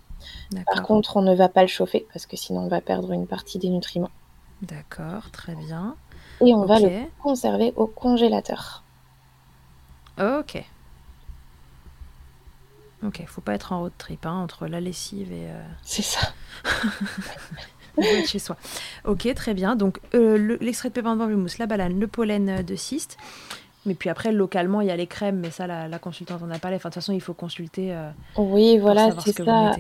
Par 0.68 0.84
contre, 0.84 1.18
on 1.18 1.22
ne 1.22 1.34
va 1.36 1.50
pas 1.50 1.62
le 1.62 1.68
chauffer 1.68 2.06
parce 2.14 2.26
que 2.26 2.38
sinon 2.38 2.62
on 2.62 2.68
va 2.68 2.80
perdre 2.82 3.12
une 3.12 3.28
partie 3.28 3.60
des 3.60 3.70
nutriments. 3.70 4.12
D'accord, 4.62 5.30
très 5.32 5.56
bien. 5.56 5.96
Et 6.46 6.54
on 6.54 6.66
va 6.66 6.80
le 6.80 7.02
conserver 7.22 7.74
au 7.76 7.88
congélateur. 7.88 8.84
Ok. 10.20 10.64
Ok, 13.06 13.22
faut 13.28 13.42
pas 13.42 13.54
être 13.56 13.74
en 13.74 13.82
road 13.82 13.92
trip 13.98 14.26
hein, 14.26 14.32
entre 14.40 14.68
la 14.68 14.80
lessive 14.80 15.32
et. 15.34 15.50
euh, 15.50 15.62
C'est 15.82 16.02
ça. 16.04 16.22
de 17.98 18.22
chez 18.26 18.40
soi. 18.40 18.58
Ok, 19.06 19.32
très 19.36 19.54
bien. 19.54 19.76
Donc 19.76 20.00
euh, 20.16 20.38
le- 20.38 20.58
l'extrait 20.58 20.90
de 20.90 20.94
pépins 20.94 21.16
de 21.16 21.22
pamplemousse, 21.22 21.58
la 21.58 21.66
banane, 21.68 22.00
le 22.00 22.08
pollen 22.08 22.50
euh, 22.50 22.64
de 22.64 22.76
cyste. 22.76 23.18
Mais 23.86 23.96
puis 23.96 24.10
après, 24.10 24.32
localement, 24.32 24.80
il 24.80 24.88
y 24.88 24.92
a 24.92 24.96
les 24.96 25.08
crèmes, 25.08 25.40
mais 25.40 25.52
ça, 25.52 25.68
la, 25.68 25.90
la 25.90 26.00
consultante 26.00 26.42
en 26.42 26.50
a 26.52 26.58
parlé. 26.60 26.78
Enfin, 26.78 26.88
de 26.90 26.94
toute 26.94 27.02
façon, 27.04 27.12
il 27.12 27.20
faut 27.20 27.34
consulter 27.34 27.94
euh, 27.94 28.10
Oui, 28.38 28.78
voilà, 28.78 29.12
c'est 29.20 29.32
ce 29.32 29.44
ça. 29.44 29.76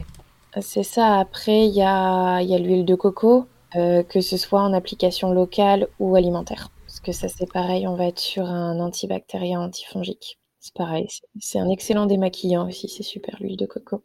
C'est 0.59 0.83
ça. 0.83 1.19
Après, 1.19 1.65
il 1.67 1.73
y 1.73 1.81
a, 1.81 2.41
y 2.41 2.53
a 2.53 2.59
l'huile 2.59 2.83
de 2.85 2.95
coco, 2.95 3.47
euh, 3.75 4.03
que 4.03 4.19
ce 4.19 4.35
soit 4.37 4.61
en 4.61 4.73
application 4.73 5.31
locale 5.31 5.87
ou 5.99 6.15
alimentaire. 6.15 6.69
Parce 6.85 6.99
que 6.99 7.11
ça, 7.13 7.27
c'est 7.29 7.51
pareil, 7.51 7.87
on 7.87 7.95
va 7.95 8.05
être 8.05 8.19
sur 8.19 8.45
un 8.45 8.79
antibactérien 8.79 9.61
antifongique. 9.61 10.37
C'est 10.59 10.73
pareil, 10.75 11.07
c'est 11.39 11.59
un 11.59 11.69
excellent 11.69 12.05
démaquillant 12.05 12.67
aussi, 12.67 12.87
c'est 12.87 13.03
super 13.03 13.35
l'huile 13.39 13.57
de 13.57 13.65
coco. 13.65 14.01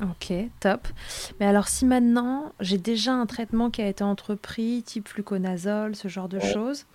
Ok, 0.00 0.32
top. 0.60 0.88
Mais 1.38 1.46
alors, 1.46 1.68
si 1.68 1.84
maintenant 1.84 2.52
j'ai 2.60 2.78
déjà 2.78 3.12
un 3.12 3.26
traitement 3.26 3.70
qui 3.70 3.82
a 3.82 3.88
été 3.88 4.02
entrepris, 4.02 4.82
type 4.84 5.06
fluconazole, 5.08 5.94
ce 5.94 6.08
genre 6.08 6.28
de 6.28 6.38
Ouais. 6.38 6.52
choses, 6.52 6.86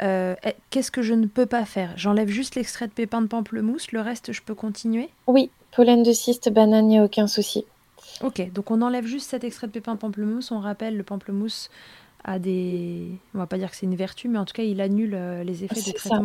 euh, 0.00 0.36
eh, 0.44 0.54
qu'est-ce 0.70 0.92
que 0.92 1.02
je 1.02 1.14
ne 1.14 1.26
peux 1.26 1.46
pas 1.46 1.64
faire? 1.64 1.92
J'enlève 1.96 2.28
juste 2.28 2.54
l'extrait 2.54 2.86
de 2.86 2.92
pépins 2.92 3.20
de 3.20 3.26
pamplemousse, 3.26 3.90
le 3.90 4.00
reste, 4.00 4.32
je 4.32 4.42
peux 4.42 4.54
continuer? 4.54 5.08
Oui, 5.26 5.50
pollen 5.74 6.04
de 6.04 6.12
cyste, 6.12 6.48
banane, 6.50 6.84
il 6.84 6.88
n'y 6.88 6.98
a 6.98 7.04
aucun 7.04 7.26
souci. 7.26 7.64
Ok, 8.22 8.50
donc 8.52 8.70
on 8.70 8.80
enlève 8.80 9.06
juste 9.06 9.28
cet 9.30 9.42
extrait 9.42 9.66
de 9.66 9.72
pépins 9.72 9.94
de 9.94 9.98
pamplemousse. 9.98 10.52
On 10.52 10.60
rappelle, 10.60 10.96
le 10.96 11.02
pamplemousse 11.02 11.68
a 12.24 12.38
des. 12.38 13.08
On 13.34 13.38
va 13.38 13.46
pas 13.46 13.58
dire 13.58 13.70
que 13.70 13.76
c'est 13.76 13.86
une 13.86 13.96
vertu, 13.96 14.28
mais 14.28 14.38
en 14.38 14.44
tout 14.44 14.54
cas, 14.54 14.62
il 14.62 14.80
annule 14.80 15.14
euh, 15.14 15.42
les 15.44 15.64
effets 15.64 15.74
des 15.74 15.98
ça. 15.98 16.20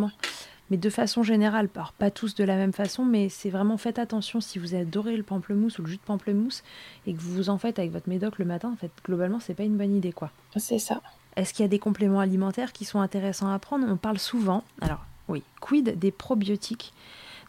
Mais 0.72 0.78
de 0.78 0.88
façon 0.88 1.22
générale, 1.22 1.68
alors 1.74 1.92
pas 1.92 2.10
tous 2.10 2.34
de 2.34 2.44
la 2.44 2.56
même 2.56 2.72
façon, 2.72 3.04
mais 3.04 3.28
c'est 3.28 3.50
vraiment 3.50 3.76
faites 3.76 3.98
attention 3.98 4.40
si 4.40 4.58
vous 4.58 4.74
adorez 4.74 5.18
le 5.18 5.22
pamplemousse 5.22 5.78
ou 5.78 5.82
le 5.82 5.88
jus 5.88 5.98
de 5.98 6.02
pamplemousse 6.02 6.62
et 7.06 7.12
que 7.12 7.20
vous 7.20 7.34
vous 7.34 7.50
en 7.50 7.58
faites 7.58 7.78
avec 7.78 7.92
votre 7.92 8.08
médoc 8.08 8.38
le 8.38 8.46
matin, 8.46 8.70
en 8.72 8.76
fait, 8.76 8.90
globalement, 9.04 9.38
c'est 9.38 9.52
pas 9.52 9.64
une 9.64 9.76
bonne 9.76 9.94
idée, 9.94 10.12
quoi. 10.12 10.30
C'est 10.56 10.78
ça. 10.78 11.02
Est-ce 11.36 11.52
qu'il 11.52 11.62
y 11.62 11.66
a 11.66 11.68
des 11.68 11.78
compléments 11.78 12.20
alimentaires 12.20 12.72
qui 12.72 12.86
sont 12.86 13.00
intéressants 13.00 13.52
à 13.52 13.58
prendre? 13.58 13.86
On 13.86 13.98
parle 13.98 14.18
souvent, 14.18 14.64
alors 14.80 15.04
oui, 15.28 15.42
quid 15.60 15.98
des 15.98 16.10
probiotiques 16.10 16.94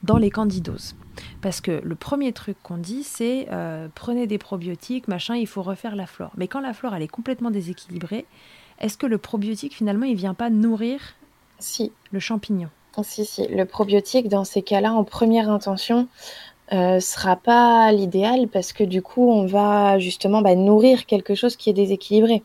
dans 0.03 0.17
les 0.17 0.29
candidoses? 0.29 0.93
Parce 1.39 1.61
que 1.61 1.79
le 1.81 1.95
premier 1.95 2.33
truc 2.33 2.57
qu'on 2.61 2.77
dit, 2.77 3.03
c'est 3.03 3.47
euh, 3.53 3.87
prenez 3.95 4.27
des 4.27 4.37
probiotiques, 4.37 5.07
machin, 5.07 5.37
il 5.37 5.47
faut 5.47 5.63
refaire 5.63 5.95
la 5.95 6.07
flore. 6.07 6.33
Mais 6.35 6.49
quand 6.49 6.59
la 6.59 6.73
flore, 6.73 6.93
elle 6.93 7.03
est 7.03 7.07
complètement 7.07 7.51
déséquilibrée, 7.51 8.25
est-ce 8.79 8.97
que 8.97 9.07
le 9.07 9.17
probiotique, 9.17 9.75
finalement, 9.75 10.07
il 10.07 10.17
vient 10.17 10.33
pas 10.33 10.49
nourrir 10.49 10.99
Si, 11.59 11.93
le 12.11 12.19
champignon? 12.19 12.67
Si, 13.01 13.25
si. 13.25 13.47
Le 13.47 13.65
probiotique, 13.65 14.27
dans 14.29 14.43
ces 14.43 14.61
cas-là, 14.61 14.93
en 14.93 15.03
première 15.03 15.49
intention, 15.49 16.07
euh, 16.73 16.99
sera 16.99 17.35
pas 17.35 17.91
l'idéal 17.91 18.47
parce 18.49 18.73
que 18.73 18.83
du 18.83 19.01
coup, 19.01 19.29
on 19.29 19.45
va 19.47 19.99
justement 19.99 20.41
bah, 20.41 20.55
nourrir 20.55 21.05
quelque 21.05 21.35
chose 21.35 21.55
qui 21.55 21.69
est 21.69 21.73
déséquilibré. 21.73 22.43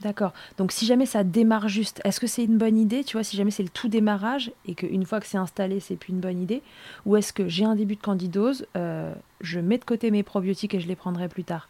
D'accord. 0.00 0.32
Donc 0.56 0.72
si 0.72 0.86
jamais 0.86 1.06
ça 1.06 1.22
démarre 1.22 1.68
juste, 1.68 2.00
est-ce 2.04 2.18
que 2.18 2.26
c'est 2.26 2.44
une 2.44 2.58
bonne 2.58 2.76
idée, 2.76 3.04
tu 3.04 3.16
vois, 3.16 3.22
si 3.24 3.36
jamais 3.36 3.52
c'est 3.52 3.62
le 3.62 3.68
tout 3.68 3.88
démarrage 3.88 4.52
et 4.64 4.74
qu'une 4.74 5.04
fois 5.04 5.20
que 5.20 5.26
c'est 5.26 5.38
installé, 5.38 5.78
c'est 5.78 5.96
plus 5.96 6.12
une 6.12 6.20
bonne 6.20 6.40
idée 6.40 6.62
Ou 7.06 7.16
est-ce 7.16 7.32
que 7.32 7.46
j'ai 7.48 7.64
un 7.64 7.76
début 7.76 7.96
de 7.96 8.00
candidose, 8.02 8.66
euh, 8.76 9.14
je 9.40 9.60
mets 9.60 9.78
de 9.78 9.84
côté 9.84 10.10
mes 10.10 10.24
probiotiques 10.24 10.74
et 10.74 10.80
je 10.80 10.88
les 10.88 10.96
prendrai 10.96 11.28
plus 11.28 11.44
tard? 11.44 11.68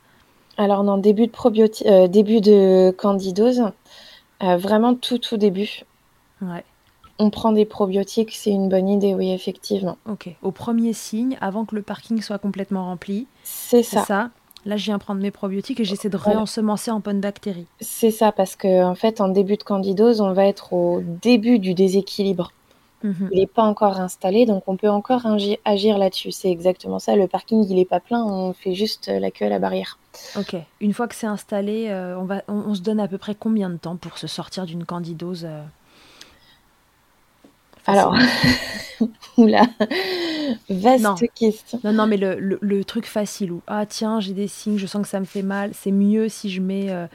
Alors, 0.57 0.83
dans 0.83 0.97
début 0.97 1.27
de 1.27 1.33
probioti- 1.33 1.87
euh, 1.87 2.09
début 2.09 2.41
de 2.41 2.91
candidose, 2.91 3.65
vraiment 4.41 4.95
tout, 4.95 5.19
tout 5.19 5.37
début, 5.37 5.85
Ouais, 6.43 6.65
on 7.23 7.31
prend 7.31 7.53
des 7.53 7.65
probiotiques, 7.65 8.33
c'est 8.33 8.51
une 8.51 8.69
bonne 8.69 8.89
idée, 8.89 9.15
oui, 9.15 9.31
effectivement. 9.33 9.97
ok. 10.09 10.29
Au 10.43 10.51
premier 10.51 10.93
signe, 10.93 11.37
avant 11.41 11.65
que 11.65 11.75
le 11.75 11.83
parking 11.83 12.21
soit 12.21 12.39
complètement 12.39 12.85
rempli, 12.87 13.27
C'est 13.45 13.83
ça. 13.83 14.05
ça. 14.05 14.31
Là, 14.65 14.77
je 14.77 14.85
viens 14.85 14.99
prendre 14.99 15.21
mes 15.21 15.31
probiotiques 15.33 15.81
et 15.81 15.85
j'essaie 15.85 16.09
de 16.09 16.17
réensemencer 16.17 16.91
en 16.93 17.01
bonne 17.01 17.21
bactérie. 17.21 17.67
C'est 17.81 18.13
ça, 18.13 18.31
parce 18.31 18.55
que 18.55 18.85
en 18.85 18.95
fait, 18.95 19.21
en 19.21 19.29
début 19.29 19.57
de 19.57 19.63
candidose, 19.65 20.21
on 20.21 20.33
va 20.33 20.47
être 20.47 20.73
au 20.73 21.03
début 21.23 21.59
du 21.59 21.75
déséquilibre. 21.75 22.53
Mhm. 23.03 23.29
Il 23.33 23.41
n'est 23.41 23.49
pas 23.49 23.65
encore 23.65 23.99
installé, 23.99 24.47
donc 24.47 24.63
on 24.69 24.77
peut 24.77 24.89
encore 24.89 25.23
agi- 25.27 25.59
agir 25.65 25.99
là-dessus. 25.99 26.31
C'est 26.31 26.51
exactement 26.51 27.01
ça. 27.01 27.17
Le 27.17 27.27
parking, 27.27 27.67
il 27.69 27.75
n'est 27.75 27.85
pas 27.85 27.99
plein, 27.99 28.23
on 28.25 28.53
fait 28.53 28.75
juste 28.75 29.09
la 29.09 29.33
queue 29.33 29.47
à 29.47 29.49
la 29.49 29.59
barrière. 29.59 29.99
Ok. 30.39 30.55
Une 30.81 30.93
fois 30.93 31.09
que 31.09 31.17
c'est 31.17 31.27
installé, 31.27 31.89
euh, 31.89 32.17
on, 32.21 32.25
va, 32.25 32.43
on, 32.47 32.55
on 32.55 32.75
se 32.77 32.81
donne 32.83 33.01
à 33.01 33.09
peu 33.09 33.19
près 33.19 33.35
combien 33.35 33.69
de 33.71 33.77
temps 33.79 33.97
pour 33.97 34.19
se 34.19 34.29
sortir 34.29 34.67
d'une 34.67 34.85
candidose 34.85 35.45
euh, 35.45 35.61
Alors, 37.87 38.15
oula, 39.37 39.67
vaste 40.69 41.05
Non. 41.05 41.17
question. 41.35 41.83
Non, 41.85 41.93
non, 41.93 42.07
mais 42.07 42.17
le, 42.17 42.39
le- 42.41 42.59
le 42.63 42.85
truc 42.85 43.07
facile 43.07 43.53
où, 43.53 43.63
ah 43.67 43.87
tiens, 43.87 44.21
j'ai 44.21 44.35
des 44.35 44.49
signes, 44.49 44.79
je 44.79 44.87
sens 44.87 45.03
que 45.03 45.09
ça 45.09 45.21
me 45.21 45.25
fait 45.25 45.43
mal, 45.43 45.73
c'est 45.75 45.91
mieux 45.93 46.29
si 46.29 46.51
je 46.51 46.61
mets 46.61 46.91
euh, 46.91 47.07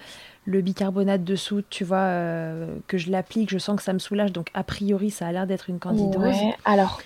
le 0.45 0.61
bicarbonate 0.61 1.23
de 1.23 1.35
soude, 1.35 1.65
tu 1.69 1.83
vois, 1.85 1.99
euh, 1.99 2.77
que 2.87 2.97
je 2.97 3.11
l'applique, 3.11 3.49
je 3.51 3.59
sens 3.59 3.77
que 3.77 3.83
ça 3.83 3.93
me 3.93 3.99
soulage, 3.99 4.33
donc 4.33 4.49
a 4.55 4.63
priori, 4.63 5.11
ça 5.11 5.27
a 5.27 5.31
l'air 5.33 5.47
d'être 5.47 5.69
une 5.69 5.79
candidose. 5.79 6.23
Ouais, 6.23 6.55
alors, 6.65 7.01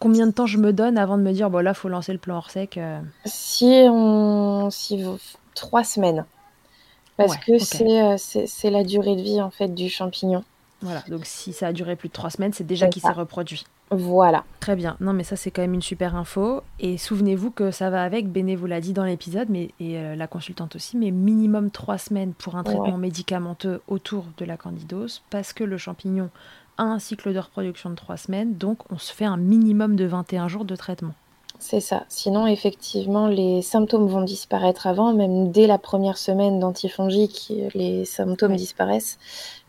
Combien 0.00 0.26
de 0.26 0.32
temps 0.32 0.46
je 0.46 0.58
me 0.58 0.72
donne 0.72 0.98
avant 0.98 1.16
de 1.18 1.22
me 1.22 1.32
dire, 1.32 1.48
bon 1.50 1.58
là, 1.62 1.74
faut 1.74 1.88
lancer 1.88 2.12
le 2.12 2.18
plan 2.18 2.36
hors 2.38 2.50
sec 2.50 2.76
euh, 2.76 3.00
si 3.24 3.86
on. 3.90 4.68
Si 4.70 5.02
vous- 5.02 5.18
trois 5.54 5.84
semaines. 5.84 6.26
Parce 7.16 7.32
Ouais, 7.32 7.38
que 7.38 7.58
c'est 7.58 8.18
c'est 8.46 8.70
la 8.70 8.84
durée 8.84 9.16
de 9.16 9.22
vie, 9.22 9.40
en 9.42 9.50
fait, 9.50 9.74
du 9.74 9.88
champignon. 9.90 10.44
Voilà, 10.82 11.02
donc 11.08 11.24
si 11.24 11.52
ça 11.52 11.68
a 11.68 11.72
duré 11.72 11.94
plus 11.96 12.08
de 12.08 12.12
trois 12.14 12.30
semaines, 12.30 12.52
c'est 12.52 12.64
déjà 12.66 12.88
qu'il 12.88 13.02
s'est 13.02 13.10
reproduit. 13.12 13.64
Voilà. 13.90 14.44
Très 14.60 14.76
bien. 14.76 14.96
Non, 15.00 15.12
mais 15.12 15.24
ça, 15.24 15.34
c'est 15.36 15.50
quand 15.50 15.62
même 15.62 15.74
une 15.74 15.82
super 15.82 16.14
info. 16.16 16.62
Et 16.78 16.96
souvenez-vous 16.96 17.50
que 17.50 17.70
ça 17.70 17.90
va 17.90 18.02
avec, 18.04 18.30
Béné 18.30 18.54
vous 18.56 18.66
l'a 18.66 18.80
dit 18.80 18.92
dans 18.92 19.04
l'épisode, 19.04 19.48
mais 19.50 19.72
et 19.80 19.98
euh, 19.98 20.14
la 20.14 20.26
consultante 20.28 20.76
aussi, 20.76 20.96
mais 20.96 21.10
minimum 21.10 21.70
trois 21.70 21.98
semaines 21.98 22.32
pour 22.32 22.56
un 22.56 22.62
traitement 22.62 22.92
Ouais. 22.94 22.96
médicamenteux 22.98 23.80
autour 23.88 24.26
de 24.38 24.44
la 24.44 24.56
candidose, 24.56 25.22
parce 25.30 25.52
que 25.52 25.64
le 25.64 25.76
champignon 25.76 26.30
a 26.78 26.84
un 26.84 26.98
cycle 27.00 27.34
de 27.34 27.38
reproduction 27.40 27.90
de 27.90 27.94
trois 27.96 28.16
semaines, 28.16 28.54
donc 28.54 28.78
on 28.92 28.96
se 28.98 29.12
fait 29.12 29.24
un 29.26 29.36
minimum 29.36 29.96
de 29.96 30.04
21 30.06 30.48
jours 30.48 30.64
de 30.64 30.76
traitement. 30.76 31.14
C'est 31.60 31.80
ça. 31.80 32.04
Sinon, 32.08 32.46
effectivement, 32.46 33.26
les 33.28 33.62
symptômes 33.62 34.06
vont 34.06 34.22
disparaître 34.22 34.86
avant, 34.86 35.12
même 35.12 35.50
dès 35.52 35.66
la 35.66 35.78
première 35.78 36.16
semaine 36.18 36.58
d'antifongique, 36.58 37.52
les 37.74 38.04
symptômes 38.04 38.52
Ouais. 38.52 38.56
disparaissent. 38.56 39.18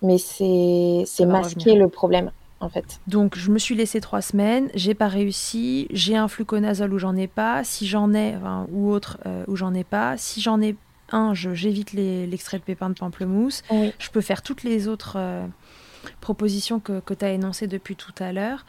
Mais 0.02 0.18
c'est 0.18 1.06
masquer 1.26 1.76
le 1.76 1.90
problème, 1.90 2.32
en 2.62 2.70
fait. 2.70 3.00
Donc 3.08 3.38
je 3.38 3.52
me 3.52 3.60
suis 3.60 3.76
laissé 3.76 4.00
trois 4.02 4.22
semaines, 4.22 4.70
j'ai 4.74 4.94
pas 4.94 5.08
réussi, 5.10 5.88
j'ai 5.92 6.16
un 6.16 6.28
fluconazole 6.28 6.94
où 6.94 6.98
j'en 6.98 7.16
ai 7.16 7.28
pas, 7.28 7.64
si 7.64 7.86
j'en 7.88 8.14
ai, 8.14 8.36
enfin, 8.38 8.68
ou 8.72 8.90
autre 8.90 9.18
euh, 9.26 9.44
où 9.48 9.56
j'en 9.56 9.74
ai 9.74 9.84
pas, 9.84 10.18
si 10.18 10.42
j'en 10.42 10.62
ai 10.62 10.76
un, 11.12 11.34
je- 11.34 11.54
j'évite 11.54 11.92
l'extrait 11.94 12.58
de 12.58 12.64
pépins 12.64 12.90
de 12.90 12.96
pamplemousse. 12.96 13.64
Oui. 13.70 13.92
Je 14.00 14.10
peux 14.10 14.22
faire 14.22 14.42
toutes 14.42 14.64
les 14.64 14.88
autres 14.88 15.16
euh, 15.18 15.46
propositions 16.22 16.80
que, 16.80 17.00
que 17.02 17.14
tu 17.14 17.26
as 17.26 17.32
énoncées 17.32 17.68
depuis 17.68 17.96
tout 17.98 18.14
à 18.20 18.32
l'heure. 18.32 18.66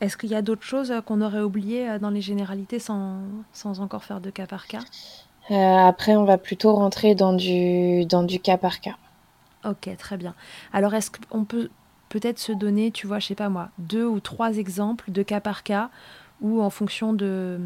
Est-ce 0.00 0.16
qu'il 0.16 0.30
y 0.30 0.34
a 0.34 0.42
d'autres 0.42 0.62
choses 0.64 0.92
qu'on 1.06 1.20
aurait 1.22 1.40
oubliées 1.42 1.88
euh, 1.88 1.98
dans 1.98 2.10
les 2.10 2.20
généralités 2.22 2.78
sans, 2.78 3.22
sans 3.52 3.80
encore 3.80 4.04
faire 4.04 4.20
de 4.20 4.30
cas 4.30 4.46
par 4.46 4.66
cas? 4.66 4.84
Euh, 5.50 5.54
après, 5.54 6.14
on 6.14 6.24
va 6.24 6.38
plutôt 6.38 6.72
rentrer 6.74 7.16
dans 7.16 7.32
du, 7.32 8.06
dans 8.06 8.22
du 8.22 8.38
cas 8.40 8.58
par 8.58 8.80
cas. 8.80 8.96
Ok, 9.64 9.88
très 9.98 10.16
bien. 10.16 10.34
Alors, 10.72 10.94
est-ce 10.94 11.10
qu'on 11.10 11.44
peut 11.44 11.70
peut-être 12.08 12.38
se 12.38 12.52
donner, 12.52 12.90
tu 12.92 13.06
vois, 13.06 13.18
je 13.18 13.26
sais 13.26 13.34
pas 13.34 13.48
moi, 13.48 13.70
deux 13.78 14.04
ou 14.06 14.20
trois 14.20 14.56
exemples 14.58 15.10
de 15.10 15.22
cas 15.22 15.40
par 15.40 15.62
cas 15.64 15.90
où, 16.40 16.62
en 16.62 16.70
fonction 16.70 17.12
de 17.12 17.58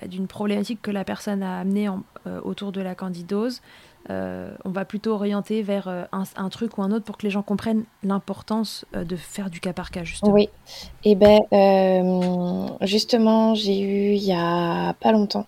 bah, 0.00 0.06
d'une 0.08 0.26
problématique 0.26 0.80
que 0.80 0.90
la 0.90 1.04
personne 1.04 1.42
a 1.42 1.60
amenée 1.60 1.88
en- 1.88 2.02
euh, 2.26 2.40
autour 2.44 2.72
de 2.72 2.80
la 2.80 2.94
candidose, 2.94 3.60
on 4.08 4.70
va 4.70 4.84
plutôt 4.84 5.12
orienter 5.12 5.62
vers 5.62 5.88
euh, 5.88 6.04
un, 6.12 6.24
un 6.36 6.48
truc 6.48 6.78
ou 6.78 6.82
un 6.82 6.90
autre 6.92 7.04
pour 7.04 7.16
que 7.16 7.24
les 7.24 7.30
gens 7.30 7.42
comprennent 7.42 7.84
l'importance 8.02 8.84
euh, 8.94 9.04
de 9.04 9.16
faire 9.16 9.50
du 9.50 9.60
cas 9.60 9.72
par 9.72 9.90
cas, 9.90 10.04
justement. 10.04 10.32
Oui. 10.32 10.48
Et 11.04 11.14
ben, 11.14 11.40
euh, 11.52 12.68
justement, 12.86 13.54
j'ai 13.54 13.80
eu 13.80 14.12
il 14.14 14.22
y 14.24 14.32
a 14.32 14.94
pas 14.94 15.12
longtemps 15.12 15.46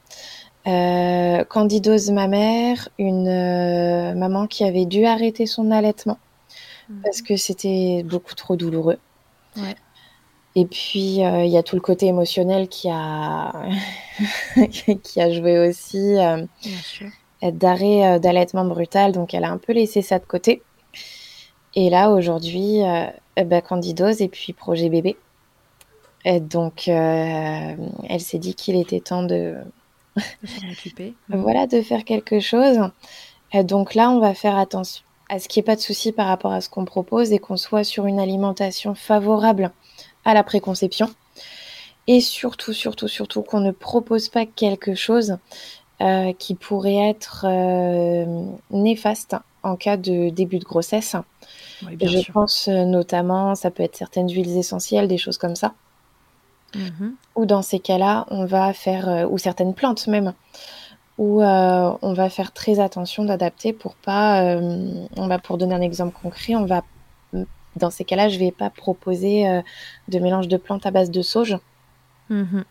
euh, 0.66 1.44
candidose 1.44 2.10
mammaire, 2.10 2.88
une 2.98 3.28
euh, 3.28 4.14
maman 4.14 4.46
qui 4.46 4.64
avait 4.64 4.86
dû 4.86 5.04
arrêter 5.04 5.46
son 5.46 5.70
allaitement 5.70 6.18
Mhm. 6.88 7.00
parce 7.02 7.22
que 7.22 7.36
c'était 7.36 8.02
beaucoup 8.04 8.34
trop 8.34 8.56
douloureux. 8.56 8.98
Ouais. 9.56 9.74
Et 10.56 10.66
puis, 10.66 11.24
euh, 11.24 11.44
il 11.44 11.50
y 11.50 11.58
a 11.58 11.62
tout 11.62 11.76
le 11.76 11.80
côté 11.82 12.06
émotionnel 12.06 12.68
qui 12.68 12.88
a, 12.90 13.52
qui 15.02 15.20
a 15.20 15.32
joué 15.32 15.68
aussi, 15.68 15.98
euh, 16.18 16.44
Bien 16.62 16.78
sûr. 16.78 17.08
D'arrêt 17.52 18.06
euh, 18.06 18.18
d'allaitement 18.18 18.64
brutal. 18.64 19.12
Donc, 19.12 19.34
elle 19.34 19.44
a 19.44 19.50
un 19.50 19.58
peu 19.58 19.72
laissé 19.72 20.02
ça 20.02 20.18
de 20.18 20.24
côté. 20.24 20.62
Et 21.74 21.90
là, 21.90 22.10
aujourd'hui, 22.10 22.82
euh, 22.82 23.06
eh 23.36 23.44
ben, 23.44 23.60
candidose 23.60 24.22
et 24.22 24.28
puis 24.28 24.52
projet 24.52 24.88
bébé. 24.88 25.16
Et 26.24 26.40
donc, 26.40 26.88
euh, 26.88 27.76
elle 28.08 28.20
s'est 28.20 28.38
dit 28.38 28.54
qu'il 28.54 28.76
était 28.76 29.00
temps 29.00 29.24
de, 29.24 29.56
occuper. 30.70 31.14
voilà, 31.28 31.66
de 31.66 31.82
faire 31.82 32.04
quelque 32.04 32.40
chose. 32.40 32.78
Et 33.52 33.62
donc 33.62 33.94
là, 33.94 34.10
on 34.10 34.20
va 34.20 34.34
faire 34.34 34.56
attention 34.56 35.04
à 35.28 35.38
ce 35.38 35.48
qu'il 35.48 35.60
n'y 35.60 35.64
ait 35.64 35.72
pas 35.72 35.76
de 35.76 35.80
souci 35.80 36.12
par 36.12 36.26
rapport 36.26 36.52
à 36.52 36.60
ce 36.60 36.68
qu'on 36.68 36.84
propose 36.84 37.32
et 37.32 37.38
qu'on 37.38 37.56
soit 37.56 37.84
sur 37.84 38.06
une 38.06 38.20
alimentation 38.20 38.94
favorable 38.94 39.72
à 40.24 40.34
la 40.34 40.42
préconception. 40.42 41.10
et 42.06 42.20
surtout, 42.20 42.72
surtout, 42.72 43.08
surtout 43.08 43.42
qu'on 43.42 43.60
ne 43.60 43.70
propose 43.70 44.28
pas 44.28 44.46
quelque 44.46 44.94
chose 44.94 45.38
euh, 46.02 46.32
qui 46.32 46.56
pourrait 46.56 47.08
être 47.08 47.46
euh, 47.48 48.46
néfaste 48.70 49.36
en 49.62 49.76
cas 49.76 49.96
de 49.96 50.28
début 50.28 50.58
de 50.58 50.64
grossesse. 50.64 51.14
Je 51.82 52.32
pense 52.32 52.66
euh, 52.66 52.84
notamment, 52.84 53.54
ça 53.54 53.70
peut 53.70 53.84
être 53.84 53.94
certaines 53.94 54.28
huiles 54.28 54.58
essentielles, 54.58 55.06
des 55.06 55.18
choses 55.18 55.38
comme 55.38 55.54
ça. 55.54 55.72
Mhm. 56.74 57.14
Ou 57.36 57.46
dans 57.46 57.62
ces 57.62 57.78
cas-là, 57.78 58.26
on 58.30 58.44
va 58.44 58.72
faire, 58.72 59.28
ou 59.30 59.38
certaines 59.38 59.72
plantes 59.72 60.08
même, 60.08 60.32
où 61.16 61.44
on 61.44 62.12
va 62.12 62.28
faire 62.28 62.50
très 62.50 62.80
attention 62.80 63.24
d'adapter 63.24 63.72
pour 63.72 63.94
pas, 63.94 64.42
on 65.16 65.28
va 65.28 65.38
pour 65.38 65.58
donner 65.58 65.76
un 65.76 65.80
exemple 65.80 66.16
concret, 66.20 66.56
on 66.56 66.64
va, 66.64 66.82
dans 67.76 67.90
ces 67.90 68.04
cas-là, 68.04 68.28
je 68.28 68.40
vais 68.40 68.50
pas 68.50 68.70
proposer 68.70 69.62
de 70.08 70.18
mélange 70.18 70.48
de 70.48 70.56
plantes 70.56 70.86
à 70.86 70.90
base 70.90 71.12
de 71.12 71.22
sauge. 71.22 71.56
Mhm. 72.30 72.64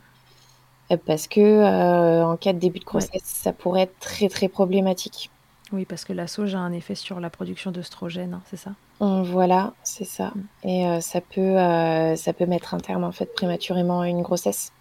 Parce 1.05 1.27
que 1.27 2.23
en 2.23 2.37
cas 2.37 2.53
de 2.53 2.59
début 2.59 2.79
de 2.79 2.85
grossesse, 2.85 3.23
ça 3.23 3.53
pourrait 3.53 3.83
être 3.83 3.99
très 3.99 4.29
très 4.29 4.47
problématique. 4.47 5.31
Oui, 5.73 5.85
parce 5.85 6.05
que 6.05 6.13
la 6.13 6.27
sauge 6.27 6.53
a 6.53 6.59
un 6.59 6.71
effet 6.71 6.93
sur 6.93 7.19
la 7.19 7.31
production 7.31 7.71
d'œstrogène, 7.71 8.35
hein, 8.35 8.41
c'est 8.45 8.57
ça? 8.57 8.73
Voilà, 8.99 9.73
c'est 9.83 10.05
ça. 10.05 10.31
Mm. 10.35 10.67
Et 10.67 10.87
euh, 10.87 11.01
ça, 11.01 11.19
peut, 11.19 11.41
euh, 11.41 12.15
ça 12.15 12.31
peut 12.31 12.45
mettre 12.45 12.75
un 12.75 12.79
terme 12.79 13.03
en 13.03 13.11
fait 13.11 13.33
prématurément 13.33 14.01
à 14.01 14.07
une 14.07 14.21
grossesse. 14.21 14.71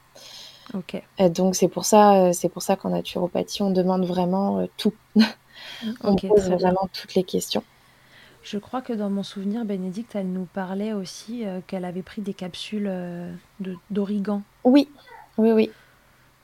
Ok. 0.74 1.02
donc 1.30 1.56
c'est 1.56 1.68
pour 1.68 1.84
ça, 1.84 2.14
euh, 2.14 2.32
c'est 2.32 2.48
pour 2.48 2.62
ça 2.62 2.76
qu'en 2.76 2.90
naturopathie, 2.90 3.62
on 3.62 3.70
demande 3.70 4.04
vraiment 4.04 4.66
tout. 4.76 4.94
on 6.04 6.14
pose 6.14 6.50
vraiment 6.50 6.88
toutes 6.92 7.14
les 7.14 7.24
questions. 7.24 7.64
Je 8.42 8.58
crois 8.58 8.82
que 8.82 8.92
dans 8.92 9.10
mon 9.10 9.22
souvenir, 9.22 9.64
Bénédicte, 9.64 10.14
elle 10.14 10.30
nous 10.30 10.46
parlait 10.52 10.92
aussi 10.92 11.44
qu'elle 11.66 11.84
avait 11.84 12.02
pris 12.02 12.22
des 12.22 12.34
capsules 12.34 12.90
d'origan. 13.90 14.42
Oui, 14.64 14.88
oui, 15.38 15.52
oui. 15.52 15.70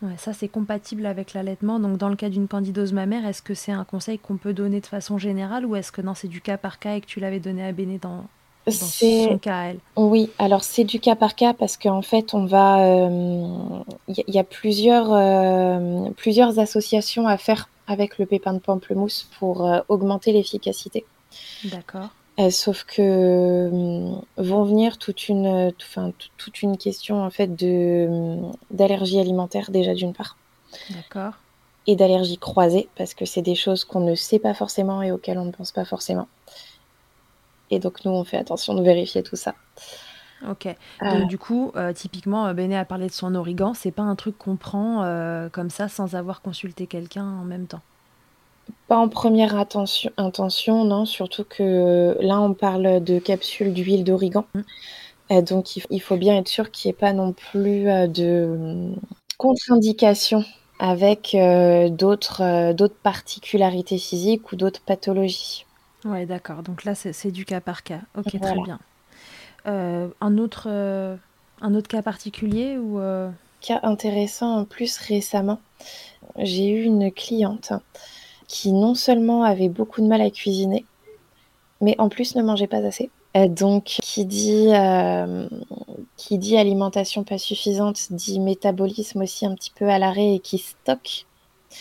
Ouais, 0.01 0.15
ça, 0.17 0.33
c'est 0.33 0.49
compatible 0.49 1.07
avec 1.07 1.35
l'allaitement. 1.35 1.81
Donc, 1.81 1.97
dans 1.97 2.09
le 2.09 2.17
cas 2.17 2.29
d'une 2.29 2.47
candidose 2.47 2.93
mammaire, 2.93 3.27
est-ce 3.27 3.43
que 3.43 3.55
c'est 3.55 3.73
un 3.73 3.85
conseil 3.85 4.19
qu'on 4.19 4.37
peut 4.37 4.53
donner 4.53 4.81
de 4.81 4.87
façon 4.87 5.19
générale 5.19 5.67
ou 5.67 5.75
est-ce 5.75 5.91
que 5.91 6.03
non, 6.03 6.15
c'est 6.15 6.29
du 6.29 6.41
cas 6.41 6.57
par 6.57 6.79
cas 6.79 6.95
et 6.95 7.01
que 7.01 7.07
tu 7.07 7.19
l'avais 7.19 7.41
donné 7.41 7.67
à 7.67 7.73
Béné 7.73 7.99
dans, 7.99 8.25
son 8.71 9.39
cas 9.39 9.59
à 9.59 9.65
elle? 9.67 9.79
Oui, 9.97 10.31
alors 10.39 10.63
c'est 10.63 10.85
du 10.85 11.01
cas 11.01 11.17
par 11.17 11.35
cas 11.35 11.53
parce 11.53 11.77
qu'en 11.77 12.03
fait, 12.03 12.33
on 12.35 12.45
va. 12.45 12.79
Il 12.79 14.21
euh, 14.21 14.23
y, 14.29 14.39
a 14.39 14.45
plusieurs, 14.45 15.13
euh, 15.13 16.11
plusieurs 16.17 16.59
associations 16.61 17.27
à 17.27 17.37
faire 17.37 17.69
avec 17.89 18.19
le 18.19 18.27
pépin 18.27 18.53
de 18.53 18.61
pamplemousse 18.61 19.29
pour 19.39 19.67
euh, 19.67 19.81
augmenter 19.89 20.33
l'efficacité. 20.33 21.05
D'accord. 21.65 22.11
Euh, 22.39 22.51
sauf 22.51 22.85
que 22.85 23.03
euh, 23.03 24.21
vont 24.37 24.65
venir 24.65 24.99
toute 24.99 25.29
une, 25.29 25.73
enfin, 25.81 26.13
toute 26.37 26.63
une 26.63 26.79
question 26.79 27.25
en 27.25 27.31
fait 27.31 27.49
de 27.49 28.39
d'allergie 28.71 29.19
alimentaire 29.19 29.73
déjà 29.73 29.93
d'une 29.95 30.13
part. 30.13 30.37
D'accord. 30.91 31.33
Et 31.89 31.97
d'allergie 31.97 32.39
croisée 32.39 32.89
parce 32.97 33.15
que 33.15 33.25
c'est 33.25 33.43
des 33.43 33.57
choses 33.57 33.85
qu'on 33.85 34.01
ne 34.01 34.15
sait 34.15 34.39
pas 34.39 34.55
forcément 34.55 35.03
et 35.03 35.11
auxquelles 35.11 35.39
on 35.39 35.47
ne 35.47 35.51
pense 35.51 35.73
pas 35.73 35.85
forcément. 35.85 36.29
Et 37.71 37.81
donc 37.81 38.05
nous 38.05 38.13
on 38.13 38.23
fait 38.23 38.37
attention 38.37 38.75
de 38.75 38.83
vérifier 38.83 39.25
tout 39.25 39.37
ça. 39.37 39.55
Ok. 40.49 40.67
Euh. 40.67 40.75
Donc 41.03 41.29
du 41.29 41.39
coup, 41.39 41.73
typiquement, 41.97 42.55
Béné 42.55 42.77
a 42.77 42.85
parlé 42.85 43.09
de 43.09 43.13
son 43.13 43.35
origan. 43.35 43.75
C'est 43.75 43.91
pas 43.91 44.05
un 44.05 44.15
truc 44.15 44.39
qu'on 44.39 44.55
prend 44.55 45.03
comme 45.51 45.71
ça 45.71 45.89
sans 45.89 46.15
avoir 46.15 46.41
consulté 46.41 46.87
quelqu'un 46.87 47.25
en 47.25 47.45
même 47.45 47.67
temps. 47.67 47.83
Pas 48.87 48.97
en 48.97 49.09
première 49.09 49.59
attention, 49.59 50.11
intention, 50.17 50.85
non, 50.85 51.05
surtout 51.05 51.45
que 51.45 52.17
là, 52.21 52.41
on 52.41 52.55
parle 52.55 53.03
de 53.03 53.19
capsules 53.19 53.73
d'huile 53.73 54.05
d'origan. 54.05 54.47
Mm. 54.55 54.61
Euh, 55.31 55.43
donc, 55.43 55.77
il, 55.77 56.01
faut 56.01 56.17
bien 56.17 56.37
être 56.37 56.49
sûr 56.49 56.71
qu'il 56.71 56.89
n'y 56.89 56.97
ait 56.97 56.99
pas 56.99 57.13
non 57.13 57.33
plus 57.33 57.89
euh, 57.89 58.07
de 58.07 58.95
contre-indication 59.37 60.45
avec 60.79 61.35
euh, 61.35 61.91
d'autres 61.91 62.73
particularités 63.03 63.99
physiques 63.99 64.53
ou 64.53 64.57
d'autres 64.57 64.81
pathologies. 64.81 65.67
Ouais, 66.05 66.25
d'accord. 66.25 66.63
Donc 66.63 66.85
là, 66.85 66.95
c'est 66.95 67.31
du 67.31 67.45
cas 67.45 67.61
par 67.61 67.83
cas. 67.83 68.01
Ok, 68.17 68.41
très 68.41 68.55
bien. 68.61 68.79
un, 69.67 70.39
autre, 70.39 70.69
un 70.69 71.75
autre 71.75 71.89
cas 71.89 72.03
particulier 72.03 72.79
ou 72.79 73.01
Cas 73.61 73.81
intéressant 73.83 74.59
en 74.59 74.65
plus 74.65 74.99
récemment, 74.99 75.61
j'ai 76.37 76.69
eu 76.69 76.85
une 76.85 77.11
cliente 77.11 77.73
qui 78.49 78.73
non 78.73 78.95
seulement 78.95 79.45
avait 79.45 79.69
beaucoup 79.69 80.01
de 80.01 80.07
mal 80.07 80.21
à 80.23 80.31
cuisiner, 80.31 80.85
mais 81.81 81.95
en 81.99 82.09
plus 82.09 82.35
ne 82.35 82.43
mangeait 82.43 82.67
pas 82.67 82.79
assez. 82.79 83.11
Euh, 83.37 83.47
donc, 83.47 83.85
qui 83.85 84.25
dit, 84.25 84.69
euh, 84.69 85.49
qui 86.17 86.39
dit 86.39 86.57
alimentation 86.57 87.25
pas 87.25 87.39
suffisante, 87.39 88.09
dit 88.11 88.41
métabolisme 88.41 89.23
aussi 89.23 89.45
un 89.45 89.55
petit 89.55 89.71
peu 89.71 89.89
à 89.89 89.99
l'arrêt 89.99 90.35
et 90.35 90.39
qui 90.41 90.59
stocke. 90.59 91.27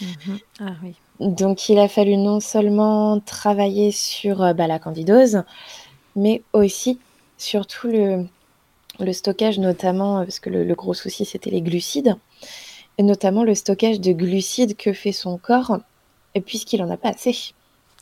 Mhm. 0.02 0.40
Ah 0.60 0.74
oui. 0.84 0.94
Donc, 1.20 1.70
il 1.70 1.80
a 1.80 1.88
fallu 1.88 2.18
non 2.18 2.42
seulement 2.42 3.20
travailler 3.22 3.92
sur 3.92 4.44
euh, 4.44 4.54
bah, 4.54 4.68
la 4.68 4.78
candidose, 4.78 5.44
mais 6.18 6.44
aussi, 6.52 7.00
surtout 7.38 7.88
le, 7.88 8.26
le 9.00 9.14
stockage, 9.14 9.58
notamment, 9.58 10.26
parce 10.26 10.40
que 10.40 10.50
le, 10.50 10.66
le 10.66 10.76
gros 10.76 10.94
souci, 10.94 11.24
c'était 11.24 11.50
les 11.50 11.62
glucides, 11.62 12.18
et 12.98 13.04
notamment 13.04 13.46
le 13.46 13.56
stockage 13.56 14.02
de 14.02 14.12
glucides 14.12 14.76
que 14.76 14.92
fait 14.92 15.14
son 15.14 15.38
corps 15.38 15.80
puisqu'il 16.42 16.82
en 16.84 16.90
a 16.90 16.98
pas 16.98 17.10
assez. 17.10 17.54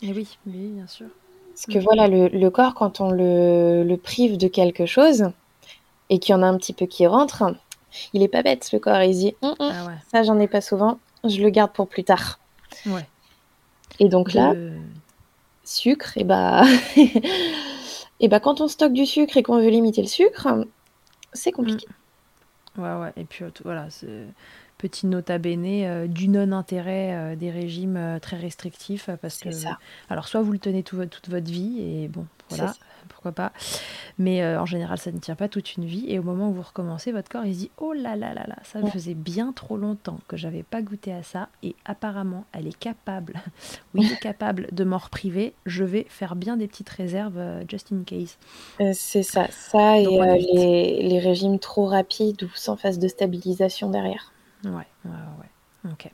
Et 0.01 0.11
oui, 0.11 0.27
oui, 0.45 0.69
bien 0.73 0.87
sûr. 0.87 1.07
Parce 1.49 1.65
que 1.67 1.79
voilà, 1.79 2.07
le, 2.07 2.49
corps, 2.49 2.73
quand 2.73 2.99
on 2.99 3.11
le, 3.11 3.95
prive 3.95 4.37
de 4.37 4.47
quelque 4.47 4.85
chose 4.85 5.31
et 6.09 6.19
qu'il 6.19 6.33
y 6.33 6.35
en 6.35 6.43
a 6.43 6.47
un 6.47 6.57
petit 6.57 6.73
peu 6.73 6.85
qui 6.85 7.07
rentre, 7.07 7.43
il 8.13 8.21
est 8.23 8.27
pas 8.27 8.43
bête, 8.43 8.69
le 8.73 8.79
corps. 8.79 9.01
Il 9.01 9.13
se 9.13 9.19
dit, 9.19 9.35
hum, 9.41 9.55
hum, 9.59 9.71
ah 9.71 9.91
ça, 10.11 10.23
j'en 10.23 10.37
ai 10.39 10.47
pas 10.47 10.59
souvent, 10.59 10.99
je 11.23 11.41
le 11.41 11.49
garde 11.49 11.71
pour 11.71 11.87
plus 11.87 12.03
tard. 12.03 12.39
Ouais. 12.85 13.07
Et 13.99 14.09
donc 14.09 14.33
là, 14.33 14.53
sucre, 15.63 16.17
et 16.17 16.25
bah... 16.25 16.63
et 18.19 18.27
bah 18.27 18.41
quand 18.41 18.59
on 18.59 18.67
stocke 18.67 18.93
du 18.93 19.05
sucre 19.05 19.37
et 19.37 19.43
qu'on 19.43 19.57
veut 19.57 19.69
limiter 19.69 20.01
le 20.01 20.07
sucre, 20.07 20.65
c'est 21.31 21.53
compliqué. 21.53 21.87
Mm. 21.87 22.81
Ouais, 22.81 22.95
ouais. 23.01 23.13
Et 23.15 23.23
puis 23.23 23.45
voilà, 23.63 23.89
c'est 23.89 24.25
petit 24.87 25.07
nota 25.07 25.39
bene 25.39 25.65
euh, 25.65 26.07
du 26.07 26.27
non-intérêt 26.27 27.15
euh, 27.15 27.35
des 27.35 27.49
régimes 27.49 27.97
euh, 27.97 28.19
très 28.19 28.37
restrictifs 28.37 29.09
parce 29.19 29.39
que 29.39 29.49
ça. 29.49 29.79
alors 30.11 30.27
soit 30.27 30.43
vous 30.43 30.51
le 30.51 30.59
tenez 30.59 30.83
toute 30.83 31.27
votre 31.27 31.49
vie 31.49 31.79
et 31.79 32.07
bon 32.07 32.27
voilà 32.49 32.75
pourquoi 33.07 33.31
pas 33.31 33.51
mais 34.19 34.45
en 34.57 34.65
général 34.65 34.97
ça 34.99 35.11
ne 35.11 35.17
tient 35.17 35.35
pas 35.35 35.47
toute 35.47 35.75
une 35.75 35.85
vie 35.85 36.05
et 36.07 36.19
au 36.19 36.23
moment 36.23 36.49
où 36.49 36.53
vous 36.53 36.61
recommencez 36.61 37.11
votre 37.11 37.29
corps 37.29 37.45
il 37.45 37.53
se 37.53 37.59
dit 37.59 37.71
oh 37.77 37.93
là 37.93 38.15
là 38.15 38.33
là 38.33 38.45
là 38.47 38.55
ça 38.63 38.79
me 38.79 38.89
faisait 38.89 39.13
bien 39.15 39.51
trop 39.51 39.77
longtemps 39.77 40.19
que 40.27 40.37
j'avais 40.37 40.63
pas 40.63 40.81
goûté 40.81 41.11
à 41.11 41.23
ça 41.23 41.49
et 41.63 41.75
apparemment 41.85 42.45
elle 42.51 42.67
est 42.67 42.77
capable 42.77 43.41
oui 43.95 44.05
elle 44.05 44.13
est 44.13 44.19
capable 44.19 44.67
de 44.71 44.83
m'en 44.83 44.97
repriver 44.97 45.53
je 45.65 45.83
vais 45.83 46.05
faire 46.09 46.35
bien 46.35 46.57
des 46.57 46.67
petites 46.67 46.89
réserves 46.89 47.39
just 47.67 47.91
in 47.91 48.03
case. 48.05 48.37
C'est 48.93 49.23
ça. 49.23 49.47
Ça 49.49 49.97
et 49.97 50.05
les, 50.05 51.07
les 51.07 51.19
régimes 51.19 51.59
trop 51.59 51.85
rapides 51.85 52.43
ou 52.43 52.49
sans 52.55 52.75
phase 52.75 52.99
de 52.99 53.07
stabilisation 53.07 53.89
derrière 53.89 54.31
Ouais, 54.63 54.87
ouais, 55.05 55.11
ouais. 55.39 55.91
Ok. 55.91 56.11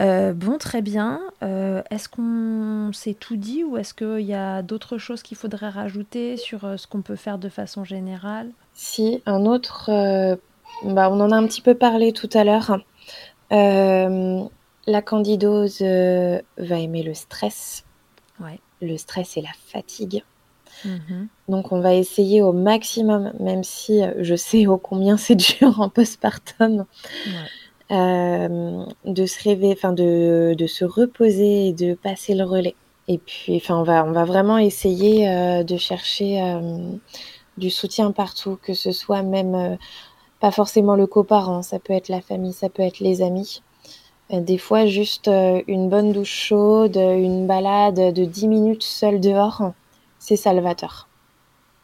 Euh, 0.00 0.32
bon, 0.32 0.58
très 0.58 0.82
bien. 0.82 1.20
Euh, 1.42 1.82
est-ce 1.90 2.08
qu'on 2.08 2.92
s'est 2.92 3.14
tout 3.14 3.36
dit 3.36 3.62
ou 3.62 3.76
est-ce 3.76 3.94
qu'il 3.94 4.26
y 4.26 4.34
a 4.34 4.62
d'autres 4.62 4.98
choses 4.98 5.22
qu'il 5.22 5.36
faudrait 5.36 5.68
rajouter 5.68 6.36
sur 6.36 6.64
euh, 6.64 6.76
ce 6.76 6.86
qu'on 6.86 7.02
peut 7.02 7.16
faire 7.16 7.38
de 7.38 7.48
façon 7.48 7.84
générale? 7.84 8.50
Si, 8.72 9.22
un 9.26 9.46
autre, 9.46 9.90
bah, 10.82 11.10
on 11.10 11.20
en 11.20 11.30
a 11.30 11.36
un 11.36 11.46
petit 11.46 11.60
peu 11.60 11.74
parlé 11.74 12.12
tout 12.12 12.30
à 12.32 12.44
l'heure. 12.44 12.80
la 13.50 15.02
candidose 15.02 15.80
va 15.80 16.78
aimer 16.78 17.02
le 17.02 17.14
stress. 17.14 17.84
Ouais. 18.40 18.58
Le 18.82 18.96
stress 18.96 19.36
et 19.36 19.42
la 19.42 19.52
fatigue. 19.68 20.24
Mhm. 20.84 21.28
Donc 21.48 21.72
on 21.72 21.80
va 21.80 21.94
essayer 21.94 22.42
au 22.42 22.52
maximum, 22.52 23.32
même 23.38 23.64
si 23.64 24.02
euh, 24.02 24.12
je 24.20 24.34
sais 24.34 24.66
ô 24.66 24.78
combien 24.78 25.16
c'est 25.16 25.36
dur 25.36 25.80
en 25.80 25.88
postpartum, 25.88 26.86
euh, 27.90 28.84
de 29.04 29.26
se 29.26 29.42
rêver, 29.42 29.72
enfin 29.72 29.92
de, 29.92 30.54
de, 30.56 30.66
se 30.66 30.84
reposer 30.84 31.68
et 31.68 31.72
de 31.72 31.94
passer 31.94 32.34
le 32.34 32.44
relais. 32.44 32.74
Et 33.06 33.18
puis, 33.18 33.56
enfin, 33.56 33.76
on 33.76 33.82
va, 33.82 34.04
on 34.04 34.12
va 34.12 34.24
vraiment 34.24 34.56
essayer 34.56 35.28
euh, 35.28 35.62
de 35.62 35.76
chercher 35.76 36.40
du 37.58 37.68
soutien 37.68 38.10
partout, 38.12 38.58
que 38.62 38.72
ce 38.72 38.92
soit 38.92 39.22
même 39.22 39.76
pas 40.40 40.50
forcément 40.50 40.96
le 40.96 41.06
coparent, 41.06 41.62
ça 41.62 41.78
peut 41.78 41.92
être 41.92 42.08
la 42.08 42.22
famille, 42.22 42.54
ça 42.54 42.70
peut 42.70 42.82
être 42.82 43.00
les 43.00 43.20
amis. 43.20 43.62
Des 44.30 44.56
fois, 44.56 44.86
juste 44.86 45.28
une 45.28 45.90
bonne 45.90 46.12
douche 46.12 46.34
chaude, 46.48 46.96
une 46.96 47.46
balade 47.46 48.14
de 48.14 48.24
10 48.24 48.48
minutes 48.48 48.82
seule 48.82 49.20
dehors, 49.20 49.74
c'est 50.24 50.36
salvateur. 50.36 51.06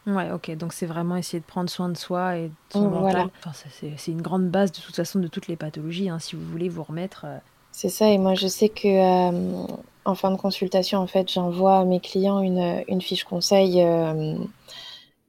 Ouais, 0.07 0.31
ok. 0.31 0.57
Donc 0.57 0.73
c'est 0.73 0.87
vraiment 0.87 1.15
essayer 1.15 1.39
de 1.39 1.45
prendre 1.45 1.69
soin 1.69 1.89
de 1.89 1.97
soi 1.97 2.37
et 2.37 2.47
de 2.47 2.53
son 2.71 2.89
mental. 2.89 3.29
Enfin, 3.45 3.51
c'est 3.71 4.11
une 4.11 4.23
grande 4.23 4.49
base 4.49 4.71
de 4.71 4.79
toute 4.79 4.95
façon 4.95 5.19
de 5.19 5.27
toutes 5.27 5.47
les 5.47 5.55
pathologies. 5.55 6.09
Hein, 6.09 6.17
si 6.17 6.35
vous 6.35 6.45
voulez 6.51 6.67
vous 6.67 6.81
remettre. 6.81 7.25
Euh. 7.25 7.37
C'est 7.71 7.89
ça. 7.89 8.09
Et 8.09 8.17
moi, 8.17 8.33
je 8.33 8.47
sais 8.47 8.69
que 8.69 8.87
euh, 8.87 9.67
en 10.05 10.15
fin 10.15 10.31
de 10.31 10.37
consultation, 10.37 10.97
en 10.97 11.05
fait, 11.05 11.31
j'envoie 11.31 11.77
à 11.77 11.85
mes 11.85 11.99
clients 11.99 12.41
une, 12.41 12.83
une 12.87 13.01
fiche 13.01 13.25
conseil. 13.25 13.83
Euh, 13.83 14.35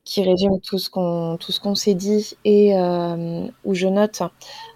qui 0.05 0.25
résume 0.25 0.59
tout 0.61 0.79
ce 0.79 0.91
qu'on 0.91 1.37
tout 1.39 1.53
ce 1.53 1.61
qu'on 1.61 1.77
s'est 1.77 1.95
dit 1.95 2.37
et 2.45 2.75
où 3.65 3.75
je 3.75 3.87
note 3.87 4.23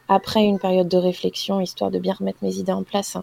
après 0.07 0.45
une 0.45 0.61
période 0.61 0.87
de 0.87 0.97
réflexion 0.97 1.61
histoire 1.61 1.91
de 1.91 1.99
bien 1.99 2.15
remettre 2.15 2.39
mes 2.43 2.55
idées 2.55 2.71
en 2.71 2.85
place 2.85 3.17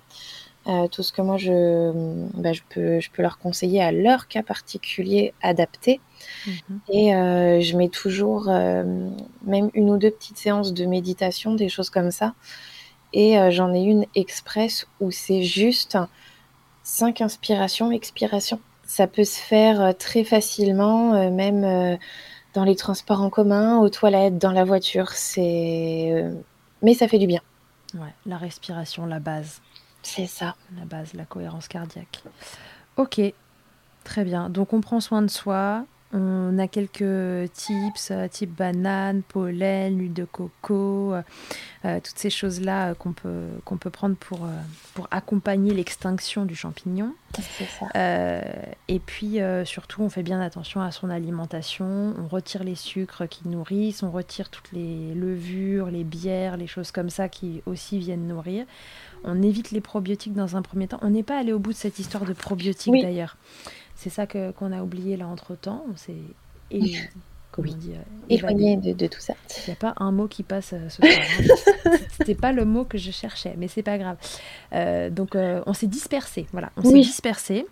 euh, 0.67 0.87
tout 0.87 1.03
ce 1.03 1.11
que 1.11 1.21
moi 1.21 1.35
je, 1.37 1.91
bah, 2.35 2.53
je, 2.53 2.61
peux, 2.69 3.01
je 3.01 3.11
peux 3.11 3.21
leur 3.21 3.37
conseiller 3.37 3.81
à 3.81 3.91
leur 3.91 4.27
cas 4.27 4.43
particulier 4.43 5.33
adapté. 5.41 5.99
Mhm. 6.47 6.79
Et 6.89 7.15
euh, 7.15 7.59
je 7.59 7.75
mets 7.75 7.89
toujours 7.89 8.47
euh, 8.47 9.09
même 9.43 9.69
une 9.73 9.89
ou 9.89 9.97
deux 9.97 10.11
petites 10.11 10.37
séances 10.37 10.73
de 10.73 10.85
méditation, 10.85 11.53
des 11.53 11.67
choses 11.67 11.89
comme 11.89 12.11
ça. 12.11 12.33
Et 13.15 13.35
j'en 13.51 13.71
ai 13.75 13.83
une 13.83 14.07
express 14.15 14.87
où 14.99 15.11
c'est 15.11 15.43
juste 15.43 15.99
cinq 16.81 17.21
inspirations, 17.21 17.91
expirations. 17.91 18.59
Ça 18.87 19.05
peut 19.05 19.23
se 19.23 19.37
faire 19.37 19.95
très 19.99 20.23
facilement, 20.23 21.29
même 21.29 21.99
dans 22.55 22.63
les 22.63 22.75
transports 22.75 23.21
en 23.21 23.29
commun, 23.29 23.77
aux 23.77 23.89
toilettes, 23.89 24.39
dans 24.39 24.51
la 24.51 24.63
voiture. 24.63 25.11
C'est, 25.11 26.25
mais 26.81 26.95
ça 26.95 27.07
fait 27.07 27.19
du 27.19 27.27
bien. 27.27 27.41
Ouais, 27.93 28.15
la 28.25 28.37
respiration, 28.37 29.05
la 29.05 29.19
base. 29.19 29.61
C'est 30.03 30.27
ça. 30.27 30.55
La 30.77 30.85
base, 30.85 31.13
la 31.13 31.25
cohérence 31.25 31.67
cardiaque. 31.67 32.23
Ok, 32.97 33.19
très 34.03 34.23
bien. 34.23 34.49
Donc 34.49 34.73
on 34.73 34.81
prend 34.81 34.99
soin 34.99 35.21
de 35.21 35.29
soi. 35.29 35.85
On 36.15 36.59
a 36.59 36.67
quelques 36.67 37.51
tips, 37.53 38.11
euh, 38.11 38.27
type 38.27 38.55
banane, 38.55 39.23
pollen, 39.23 39.99
huile 39.99 40.13
de 40.13 40.25
coco, 40.25 41.13
euh, 41.13 41.23
euh, 41.85 41.99
toutes 41.99 42.19
ces 42.19 42.29
choses-là 42.29 42.93
qu'on 42.93 43.13
peut, 43.13 43.47
qu'on 43.65 43.77
peut 43.77 43.89
prendre 43.89 44.15
pour, 44.15 44.47
pour 44.93 45.07
accompagner 45.09 45.73
l'extinction 45.73 46.45
du 46.45 46.55
champignon. 46.55 47.15
Ça. 47.79 47.87
et 48.87 48.99
puis 48.99 49.39
surtout, 49.65 50.03
on 50.03 50.09
fait 50.09 50.21
bien 50.21 50.39
attention 50.39 50.81
à 50.81 50.91
son 50.91 51.09
alimentation. 51.09 52.13
On 52.19 52.27
retire 52.27 52.63
les 52.63 52.75
sucres 52.75 53.27
qui 53.27 53.47
nourrissent, 53.47 54.03
on 54.03 54.11
retire 54.11 54.49
toutes 54.49 54.71
les 54.71 55.15
levures, 55.15 55.87
les 55.87 56.03
bières, 56.03 56.57
les 56.57 56.67
choses 56.67 56.91
comme 56.91 57.09
ça 57.09 57.29
qui 57.29 57.63
aussi 57.65 57.97
viennent 57.97 58.27
nourrir. 58.27 58.67
On 59.23 59.41
évite 59.41 59.71
les 59.71 59.81
probiotiques 59.81 60.33
dans 60.33 60.55
un 60.55 60.61
premier 60.61 60.87
temps. 60.87 60.99
On 61.01 61.09
n'est 61.09 61.23
pas 61.23 61.39
allé 61.39 61.53
au 61.53 61.59
bout 61.59 61.71
de 61.71 61.77
cette 61.77 61.97
histoire 61.97 62.25
de 62.25 62.33
probiotiques 62.33 63.01
d'ailleurs. 63.01 63.37
C'est 63.95 64.09
ça 64.09 64.27
que, 64.27 64.51
qu'on 64.51 64.71
a 64.71 64.81
oublié 64.81 65.17
là 65.17 65.27
entre 65.27 65.55
temps. 65.55 65.85
On 65.91 65.95
s'est 65.95 66.13
comment 67.53 67.71
on 67.71 67.77
dit, 67.77 67.93
euh, 67.93 68.01
éloigné 68.29 68.75
de, 68.77 69.07
tout 69.07 69.19
ça. 69.19 69.35
Il 69.65 69.69
n'y 69.69 69.73
a 69.73 69.75
pas 69.75 69.93
un 69.97 70.11
mot 70.11 70.27
qui 70.27 70.43
passe 70.43 70.73
euh, 70.73 70.89
ce 70.89 71.01
soir. 71.01 71.11
Hein. 71.85 71.91
C'était 72.17 72.35
pas 72.35 72.51
le 72.51 72.65
mot 72.65 72.83
que 72.83 72.97
je 72.97 73.11
cherchais, 73.11 73.55
mais 73.57 73.67
c'est 73.67 73.83
pas 73.83 73.97
grave. 73.97 74.17
Euh, 74.73 75.09
donc 75.09 75.35
on 75.35 75.73
s'est 75.73 75.87
dispersé. 75.87 76.47
Voilà, 76.51 76.71
on 76.77 76.83
s'est 76.83 76.93
dispersé 76.93 77.65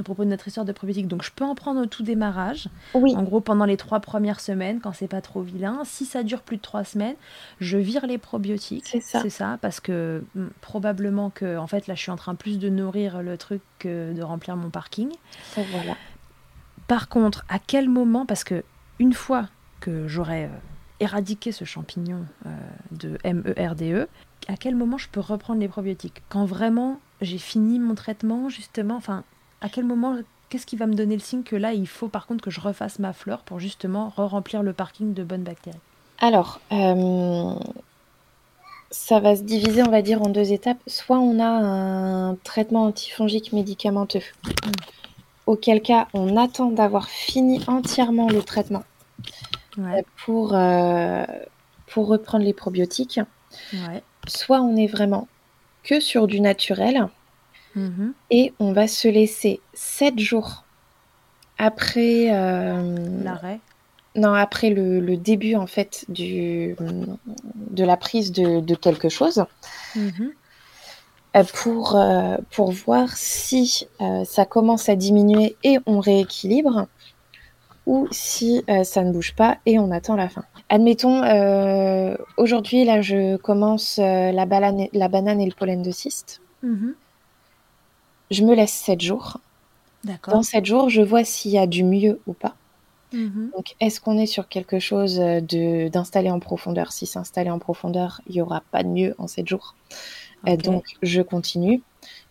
à 0.00 0.02
propos 0.02 0.24
de 0.24 0.30
notre 0.30 0.48
histoire 0.48 0.66
de 0.66 0.72
probiotiques. 0.72 1.08
Donc, 1.08 1.22
je 1.22 1.30
peux 1.30 1.44
en 1.44 1.54
prendre 1.54 1.80
au 1.80 1.86
tout 1.86 2.02
démarrage. 2.02 2.68
Oui. 2.94 3.14
En 3.16 3.22
gros, 3.22 3.40
pendant 3.40 3.64
les 3.64 3.76
trois 3.76 4.00
premières 4.00 4.40
semaines, 4.40 4.80
quand 4.80 4.92
c'est 4.92 5.08
pas 5.08 5.20
trop 5.20 5.42
vilain. 5.42 5.80
Si 5.84 6.04
ça 6.04 6.22
dure 6.22 6.42
plus 6.42 6.56
de 6.56 6.62
trois 6.62 6.84
semaines, 6.84 7.16
je 7.60 7.78
vire 7.78 8.06
les 8.06 8.18
probiotiques. 8.18 8.86
C'est 8.86 9.00
ça. 9.00 9.22
C'est 9.22 9.30
ça, 9.30 9.58
parce 9.60 9.80
que 9.80 10.24
hmm, 10.34 10.48
probablement 10.60 11.30
que, 11.30 11.56
en 11.56 11.66
fait, 11.66 11.86
là, 11.86 11.94
je 11.94 12.00
suis 12.00 12.10
en 12.10 12.16
train 12.16 12.34
plus 12.34 12.58
de 12.58 12.68
nourrir 12.68 13.22
le 13.22 13.36
truc 13.36 13.62
que 13.78 14.12
de 14.12 14.22
remplir 14.22 14.56
mon 14.56 14.70
parking. 14.70 15.10
voilà. 15.54 15.96
Par 16.86 17.08
contre, 17.08 17.44
à 17.48 17.58
quel 17.58 17.88
moment, 17.88 18.26
parce 18.26 18.42
que 18.42 18.64
une 18.98 19.12
fois 19.12 19.48
que 19.80 20.08
j'aurai 20.08 20.44
euh, 20.44 20.48
éradiqué 20.98 21.52
ce 21.52 21.64
champignon 21.64 22.26
euh, 22.46 22.50
de 22.90 23.18
MERDE, 23.24 23.82
e, 23.82 24.08
à 24.48 24.56
quel 24.56 24.74
moment 24.74 24.98
je 24.98 25.08
peux 25.08 25.20
reprendre 25.20 25.60
les 25.60 25.68
probiotiques? 25.68 26.22
Quand 26.28 26.44
vraiment 26.44 27.00
j'ai 27.20 27.38
fini 27.38 27.78
mon 27.78 27.94
traitement, 27.94 28.48
justement, 28.48 28.96
enfin, 28.96 29.24
à 29.60 29.68
quel 29.68 29.84
moment, 29.84 30.16
qu'est-ce 30.48 30.66
qui 30.66 30.76
va 30.76 30.86
me 30.86 30.94
donner 30.94 31.14
le 31.14 31.20
signe 31.20 31.42
que 31.42 31.56
là, 31.56 31.72
il 31.72 31.86
faut 31.86 32.08
par 32.08 32.26
contre 32.26 32.42
que 32.42 32.50
je 32.50 32.60
refasse 32.60 32.98
ma 32.98 33.12
flore 33.12 33.40
pour 33.40 33.60
justement 33.60 34.12
re-remplir 34.16 34.62
le 34.62 34.72
parking 34.72 35.14
de 35.14 35.22
bonnes 35.22 35.42
bactéries? 35.42 35.78
Alors, 36.18 36.60
euh, 36.72 37.54
ça 38.90 39.20
va 39.20 39.36
se 39.36 39.42
diviser, 39.42 39.82
on 39.82 39.90
va 39.90 40.02
dire, 40.02 40.22
en 40.22 40.28
deux 40.28 40.52
étapes. 40.52 40.78
Soit 40.86 41.18
on 41.18 41.38
a 41.38 41.46
un 41.46 42.34
traitement 42.36 42.84
antifongique 42.84 43.52
médicamenteux, 43.52 44.22
auquel 45.46 45.80
cas 45.80 46.08
on 46.12 46.36
attend 46.36 46.70
d'avoir 46.70 47.08
fini 47.08 47.60
entièrement 47.66 48.28
le 48.28 48.42
traitement 48.42 48.82
pour, 50.24 50.54
euh, 50.54 51.24
pour 51.86 52.08
reprendre 52.08 52.44
les 52.44 52.52
probiotiques. 52.52 53.20
Soit 54.26 54.60
on 54.60 54.76
est 54.76 54.86
vraiment 54.86 55.28
que 55.82 56.00
sur 56.00 56.26
du 56.26 56.40
naturel 56.40 57.08
Mhm. 57.74 58.14
Et 58.30 58.52
on 58.58 58.72
va 58.72 58.88
se 58.88 59.08
laisser 59.08 59.60
7 59.74 60.18
jours 60.18 60.64
après 61.58 62.28
euh, 62.32 63.22
l'arrêt. 63.22 63.60
Non, 64.16 64.32
après 64.32 64.70
le, 64.70 65.16
début 65.16 65.54
en 65.54 65.66
fait 65.66 66.04
du, 66.08 66.74
de 67.54 67.84
la 67.84 67.96
prise 67.96 68.32
de, 68.32 68.74
quelque 68.74 69.08
chose. 69.08 69.44
Mhm. 69.94 70.32
Euh, 71.36 71.44
pour, 71.62 71.94
euh, 71.94 72.38
pour 72.50 72.72
voir 72.72 73.16
si 73.16 73.86
ça 74.24 74.44
commence 74.46 74.88
à 74.88 74.96
diminuer 74.96 75.56
et 75.62 75.78
on 75.86 76.00
rééquilibre 76.00 76.88
ou 77.86 78.08
si 78.10 78.64
ça 78.82 79.04
ne 79.04 79.12
bouge 79.12 79.34
pas 79.34 79.58
et 79.64 79.78
on 79.78 79.90
attend 79.92 80.16
la 80.16 80.28
fin. 80.28 80.44
Admettons, 80.68 81.22
aujourd'hui, 82.36 82.84
là, 82.84 83.00
je 83.00 83.36
commence 83.36 83.98
la, 83.98 84.46
banane, 84.46 84.86
la 84.92 85.08
banane 85.08 85.40
et 85.40 85.46
le 85.46 85.54
pollen 85.54 85.82
de 85.82 85.90
cyste. 85.90 86.40
Mhm 86.62 86.94
je 88.30 88.44
me 88.44 88.54
laisse 88.54 88.72
7 88.72 89.00
jours. 89.00 89.38
Dans 90.28 90.42
7 90.42 90.64
jours, 90.64 90.88
je 90.88 91.02
vois 91.02 91.24
s'il 91.24 91.50
y 91.50 91.58
a 91.58 91.66
du 91.66 91.84
mieux 91.84 92.20
ou 92.26 92.32
pas. 92.32 92.54
Mhm. 93.12 93.50
Donc, 93.56 93.74
est-ce 93.80 94.00
qu'on 94.00 94.16
est 94.18 94.26
sur 94.26 94.48
quelque 94.48 94.78
chose 94.78 95.16
de, 95.16 95.88
d'installer 95.88 96.30
en 96.30 96.40
profondeur? 96.40 96.92
Si 96.92 97.06
c'est 97.06 97.18
installé 97.18 97.50
en 97.50 97.58
profondeur, 97.58 98.20
il 98.28 98.34
n'y 98.34 98.40
aura 98.40 98.62
pas 98.70 98.82
de 98.82 98.88
mieux 98.88 99.14
en 99.18 99.26
7 99.26 99.48
jours. 99.48 99.74
Euh, 100.48 100.56
donc, 100.56 100.84
je 101.02 101.20
continue. 101.22 101.82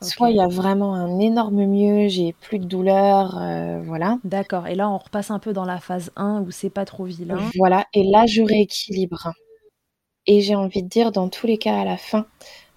Soit 0.02 0.32
il 0.32 0.38
y 0.38 0.42
a 0.42 0.48
vraiment 0.48 0.96
un 0.96 1.20
énorme 1.20 1.66
mieux, 1.66 2.08
j'ai 2.08 2.34
plus 2.34 2.58
de 2.58 2.66
douleur, 2.66 3.38
euh, 3.38 3.82
voilà. 3.84 4.18
D'accord. 4.24 4.68
Et 4.68 4.76
là, 4.76 4.90
on 4.90 4.98
repasse 4.98 5.30
un 5.30 5.40
peu 5.40 5.54
dans 5.54 5.66
la 5.66 5.80
phase 5.80 6.12
1 6.16 6.42
où 6.42 6.52
c'est 6.52 6.70
pas 6.70 6.86
trop 6.86 7.04
vilain. 7.04 7.38
Voilà. 7.58 7.86
Et 7.94 8.04
là, 8.04 8.26
je 8.26 8.42
rééquilibre. 8.42 9.34
Et 10.26 10.42
j'ai 10.42 10.56
envie 10.56 10.84
de 10.84 10.88
dire, 10.88 11.12
dans 11.12 11.28
tous 11.28 11.48
les 11.48 11.58
cas, 11.58 11.80
à 11.80 11.86
la 11.86 11.98
fin, 11.98 12.20
euh, 12.20 12.24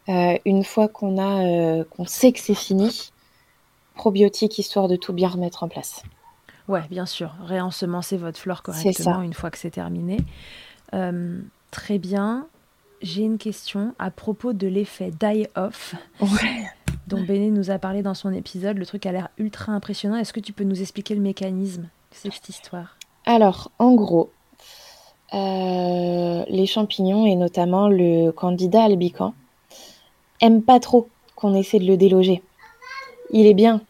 une 0.08 0.64
fois 0.64 0.88
qu'on 0.88 1.18
a, 1.18 1.84
qu'on 1.84 2.06
sait 2.06 2.32
que 2.32 2.40
c'est 2.40 2.54
fini, 2.54 3.12
probiotiques 3.94 4.58
histoire 4.58 4.88
de 4.88 4.96
tout 4.96 5.12
bien 5.12 5.28
remettre 5.28 5.62
en 5.62 5.68
place. 5.68 6.02
Ouais, 6.68 6.82
bien 6.90 7.06
sûr. 7.06 7.34
Réensemencer 7.44 8.16
votre 8.16 8.38
flore 8.38 8.62
correctement 8.62 9.22
une 9.22 9.34
fois 9.34 9.50
que 9.50 9.58
c'est 9.58 9.70
terminé. 9.70 10.18
Euh, 10.94 11.40
très 11.70 11.98
bien. 11.98 12.46
J'ai 13.00 13.22
une 13.22 13.38
question 13.38 13.94
à 13.98 14.10
propos 14.10 14.52
de 14.52 14.66
l'effet 14.66 15.10
die-off. 15.10 15.94
Dont 17.08 17.22
Béné 17.22 17.50
nous 17.50 17.70
a 17.70 17.78
parlé 17.78 18.02
dans 18.02 18.14
son 18.14 18.32
épisode. 18.32 18.78
Le 18.78 18.86
truc 18.86 19.06
a 19.06 19.12
l'air 19.12 19.28
ultra 19.38 19.72
impressionnant. 19.72 20.16
Est-ce 20.16 20.32
que 20.32 20.40
tu 20.40 20.52
peux 20.52 20.64
nous 20.64 20.80
expliquer 20.80 21.14
le 21.14 21.20
mécanisme 21.20 21.82
de 21.82 22.30
cette 22.30 22.48
histoire? 22.48 22.96
Alors, 23.26 23.72
en 23.78 23.92
gros, 23.94 24.30
euh, 25.34 26.44
les 26.48 26.66
champignons 26.66 27.26
et 27.26 27.34
notamment 27.34 27.88
le 27.88 28.30
candida 28.30 28.84
albicans 28.84 29.34
aiment 30.42 30.62
pas 30.62 30.80
trop 30.80 31.08
qu'on 31.34 31.54
essaie 31.54 31.78
de 31.78 31.86
le 31.86 31.96
déloger 31.96 32.42
il 33.32 33.46
est 33.46 33.54
bien. 33.54 33.80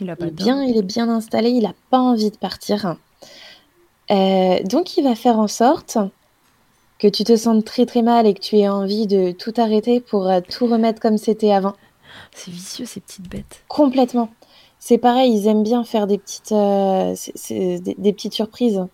Il, 0.00 0.08
a 0.08 0.16
pas 0.16 0.26
est 0.26 0.30
bien, 0.30 0.62
il 0.62 0.76
est 0.76 0.82
bien 0.82 1.08
installé, 1.08 1.50
il 1.50 1.64
n'a 1.64 1.74
pas 1.90 1.98
envie 1.98 2.30
de 2.30 2.36
partir. 2.36 2.96
Euh, 4.10 4.62
donc 4.62 4.96
il 4.96 5.04
va 5.04 5.14
faire 5.14 5.38
en 5.38 5.48
sorte 5.48 5.98
que 6.98 7.08
tu 7.08 7.24
te 7.24 7.36
sentes 7.36 7.64
très 7.64 7.84
très 7.84 8.02
mal 8.02 8.26
et 8.26 8.34
que 8.34 8.40
tu 8.40 8.56
aies 8.56 8.68
envie 8.68 9.06
de 9.06 9.32
tout 9.32 9.52
arrêter 9.56 10.00
pour 10.00 10.28
euh, 10.28 10.40
tout 10.40 10.66
remettre 10.66 11.00
comme 11.00 11.18
c'était 11.18 11.52
avant. 11.52 11.74
C'est 12.34 12.50
vicieux 12.50 12.86
ces 12.86 13.00
petites 13.00 13.28
bêtes. 13.28 13.62
Complètement. 13.68 14.30
C'est 14.78 14.98
pareil, 14.98 15.32
ils 15.32 15.46
aiment 15.48 15.64
bien 15.64 15.84
faire 15.84 16.06
des 16.06 16.18
petites, 16.18 16.52
euh, 16.52 17.14
des, 17.50 18.12
petites 18.12 18.32
surprises. 18.32 18.86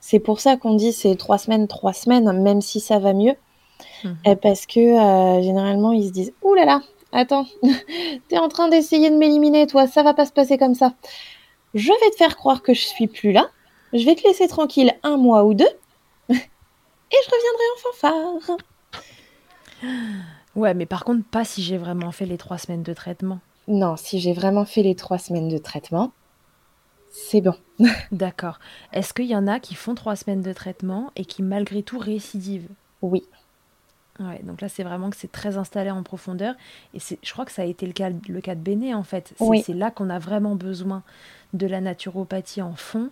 C'est 0.00 0.18
pour 0.18 0.40
ça 0.40 0.56
qu'on 0.56 0.74
dit 0.74 0.92
c'est 0.92 1.16
trois 1.16 1.38
semaines, 1.38 1.68
trois 1.68 1.92
semaines, 1.92 2.32
même 2.42 2.62
si 2.62 2.80
ça 2.80 2.98
va 2.98 3.12
mieux. 3.12 3.34
Mhm. 4.04 4.36
parce 4.42 4.66
que 4.66 4.80
généralement 5.42 5.92
ils 5.92 6.08
se 6.08 6.12
disent 6.12 6.32
Ouh 6.42 6.54
là 6.54 6.64
là, 6.64 6.80
Attends, 7.12 7.46
t'es 8.28 8.38
en 8.38 8.48
train 8.48 8.68
d'essayer 8.68 9.10
de 9.10 9.16
m'éliminer, 9.16 9.66
toi, 9.66 9.86
ça 9.86 10.02
va 10.02 10.12
pas 10.12 10.26
se 10.26 10.32
passer 10.32 10.58
comme 10.58 10.74
ça. 10.74 10.92
Je 11.74 11.88
vais 11.88 12.10
te 12.10 12.16
faire 12.16 12.36
croire 12.36 12.62
que 12.62 12.74
je 12.74 12.82
suis 12.86 13.06
plus 13.06 13.32
là. 13.32 13.48
Je 13.92 14.04
vais 14.04 14.14
te 14.14 14.26
laisser 14.26 14.46
tranquille 14.48 14.92
un 15.02 15.16
mois 15.16 15.44
ou 15.44 15.54
deux. 15.54 15.64
Et 16.28 16.36
je 17.10 17.30
reviendrai 17.30 17.64
en 17.74 17.78
fanfare. 17.78 18.56
Ouais, 20.54 20.74
mais 20.74 20.86
par 20.86 21.04
contre, 21.04 21.24
pas 21.24 21.44
si 21.44 21.62
j'ai 21.62 21.78
vraiment 21.78 22.12
fait 22.12 22.26
les 22.26 22.36
trois 22.36 22.58
semaines 22.58 22.82
de 22.82 22.92
traitement. 22.92 23.38
Non, 23.68 23.96
si 23.96 24.18
j'ai 24.20 24.32
vraiment 24.32 24.64
fait 24.64 24.82
les 24.82 24.94
trois 24.94 25.18
semaines 25.18 25.48
de 25.48 25.58
traitement, 25.58 26.12
c'est 27.10 27.40
bon. 27.40 27.54
D'accord. 28.12 28.58
Est-ce 28.92 29.14
qu'il 29.14 29.26
y 29.26 29.36
en 29.36 29.46
a 29.46 29.60
qui 29.60 29.74
font 29.74 29.94
trois 29.94 30.16
semaines 30.16 30.42
de 30.42 30.52
traitement 30.52 31.10
et 31.16 31.24
qui 31.24 31.42
malgré 31.42 31.82
tout 31.82 31.98
récidivent? 31.98 32.68
Oui. 33.00 33.24
Ouais, 34.20 34.40
donc 34.42 34.60
là, 34.60 34.68
c'est 34.68 34.82
vraiment 34.82 35.10
que 35.10 35.16
c'est 35.16 35.30
très 35.30 35.56
installé 35.58 35.90
en 35.90 36.02
profondeur. 36.02 36.54
Et 36.92 36.98
je 36.98 37.32
crois 37.32 37.44
que 37.44 37.52
ça 37.52 37.62
a 37.62 37.64
été 37.64 37.86
le 37.86 37.92
cas, 37.92 38.10
le 38.28 38.40
cas 38.40 38.54
de 38.54 38.60
Béné, 38.60 38.94
en 38.94 39.04
fait. 39.04 39.32
C'est 39.38 39.74
là 39.74 39.90
qu'on 39.90 40.10
a 40.10 40.18
vraiment 40.18 40.56
besoin 40.56 41.02
de 41.52 41.66
la 41.66 41.80
naturopathie 41.80 42.62
en 42.62 42.74
fond 42.74 43.10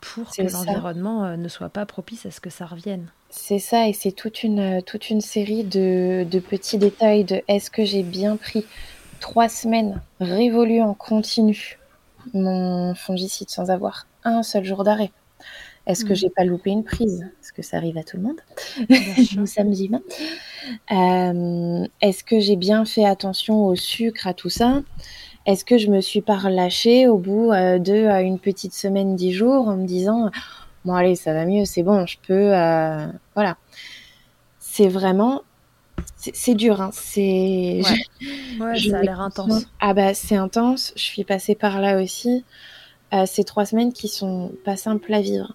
pour 0.00 0.36
que 0.36 0.46
l'environnement 0.46 1.36
ne 1.36 1.48
soit 1.48 1.70
pas 1.70 1.86
propice 1.86 2.26
à 2.26 2.30
ce 2.30 2.40
que 2.40 2.50
ça 2.50 2.66
revienne. 2.66 3.06
C'est 3.30 3.58
ça, 3.58 3.88
et 3.88 3.92
c'est 3.92 4.12
toute 4.12 4.44
une, 4.44 4.80
toute 4.82 5.10
une 5.10 5.20
série 5.20 5.64
de, 5.64 6.24
de 6.30 6.38
petits 6.38 6.78
détails 6.78 7.24
de 7.24 7.42
est-ce 7.48 7.70
que 7.70 7.84
j'ai 7.84 8.04
bien 8.04 8.36
pris 8.36 8.64
trois 9.20 9.48
semaines 9.48 10.00
révolues 10.20 10.82
en 10.82 10.94
continu 10.94 11.78
mon 12.32 12.94
fongicide 12.94 13.50
sans 13.50 13.70
avoir 13.70 14.06
un 14.22 14.42
seul 14.42 14.64
jour 14.64 14.84
d'arrêt? 14.84 15.10
Est-ce 15.86 16.04
que 16.04 16.12
mm. 16.12 16.16
j'ai 16.16 16.30
pas 16.30 16.44
loupé 16.44 16.70
une 16.70 16.84
prise? 16.84 17.26
Parce 17.40 17.52
que 17.52 17.62
ça 17.62 17.76
arrive 17.76 17.98
à 17.98 18.02
tout 18.02 18.16
le 18.16 18.22
monde? 18.22 18.40
Nous 19.36 19.46
sommes 19.46 19.72
humains. 19.72 20.02
Euh, 20.90 21.86
est-ce 22.00 22.24
que 22.24 22.40
j'ai 22.40 22.56
bien 22.56 22.84
fait 22.84 23.04
attention 23.04 23.66
au 23.66 23.74
sucre, 23.74 24.26
à 24.26 24.34
tout 24.34 24.50
ça? 24.50 24.82
Est-ce 25.46 25.64
que 25.64 25.76
je 25.76 25.90
me 25.90 26.00
suis 26.00 26.22
pas 26.22 26.38
relâchée 26.38 27.06
au 27.06 27.18
bout 27.18 27.52
euh, 27.52 27.78
de 27.78 27.92
euh, 27.92 28.22
une 28.22 28.38
petite 28.38 28.72
semaine, 28.72 29.14
dix 29.14 29.32
jours, 29.32 29.68
en 29.68 29.76
me 29.76 29.86
disant 29.86 30.30
bon 30.86 30.94
allez, 30.94 31.16
ça 31.16 31.32
va 31.32 31.44
mieux, 31.44 31.64
c'est 31.64 31.82
bon, 31.82 32.06
je 32.06 32.18
peux, 32.26 32.50
voilà. 33.34 33.56
C'est 34.58 34.88
vraiment 34.88 35.42
c'est 36.32 36.54
dur, 36.54 36.80
hein. 36.80 36.90
c'est. 36.92 37.80
Ouais, 38.60 38.78
ça 38.78 38.98
a 38.98 39.02
l'air 39.02 39.20
intense. 39.20 39.66
Ah 39.80 39.94
bah 39.94 40.14
c'est 40.14 40.36
intense. 40.36 40.92
Je 40.96 41.02
suis 41.02 41.24
passée 41.24 41.54
par 41.54 41.80
là 41.80 42.00
aussi. 42.02 42.44
Euh, 43.14 43.26
ces 43.26 43.44
trois 43.44 43.64
semaines 43.64 43.92
qui 43.92 44.08
sont 44.08 44.52
pas 44.64 44.76
simples 44.76 45.12
à 45.12 45.20
vivre. 45.20 45.54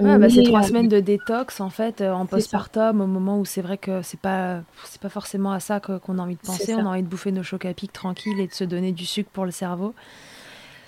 Ouais, 0.00 0.18
bah, 0.18 0.28
c'est 0.28 0.42
trois 0.42 0.64
euh, 0.64 0.68
semaines 0.68 0.88
de 0.88 1.00
détox 1.00 1.60
en 1.60 1.70
fait 1.70 2.00
euh, 2.00 2.12
en 2.12 2.26
postpartum 2.26 3.00
au 3.00 3.06
moment 3.06 3.38
où 3.38 3.44
c'est 3.44 3.62
vrai 3.62 3.78
que 3.78 4.02
c'est 4.02 4.18
pas 4.18 4.60
c'est 4.84 5.00
pas 5.00 5.08
forcément 5.08 5.52
à 5.52 5.60
ça 5.60 5.80
qu'on 5.80 6.18
a 6.18 6.22
envie 6.22 6.36
de 6.36 6.40
penser. 6.40 6.74
On 6.74 6.80
a 6.86 6.90
envie 6.90 7.02
de 7.02 7.08
bouffer 7.08 7.32
nos 7.32 7.42
chocs 7.42 7.64
à 7.64 7.72
pic 7.72 7.92
tranquille 7.92 8.38
et 8.40 8.46
de 8.46 8.52
se 8.52 8.64
donner 8.64 8.92
du 8.92 9.06
sucre 9.06 9.30
pour 9.32 9.44
le 9.44 9.50
cerveau. 9.50 9.94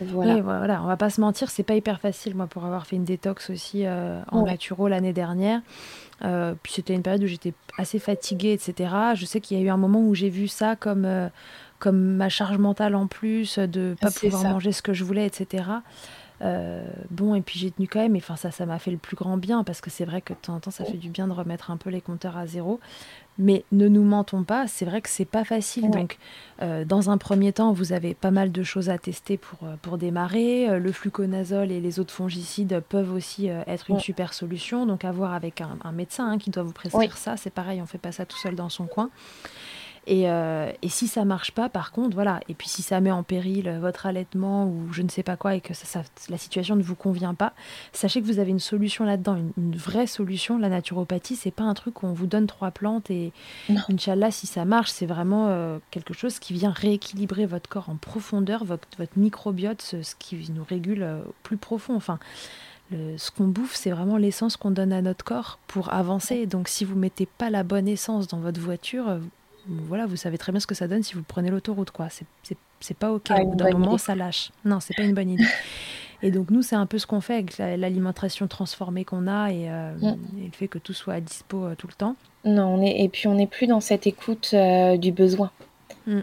Voilà. 0.00 0.40
voilà, 0.42 0.82
on 0.82 0.86
va 0.86 0.96
pas 0.96 1.08
se 1.08 1.20
mentir, 1.20 1.50
c'est 1.50 1.62
pas 1.62 1.76
hyper 1.76 2.00
facile 2.00 2.34
moi 2.34 2.48
pour 2.48 2.64
avoir 2.64 2.84
fait 2.84 2.96
une 2.96 3.04
détox 3.04 3.48
aussi 3.48 3.86
en 3.86 4.42
naturo 4.42 4.88
l'année 4.88 5.12
dernière. 5.12 5.60
Euh, 6.24 6.54
puis 6.62 6.72
c'était 6.72 6.94
une 6.94 7.02
période 7.02 7.22
où 7.22 7.26
j'étais 7.26 7.52
assez 7.78 7.98
fatiguée, 7.98 8.52
etc. 8.52 8.94
Je 9.14 9.26
sais 9.26 9.40
qu'il 9.40 9.58
y 9.58 9.60
a 9.60 9.64
eu 9.64 9.68
un 9.68 9.76
moment 9.76 10.00
où 10.00 10.14
j'ai 10.14 10.30
vu 10.30 10.48
ça 10.48 10.74
comme, 10.74 11.04
euh, 11.04 11.28
comme 11.78 11.98
ma 11.98 12.28
charge 12.28 12.58
mentale 12.58 12.94
en 12.94 13.06
plus, 13.06 13.58
de 13.58 13.94
pas 14.00 14.10
pouvoir 14.10 14.42
manger 14.44 14.72
ce 14.72 14.82
que 14.82 14.92
je 14.92 15.04
voulais, 15.04 15.26
etc. 15.26 15.64
Euh, 16.44 16.82
bon, 17.10 17.34
et 17.34 17.40
puis 17.40 17.58
j'ai 17.58 17.70
tenu 17.70 17.88
quand 17.88 18.00
même, 18.00 18.16
et 18.16 18.18
enfin 18.18 18.36
ça, 18.36 18.50
ça 18.50 18.66
m'a 18.66 18.78
fait 18.78 18.90
le 18.90 18.98
plus 18.98 19.16
grand 19.16 19.36
bien, 19.36 19.64
parce 19.64 19.80
que 19.80 19.88
c'est 19.90 20.04
vrai 20.04 20.20
que 20.20 20.34
de 20.34 20.38
temps 20.38 20.54
en 20.54 20.60
temps, 20.60 20.70
ça 20.70 20.84
fait 20.84 20.98
du 20.98 21.08
bien 21.08 21.26
de 21.26 21.32
remettre 21.32 21.70
un 21.70 21.76
peu 21.76 21.90
les 21.90 22.00
compteurs 22.00 22.36
à 22.36 22.46
zéro. 22.46 22.80
Mais 23.36 23.64
ne 23.72 23.88
nous 23.88 24.04
mentons 24.04 24.44
pas, 24.44 24.68
c'est 24.68 24.84
vrai 24.84 25.00
que 25.00 25.08
c'est 25.08 25.24
pas 25.24 25.42
facile. 25.42 25.90
Donc, 25.90 26.18
euh, 26.62 26.84
dans 26.84 27.10
un 27.10 27.18
premier 27.18 27.52
temps, 27.52 27.72
vous 27.72 27.92
avez 27.92 28.14
pas 28.14 28.30
mal 28.30 28.52
de 28.52 28.62
choses 28.62 28.90
à 28.90 28.98
tester 28.98 29.38
pour, 29.38 29.58
euh, 29.66 29.74
pour 29.82 29.98
démarrer. 29.98 30.78
Le 30.78 30.92
fluconazole 30.92 31.72
et 31.72 31.80
les 31.80 31.98
autres 31.98 32.14
fongicides 32.14 32.80
peuvent 32.88 33.12
aussi 33.12 33.48
être 33.48 33.90
une 33.90 33.98
super 33.98 34.34
solution. 34.34 34.86
Donc, 34.86 35.04
à 35.04 35.10
voir 35.10 35.32
avec 35.32 35.60
un, 35.60 35.92
médecin 35.92 36.30
hein, 36.30 36.38
qui 36.38 36.50
doit 36.50 36.62
vous 36.62 36.72
prescrire 36.72 37.16
ça. 37.16 37.36
C'est 37.36 37.50
pareil, 37.50 37.82
on 37.82 37.86
fait 37.86 37.98
pas 37.98 38.12
ça 38.12 38.24
tout 38.24 38.38
seul 38.38 38.54
dans 38.54 38.68
son 38.68 38.86
coin. 38.86 39.10
Euh, 40.10 40.72
et, 40.82 40.88
si 40.88 41.08
ça 41.08 41.24
marche 41.24 41.52
pas, 41.52 41.68
par 41.68 41.92
contre, 41.92 42.14
voilà. 42.14 42.40
Et 42.48 42.54
puis 42.54 42.68
si 42.68 42.82
ça 42.82 43.00
met 43.00 43.10
en 43.10 43.22
péril 43.22 43.70
votre 43.80 44.06
allaitement 44.06 44.66
ou 44.66 44.92
je 44.92 45.02
ne 45.02 45.08
sais 45.08 45.22
pas 45.22 45.36
quoi 45.36 45.54
et 45.54 45.60
que 45.60 45.72
la 46.28 46.38
situation 46.38 46.76
ne 46.76 46.82
vous 46.82 46.94
convient 46.94 47.34
pas, 47.34 47.52
sachez 47.92 48.20
que 48.20 48.26
vous 48.26 48.38
avez 48.38 48.50
une 48.50 48.60
solution 48.60 49.04
là-dedans, 49.04 49.38
une, 49.56 49.76
vraie 49.76 50.06
solution. 50.06 50.58
La 50.58 50.68
naturopathie, 50.68 51.36
c'est 51.36 51.50
pas 51.50 51.64
un 51.64 51.74
truc 51.74 52.02
où 52.02 52.06
on 52.06 52.12
vous 52.12 52.26
donne 52.26 52.46
trois 52.46 52.70
plantes 52.70 53.10
et 53.10 53.32
Inch'Allah, 53.88 54.30
si 54.30 54.46
ça 54.46 54.64
marche, 54.64 54.90
c'est 54.90 55.06
vraiment 55.06 55.48
euh, 55.48 55.78
quelque 55.90 56.14
chose 56.14 56.38
qui 56.38 56.52
vient 56.52 56.70
rééquilibrer 56.70 57.46
votre 57.46 57.68
corps 57.68 57.88
en 57.88 57.96
profondeur, 57.96 58.64
votre, 58.64 58.86
votre 58.98 59.18
microbiote, 59.18 59.82
ce, 59.82 60.14
qui 60.18 60.50
nous 60.54 60.64
régule 60.64 61.02
euh, 61.02 61.20
plus 61.42 61.56
profond. 61.56 61.94
Enfin. 61.96 62.18
ce 62.92 63.30
qu'on 63.30 63.48
bouffe, 63.48 63.74
c'est 63.74 63.90
vraiment 63.90 64.18
l'essence 64.18 64.56
qu'on 64.56 64.70
donne 64.70 64.92
à 64.92 65.02
notre 65.02 65.24
corps 65.24 65.58
pour 65.66 65.92
avancer. 65.92 66.46
Donc, 66.46 66.68
si 66.68 66.84
vous 66.84 66.96
mettez 66.96 67.26
pas 67.26 67.50
la 67.50 67.62
bonne 67.62 67.88
essence 67.88 68.28
dans 68.28 68.38
votre 68.38 68.60
voiture, 68.60 69.18
voilà, 69.68 70.06
vous 70.06 70.16
savez 70.16 70.38
très 70.38 70.52
bien 70.52 70.60
ce 70.60 70.66
que 70.66 70.74
ça 70.74 70.88
donne 70.88 71.02
si 71.02 71.14
vous 71.14 71.22
prenez 71.22 71.50
l'autoroute, 71.50 71.90
quoi. 71.90 72.08
C'est 72.80 72.98
pas 72.98 73.12
ok. 73.12 73.30
Au 73.30 73.46
bout 73.46 73.56
d'un 73.56 73.70
moment, 73.70 73.98
ça 73.98 74.14
lâche. 74.14 74.50
Non, 74.64 74.80
c'est 74.80 74.94
pas 74.94 75.04
une 75.04 75.14
bonne 75.14 75.30
idée. 75.30 75.44
Et 76.24 76.30
donc 76.30 76.50
nous, 76.50 76.62
c'est 76.62 76.74
un 76.74 76.86
peu 76.86 76.98
ce 76.98 77.06
qu'on 77.06 77.20
fait 77.20 77.34
avec 77.34 77.58
l'alimentation 77.58 78.48
transformée 78.48 79.04
qu'on 79.04 79.26
a 79.26 79.50
euh, 79.50 79.94
mm. 79.94 80.40
et, 80.40 80.46
le 80.46 80.52
fait 80.52 80.68
que 80.68 80.78
tout 80.78 80.94
soit 80.94 81.14
à 81.14 81.20
dispo 81.20 81.64
euh, 81.64 81.74
tout 81.74 81.86
le 81.86 81.92
temps. 81.92 82.16
Non, 82.46 82.66
on 82.66 82.82
est 82.82 83.02
et 83.02 83.10
puis 83.10 83.28
on 83.28 83.34
n'est 83.34 83.46
plus 83.46 83.66
dans 83.66 83.80
cette 83.80 84.06
écoute 84.06 84.50
euh, 84.54 84.96
du 84.96 85.12
besoin. 85.12 85.50
Mm. 86.06 86.20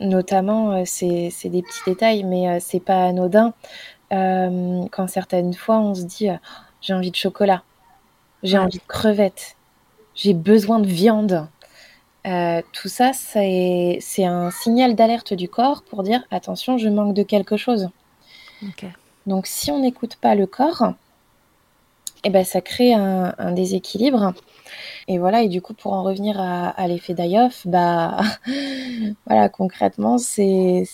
notamment, 0.00 0.84
c'est 0.84 1.30
des 1.44 1.62
petits 1.62 1.82
détails, 1.84 2.22
mais 2.22 2.60
c'est 2.60 2.80
pas 2.80 3.06
anodin. 3.06 3.54
quand 4.10 5.08
certaines 5.08 5.54
fois, 5.54 5.80
on 5.80 5.96
se 5.96 6.04
dit 6.04 6.28
j'ai 6.80 6.94
envie 6.94 7.10
de 7.10 7.16
chocolat, 7.16 7.64
j'ai 8.44 8.58
envie 8.58 8.78
de 8.78 8.86
crevettes, 8.86 9.55
j'ai 10.16 10.34
besoin 10.34 10.80
de 10.80 10.88
viande. 10.88 11.46
Euh, 12.26 12.60
tout 12.72 12.88
ça, 12.88 13.12
c'est 13.12 14.00
un 14.24 14.50
signal 14.50 14.96
d'alerte 14.96 15.32
du 15.34 15.48
corps 15.48 15.82
pour 15.82 16.02
dire 16.02 16.24
attention, 16.32 16.76
je 16.78 16.88
manque 16.88 17.14
de 17.14 17.22
quelque 17.22 17.56
chose. 17.56 17.90
Donc, 19.26 19.46
si 19.46 19.70
on 19.70 19.80
n'écoute 19.80 20.16
pas 20.16 20.34
le 20.34 20.46
corps, 20.46 20.94
eh 22.24 22.30
ben, 22.30 22.44
ça 22.44 22.60
crée 22.60 22.94
un, 22.94 23.52
déséquilibre. 23.52 24.32
Et 25.06 25.18
voilà, 25.18 25.42
et 25.42 25.48
du 25.48 25.62
coup, 25.62 25.74
pour 25.74 25.92
en 25.92 26.02
revenir 26.02 26.40
à, 26.40 26.88
l'effet 26.88 27.14
d'Ayoff, 27.14 27.66
bah, 27.66 28.18
voilà, 29.26 29.48
concrètement, 29.48 30.18
c'est 30.18 30.84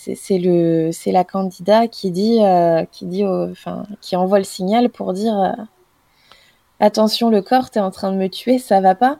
la 1.07 1.23
candidate 1.23 1.89
qui 1.89 2.11
dit, 2.11 2.39
euh, 2.41 2.85
qui 2.91 3.05
dit, 3.05 3.25
enfin, 3.25 3.85
qui 4.01 4.15
envoie 4.15 4.37
le 4.37 4.43
signal 4.43 4.89
pour 4.89 5.13
dire 5.13 5.39
euh, 5.39 5.63
attention 6.83 7.29
le 7.29 7.41
corps, 7.41 7.71
tu 7.71 7.79
es 7.79 7.81
en 7.81 7.91
train 7.91 8.11
de 8.11 8.17
me 8.17 8.27
tuer, 8.27 8.59
ça 8.59 8.81
va 8.81 8.93
pas. 8.93 9.19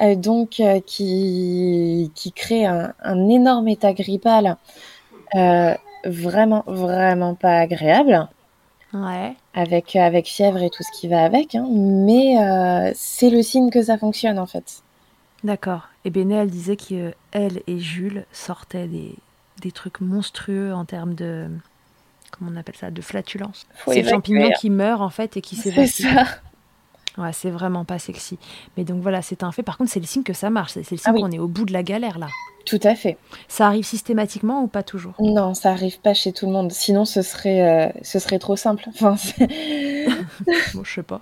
Euh, 0.00 0.14
donc 0.14 0.60
euh, 0.60 0.80
qui, 0.80 2.10
qui 2.14 2.32
crée 2.32 2.64
un, 2.64 3.28
énorme 3.28 3.68
état 3.68 3.92
grippal 3.92 4.56
euh, 5.34 5.74
vraiment, 6.04 6.62
vraiment 6.66 7.34
pas 7.34 7.58
agréable. 7.58 8.28
Ouais. 8.92 9.34
Avec, 9.54 9.96
avec 9.96 10.26
fièvre 10.26 10.62
et 10.62 10.70
tout 10.70 10.84
ce 10.84 10.98
qui 10.98 11.08
va 11.08 11.24
avec. 11.24 11.56
Hein. 11.56 11.66
mais 11.68 12.92
c'est 12.94 13.30
le 13.30 13.42
signe 13.42 13.70
que 13.70 13.82
ça 13.82 13.98
fonctionne 13.98 14.38
en 14.38 14.46
fait. 14.46 14.82
D'accord. 15.42 15.88
Et 16.04 16.10
Béné, 16.10 16.36
elle 16.36 16.50
disait 16.50 16.76
qu'elle 16.76 17.62
et 17.66 17.78
Jules 17.78 18.24
sortaient 18.32 18.86
des, 18.86 19.14
des 19.60 19.72
trucs 19.72 20.00
monstrueux 20.00 20.72
en 20.72 20.84
termes 20.84 21.14
de 21.14 21.48
comment 22.30 22.52
on 22.52 22.56
appelle 22.56 22.76
ça, 22.76 22.90
de 22.90 23.00
flatulence. 23.00 23.66
C'est 23.86 24.02
le 24.02 24.08
champignon 24.08 24.50
qui 24.60 24.70
meurt 24.70 25.00
en 25.00 25.10
fait 25.10 25.36
et 25.36 25.40
qui 25.40 25.56
s'évacue. 25.56 25.88
C'est 25.88 26.02
ça. 26.04 26.24
Ouais, 27.16 27.32
c'est 27.32 27.50
vraiment 27.50 27.84
pas 27.84 27.98
sexy. 27.98 28.38
Mais 28.76 28.84
donc 28.84 29.00
voilà, 29.00 29.22
c'est 29.22 29.42
un 29.42 29.52
fait. 29.52 29.62
Par 29.62 29.78
contre, 29.78 29.90
c'est 29.90 30.00
le 30.00 30.06
signe 30.06 30.24
que 30.24 30.32
ça 30.32 30.50
marche. 30.50 30.72
C'est 30.72 30.90
le 30.90 30.96
signe 30.96 31.00
ah 31.04 31.12
qu'on 31.12 31.30
est 31.30 31.38
au 31.38 31.46
bout 31.46 31.64
de 31.64 31.72
la 31.72 31.82
galère 31.82 32.18
là. 32.18 32.28
Tout 32.66 32.80
à 32.82 32.94
fait. 32.94 33.18
Ça 33.46 33.66
arrive 33.66 33.84
systématiquement 33.84 34.62
ou 34.62 34.66
pas 34.66 34.82
toujours? 34.82 35.12
Non, 35.20 35.54
ça 35.54 35.70
arrive 35.70 36.00
pas 36.00 36.14
chez 36.14 36.32
tout 36.32 36.46
le 36.46 36.52
monde. 36.52 36.72
Sinon, 36.72 37.04
ce 37.04 37.22
serait, 37.22 37.62
euh, 37.62 37.92
ce 38.02 38.18
serait 38.18 38.38
trop 38.38 38.56
simple. 38.56 38.84
Enfin, 38.88 39.16
bon, 40.74 40.82
je 40.82 40.94
sais 40.94 41.02
pas. 41.02 41.20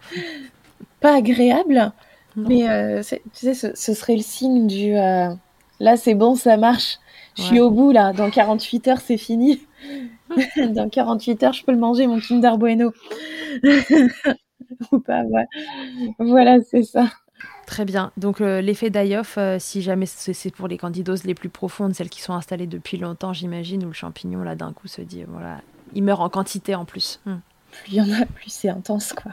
Pas 1.01 1.17
agréable, 1.17 1.93
mais 2.37 2.69
euh, 2.69 3.03
tu 3.35 3.53
sais, 3.53 3.75
ce, 3.75 3.95
serait 3.95 4.17
le 4.17 4.23
signe 4.23 4.67
du 4.67 4.95
euh, 4.95 5.35
là, 5.81 5.97
c'est 5.97 6.15
bon, 6.15 6.37
ça 6.37 6.57
marche. 6.57 6.99
Je 7.37 7.43
suis 7.43 7.61
au 7.61 7.71
bout 7.71 7.91
là. 7.93 8.13
Dans 8.13 8.31
48 8.31 8.89
heures, 8.89 9.01
c'est 9.01 9.17
fini. 9.17 9.61
Dans 10.57 10.89
48 10.89 11.43
heures, 11.43 11.53
je 11.53 11.65
peux 11.65 11.73
le 11.73 11.79
manger, 11.79 12.07
mon 12.07 12.21
Kinder 12.21 12.57
Bueno. 12.57 12.93
ou 14.93 14.99
pas. 14.99 15.23
Voilà, 16.19 16.61
c'est 16.63 16.83
ça. 16.83 17.07
Très 17.67 17.85
bien. 17.85 18.13
Donc 18.17 18.41
euh, 18.41 18.61
l'effet 18.61 18.91
d'Ayoff, 18.91 19.39
euh, 19.39 19.57
si 19.59 19.83
jamais 19.83 20.07
c'est 20.07 20.55
pour 20.55 20.69
les 20.69 20.79
candidoses 20.79 21.25
les 21.25 21.35
plus 21.35 21.49
profondes, 21.49 21.95
celles 21.95 22.11
qui 22.11 22.21
sont 22.21 22.35
installées 22.35 22.67
depuis 22.67 22.99
longtemps, 22.99 23.33
j'imagine, 23.33 23.85
où 23.85 23.89
le 23.89 23.93
champignon 23.93 24.43
là 24.43 24.55
d'un 24.55 24.73
coup 24.73 24.89
se 24.89 25.01
dit 25.01 25.25
voilà, 25.27 25.61
il 25.95 26.03
meurt 26.03 26.21
en 26.21 26.29
quantité 26.29 26.75
en 26.75 26.85
plus. 26.85 27.21
Hmm. 27.25 27.37
Plus 27.71 27.93
il 27.93 27.95
y 27.95 28.01
en 28.01 28.13
a, 28.13 28.27
plus 28.27 28.51
c'est 28.51 28.69
intense 28.69 29.13
quoi. 29.13 29.33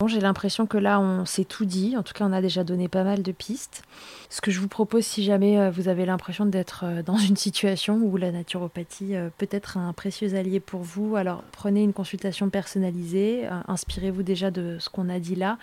Bon, 0.00 0.06
j'ai 0.06 0.20
l'impression 0.20 0.66
que 0.66 0.78
là, 0.78 1.00
on 1.00 1.24
s'est 1.24 1.44
tout 1.44 1.64
dit. 1.64 1.96
En 1.96 2.04
tout 2.04 2.12
cas, 2.12 2.24
on 2.24 2.32
a 2.32 2.40
déjà 2.40 2.62
donné 2.62 2.86
pas 2.86 3.02
mal 3.02 3.24
de 3.24 3.32
pistes. 3.32 3.82
Ce 4.30 4.40
que 4.40 4.52
je 4.52 4.60
vous 4.60 4.68
propose, 4.68 5.04
si 5.04 5.24
jamais 5.24 5.58
euh, 5.58 5.72
vous 5.72 5.88
avez 5.88 6.06
l'impression 6.06 6.46
d'être 6.46 6.84
euh, 6.84 7.02
dans 7.02 7.16
une 7.16 7.34
situation 7.36 7.96
où 7.96 8.16
la 8.16 8.30
naturopathie 8.30 9.16
euh, 9.16 9.28
peut 9.38 9.48
être 9.50 9.76
un 9.76 9.92
précieux 9.92 10.36
allié 10.36 10.60
pour 10.60 10.82
vous, 10.82 11.16
alors 11.16 11.42
prenez 11.50 11.82
une 11.82 11.92
consultation 11.92 12.48
personnalisée. 12.48 13.48
Inspirez-vous 13.66 14.22
déjà 14.22 14.52
de 14.52 14.76
ce 14.78 14.88
qu'on 14.88 15.08
a 15.08 15.18
dit 15.18 15.34
là. 15.34 15.58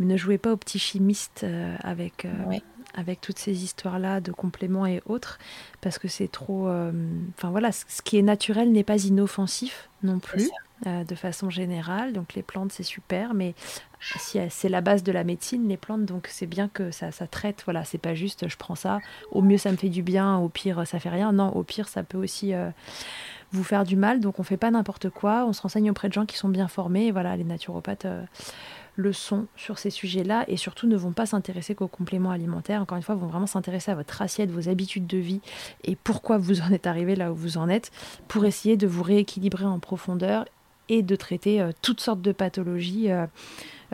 Mais 0.00 0.06
ne 0.06 0.16
jouez 0.16 0.38
pas 0.38 0.50
au 0.50 0.56
petit 0.56 0.80
chimiste 0.80 1.46
avec, 1.84 2.26
avec 2.94 3.20
toutes 3.20 3.38
ces 3.38 3.62
histoires-là 3.62 4.20
de 4.20 4.32
compléments 4.32 4.86
et 4.86 5.02
autres, 5.06 5.38
parce 5.80 5.98
que 5.98 6.08
c'est 6.08 6.30
trop. 6.30 6.68
Enfin 6.68 7.50
voilà, 7.50 7.70
ce 7.72 8.02
qui 8.02 8.18
est 8.18 8.22
naturel 8.22 8.72
n'est 8.72 8.84
pas 8.84 9.04
inoffensif 9.04 9.88
non 10.02 10.18
plus. 10.18 10.50
Euh, 10.86 11.02
de 11.02 11.16
façon 11.16 11.50
générale. 11.50 12.12
Donc 12.12 12.34
les 12.34 12.42
plantes, 12.42 12.70
c'est 12.70 12.84
super, 12.84 13.34
mais 13.34 13.54
si 13.98 14.38
c'est 14.48 14.68
la 14.68 14.80
base 14.80 15.02
de 15.02 15.10
la 15.10 15.24
médecine, 15.24 15.66
les 15.66 15.76
plantes, 15.76 16.04
donc 16.04 16.28
c'est 16.30 16.46
bien 16.46 16.68
que 16.68 16.92
ça, 16.92 17.10
ça 17.10 17.26
traite. 17.26 17.62
Voilà, 17.64 17.84
c'est 17.84 17.98
pas 17.98 18.14
juste 18.14 18.46
je 18.46 18.56
prends 18.56 18.76
ça, 18.76 19.00
au 19.32 19.42
mieux 19.42 19.58
ça 19.58 19.72
me 19.72 19.76
fait 19.76 19.88
du 19.88 20.02
bien, 20.04 20.36
au 20.36 20.48
pire 20.48 20.86
ça 20.86 21.00
fait 21.00 21.08
rien. 21.08 21.32
Non, 21.32 21.48
au 21.48 21.64
pire 21.64 21.88
ça 21.88 22.04
peut 22.04 22.18
aussi 22.18 22.54
euh, 22.54 22.70
vous 23.50 23.64
faire 23.64 23.82
du 23.82 23.96
mal. 23.96 24.20
Donc 24.20 24.38
on 24.38 24.44
fait 24.44 24.56
pas 24.56 24.70
n'importe 24.70 25.10
quoi, 25.10 25.46
on 25.48 25.52
se 25.52 25.62
renseigne 25.62 25.90
auprès 25.90 26.06
de 26.08 26.12
gens 26.12 26.26
qui 26.26 26.36
sont 26.36 26.48
bien 26.48 26.68
formés. 26.68 27.10
Voilà, 27.10 27.36
les 27.36 27.44
naturopathes 27.44 28.06
le 28.94 29.12
sont 29.12 29.46
sur 29.56 29.78
ces 29.78 29.90
sujets-là 29.90 30.44
et 30.48 30.56
surtout 30.56 30.86
ne 30.86 30.96
vont 30.96 31.12
pas 31.12 31.26
s'intéresser 31.26 31.74
qu'aux 31.74 31.88
compléments 31.88 32.30
alimentaires. 32.30 32.82
Encore 32.82 32.96
une 32.96 33.02
fois, 33.02 33.14
vont 33.14 33.28
vraiment 33.28 33.46
s'intéresser 33.46 33.92
à 33.92 33.94
votre 33.94 34.20
assiette, 34.22 34.50
vos 34.50 34.68
habitudes 34.68 35.06
de 35.06 35.18
vie 35.18 35.40
et 35.84 35.96
pourquoi 35.96 36.38
vous 36.38 36.60
en 36.60 36.70
êtes 36.70 36.86
arrivé 36.86 37.16
là 37.16 37.32
où 37.32 37.34
vous 37.34 37.58
en 37.58 37.68
êtes 37.68 37.90
pour 38.28 38.44
essayer 38.44 38.76
de 38.76 38.86
vous 38.86 39.02
rééquilibrer 39.02 39.64
en 39.64 39.78
profondeur 39.78 40.44
et 40.88 41.02
de 41.02 41.16
traiter 41.16 41.60
euh, 41.60 41.70
toutes 41.82 42.00
sortes 42.00 42.22
de 42.22 42.32
pathologies. 42.32 43.10
Euh, 43.10 43.26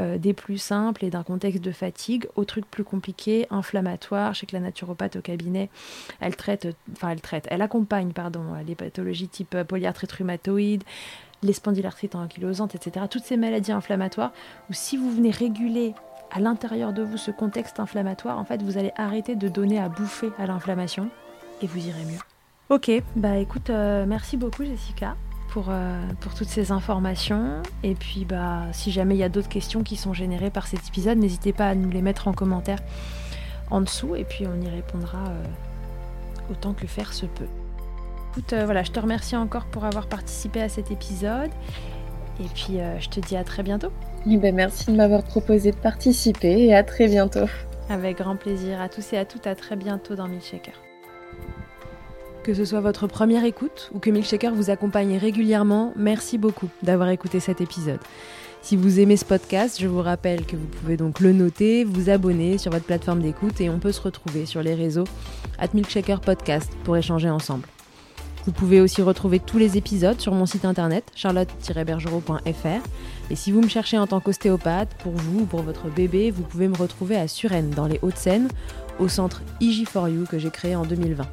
euh, 0.00 0.18
des 0.18 0.32
plus 0.32 0.58
simples 0.58 1.04
et 1.04 1.10
d'un 1.10 1.22
contexte 1.22 1.62
de 1.62 1.70
fatigue 1.70 2.26
aux 2.34 2.44
trucs 2.44 2.68
plus 2.68 2.82
compliqués, 2.82 3.46
inflammatoires. 3.50 4.34
Je 4.34 4.40
sais 4.40 4.46
que 4.46 4.56
la 4.56 4.60
naturopathe 4.60 5.14
au 5.14 5.20
cabinet, 5.20 5.70
elle 6.18 6.34
traite, 6.34 6.66
enfin 6.90 7.10
elle 7.10 7.20
traite, 7.20 7.46
elle 7.48 7.62
accompagne, 7.62 8.10
pardon, 8.10 8.42
les 8.66 8.74
pathologies 8.74 9.28
type 9.28 9.56
polyarthrite 9.62 10.10
rhumatoïde, 10.10 10.82
les 11.44 11.52
spondylarthrites 11.52 12.16
ankylosantes, 12.16 12.74
etc. 12.74 13.06
Toutes 13.08 13.22
ces 13.22 13.36
maladies 13.36 13.70
inflammatoires 13.70 14.32
où 14.68 14.72
si 14.72 14.96
vous 14.96 15.12
venez 15.12 15.30
réguler 15.30 15.94
à 16.32 16.40
l'intérieur 16.40 16.92
de 16.92 17.04
vous 17.04 17.16
ce 17.16 17.30
contexte 17.30 17.78
inflammatoire, 17.78 18.36
en 18.40 18.44
fait, 18.44 18.64
vous 18.64 18.78
allez 18.78 18.90
arrêter 18.96 19.36
de 19.36 19.46
donner 19.46 19.78
à 19.78 19.88
bouffer 19.88 20.30
à 20.40 20.46
l'inflammation 20.48 21.08
et 21.62 21.68
vous 21.68 21.86
irez 21.86 22.04
mieux. 22.04 22.20
Ok, 22.68 22.90
bah 23.14 23.36
écoute, 23.36 23.70
merci 23.70 24.36
beaucoup 24.36 24.64
Jessica 24.64 25.14
pour, 25.54 25.66
euh, 25.68 26.02
pour 26.20 26.34
toutes 26.34 26.48
ces 26.48 26.72
informations. 26.72 27.62
Et 27.84 27.94
puis 27.94 28.24
bah 28.24 28.64
si 28.72 28.90
jamais 28.90 29.14
il 29.14 29.18
y 29.18 29.24
a 29.24 29.28
d'autres 29.28 29.48
questions 29.48 29.84
qui 29.84 29.94
sont 29.96 30.12
générées 30.12 30.50
par 30.50 30.66
cet 30.66 30.86
épisode, 30.88 31.16
n'hésitez 31.16 31.52
pas 31.52 31.68
à 31.68 31.74
nous 31.76 31.90
les 31.90 32.02
mettre 32.02 32.26
en 32.28 32.32
commentaire 32.32 32.80
en 33.70 33.80
dessous 33.80 34.16
et 34.16 34.24
puis 34.24 34.46
on 34.46 34.60
y 34.60 34.68
répondra 34.68 35.18
euh, 35.28 36.50
autant 36.50 36.74
que 36.74 36.88
faire 36.88 37.12
se 37.14 37.26
peut. 37.26 37.46
Euh, 38.52 38.64
voilà, 38.64 38.82
je 38.82 38.90
te 38.90 38.98
remercie 38.98 39.36
encore 39.36 39.66
pour 39.66 39.84
avoir 39.84 40.08
participé 40.08 40.60
à 40.60 40.68
cet 40.68 40.90
épisode. 40.90 41.50
Et 42.40 42.48
puis, 42.52 42.80
euh, 42.80 42.98
je 42.98 43.08
te 43.08 43.20
dis 43.20 43.36
à 43.36 43.44
très 43.44 43.62
bientôt. 43.62 43.92
Eh 44.28 44.36
ben, 44.36 44.52
merci 44.52 44.86
de 44.90 44.96
m'avoir 44.96 45.22
proposé 45.22 45.70
de 45.70 45.76
participer 45.76 46.64
et 46.64 46.74
à 46.74 46.82
très 46.82 47.06
bientôt. 47.06 47.46
Avec 47.88 48.18
grand 48.18 48.34
plaisir. 48.34 48.80
À 48.80 48.88
tous 48.88 49.12
et 49.12 49.18
à 49.18 49.24
toutes, 49.24 49.46
à 49.46 49.54
très 49.54 49.76
bientôt 49.76 50.16
dans 50.16 50.26
Milkshaker. 50.26 50.83
Que 52.44 52.52
ce 52.52 52.66
soit 52.66 52.82
votre 52.82 53.06
première 53.06 53.42
écoute 53.44 53.90
ou 53.94 53.98
que 54.00 54.10
Milkshaker 54.10 54.54
vous 54.54 54.68
accompagne 54.68 55.16
régulièrement, 55.16 55.94
merci 55.96 56.36
beaucoup 56.36 56.68
d'avoir 56.82 57.08
écouté 57.08 57.40
cet 57.40 57.62
épisode. 57.62 58.00
Si 58.60 58.76
vous 58.76 59.00
aimez 59.00 59.16
ce 59.16 59.24
podcast, 59.24 59.80
je 59.80 59.86
vous 59.86 60.02
rappelle 60.02 60.44
que 60.44 60.54
vous 60.54 60.66
pouvez 60.66 60.98
donc 60.98 61.20
le 61.20 61.32
noter, 61.32 61.84
vous 61.84 62.10
abonner 62.10 62.58
sur 62.58 62.70
votre 62.70 62.84
plateforme 62.84 63.22
d'écoute 63.22 63.62
et 63.62 63.70
on 63.70 63.78
peut 63.78 63.92
se 63.92 64.02
retrouver 64.02 64.44
sur 64.44 64.62
les 64.62 64.74
réseaux 64.74 65.06
at 65.58 65.68
Milkshaker 65.72 66.20
Podcast 66.20 66.70
pour 66.84 66.98
échanger 66.98 67.30
ensemble. 67.30 67.66
Vous 68.44 68.52
pouvez 68.52 68.82
aussi 68.82 69.00
retrouver 69.00 69.40
tous 69.40 69.56
les 69.56 69.78
épisodes 69.78 70.20
sur 70.20 70.34
mon 70.34 70.44
site 70.44 70.66
internet 70.66 71.04
charlotte-bergerot.fr. 71.14 72.86
Et 73.30 73.36
si 73.36 73.52
vous 73.52 73.62
me 73.62 73.68
cherchez 73.68 73.96
en 73.96 74.06
tant 74.06 74.20
qu'ostéopathe, 74.20 74.94
pour 75.02 75.12
vous 75.12 75.40
ou 75.40 75.46
pour 75.46 75.62
votre 75.62 75.88
bébé, 75.88 76.30
vous 76.30 76.42
pouvez 76.42 76.68
me 76.68 76.76
retrouver 76.76 77.16
à 77.16 77.26
Suresnes, 77.26 77.70
dans 77.70 77.86
les 77.86 77.98
Hauts-de-Seine, 78.02 78.48
au 78.98 79.08
centre 79.08 79.40
IG4U 79.62 80.26
que 80.26 80.38
j'ai 80.38 80.50
créé 80.50 80.76
en 80.76 80.84
2020. 80.84 81.24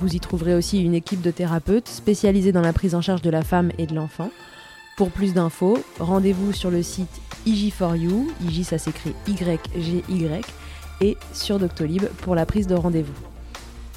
Vous 0.00 0.14
y 0.14 0.20
trouverez 0.20 0.54
aussi 0.54 0.82
une 0.82 0.94
équipe 0.94 1.22
de 1.22 1.30
thérapeutes 1.30 1.88
spécialisés 1.88 2.52
dans 2.52 2.60
la 2.60 2.72
prise 2.72 2.94
en 2.94 3.00
charge 3.00 3.22
de 3.22 3.30
la 3.30 3.42
femme 3.42 3.70
et 3.78 3.86
de 3.86 3.94
l'enfant. 3.94 4.30
Pour 4.96 5.10
plus 5.10 5.34
d'infos, 5.34 5.78
rendez-vous 5.98 6.52
sur 6.52 6.70
le 6.70 6.82
site 6.82 7.20
IG4U, 7.46 8.28
IG 8.42 8.64
ça 8.64 8.78
s'écrit 8.78 9.14
Y-G-Y, 9.26 10.44
et 11.00 11.16
sur 11.32 11.58
Doctolib 11.58 12.04
pour 12.22 12.34
la 12.34 12.46
prise 12.46 12.66
de 12.66 12.74
rendez-vous. 12.74 13.14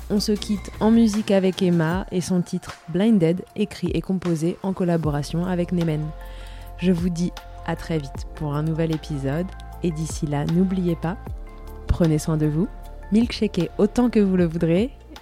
On 0.09 0.19
se 0.19 0.31
quitte 0.31 0.71
en 0.79 0.89
musique 0.89 1.31
avec 1.31 1.61
Emma 1.61 2.05
et 2.11 2.21
son 2.21 2.41
titre 2.41 2.75
Blinded, 2.89 3.43
écrit 3.55 3.91
et 3.93 4.01
composé 4.01 4.57
en 4.63 4.73
collaboration 4.73 5.45
avec 5.45 5.71
Nemen. 5.71 6.05
Je 6.77 6.91
vous 6.91 7.09
dis 7.09 7.31
à 7.65 7.75
très 7.75 7.97
vite 7.97 8.27
pour 8.35 8.55
un 8.55 8.63
nouvel 8.63 8.95
épisode 8.95 9.47
et 9.83 9.91
d'ici 9.91 10.25
là, 10.25 10.45
n'oubliez 10.45 10.95
pas, 10.95 11.17
prenez 11.87 12.19
soin 12.19 12.37
de 12.37 12.45
vous, 12.45 12.67
milkshakez 13.11 13.69
autant 13.77 14.09
que 14.09 14.19
vous 14.19 14.37
le 14.37 14.45
voudrez 14.45 14.91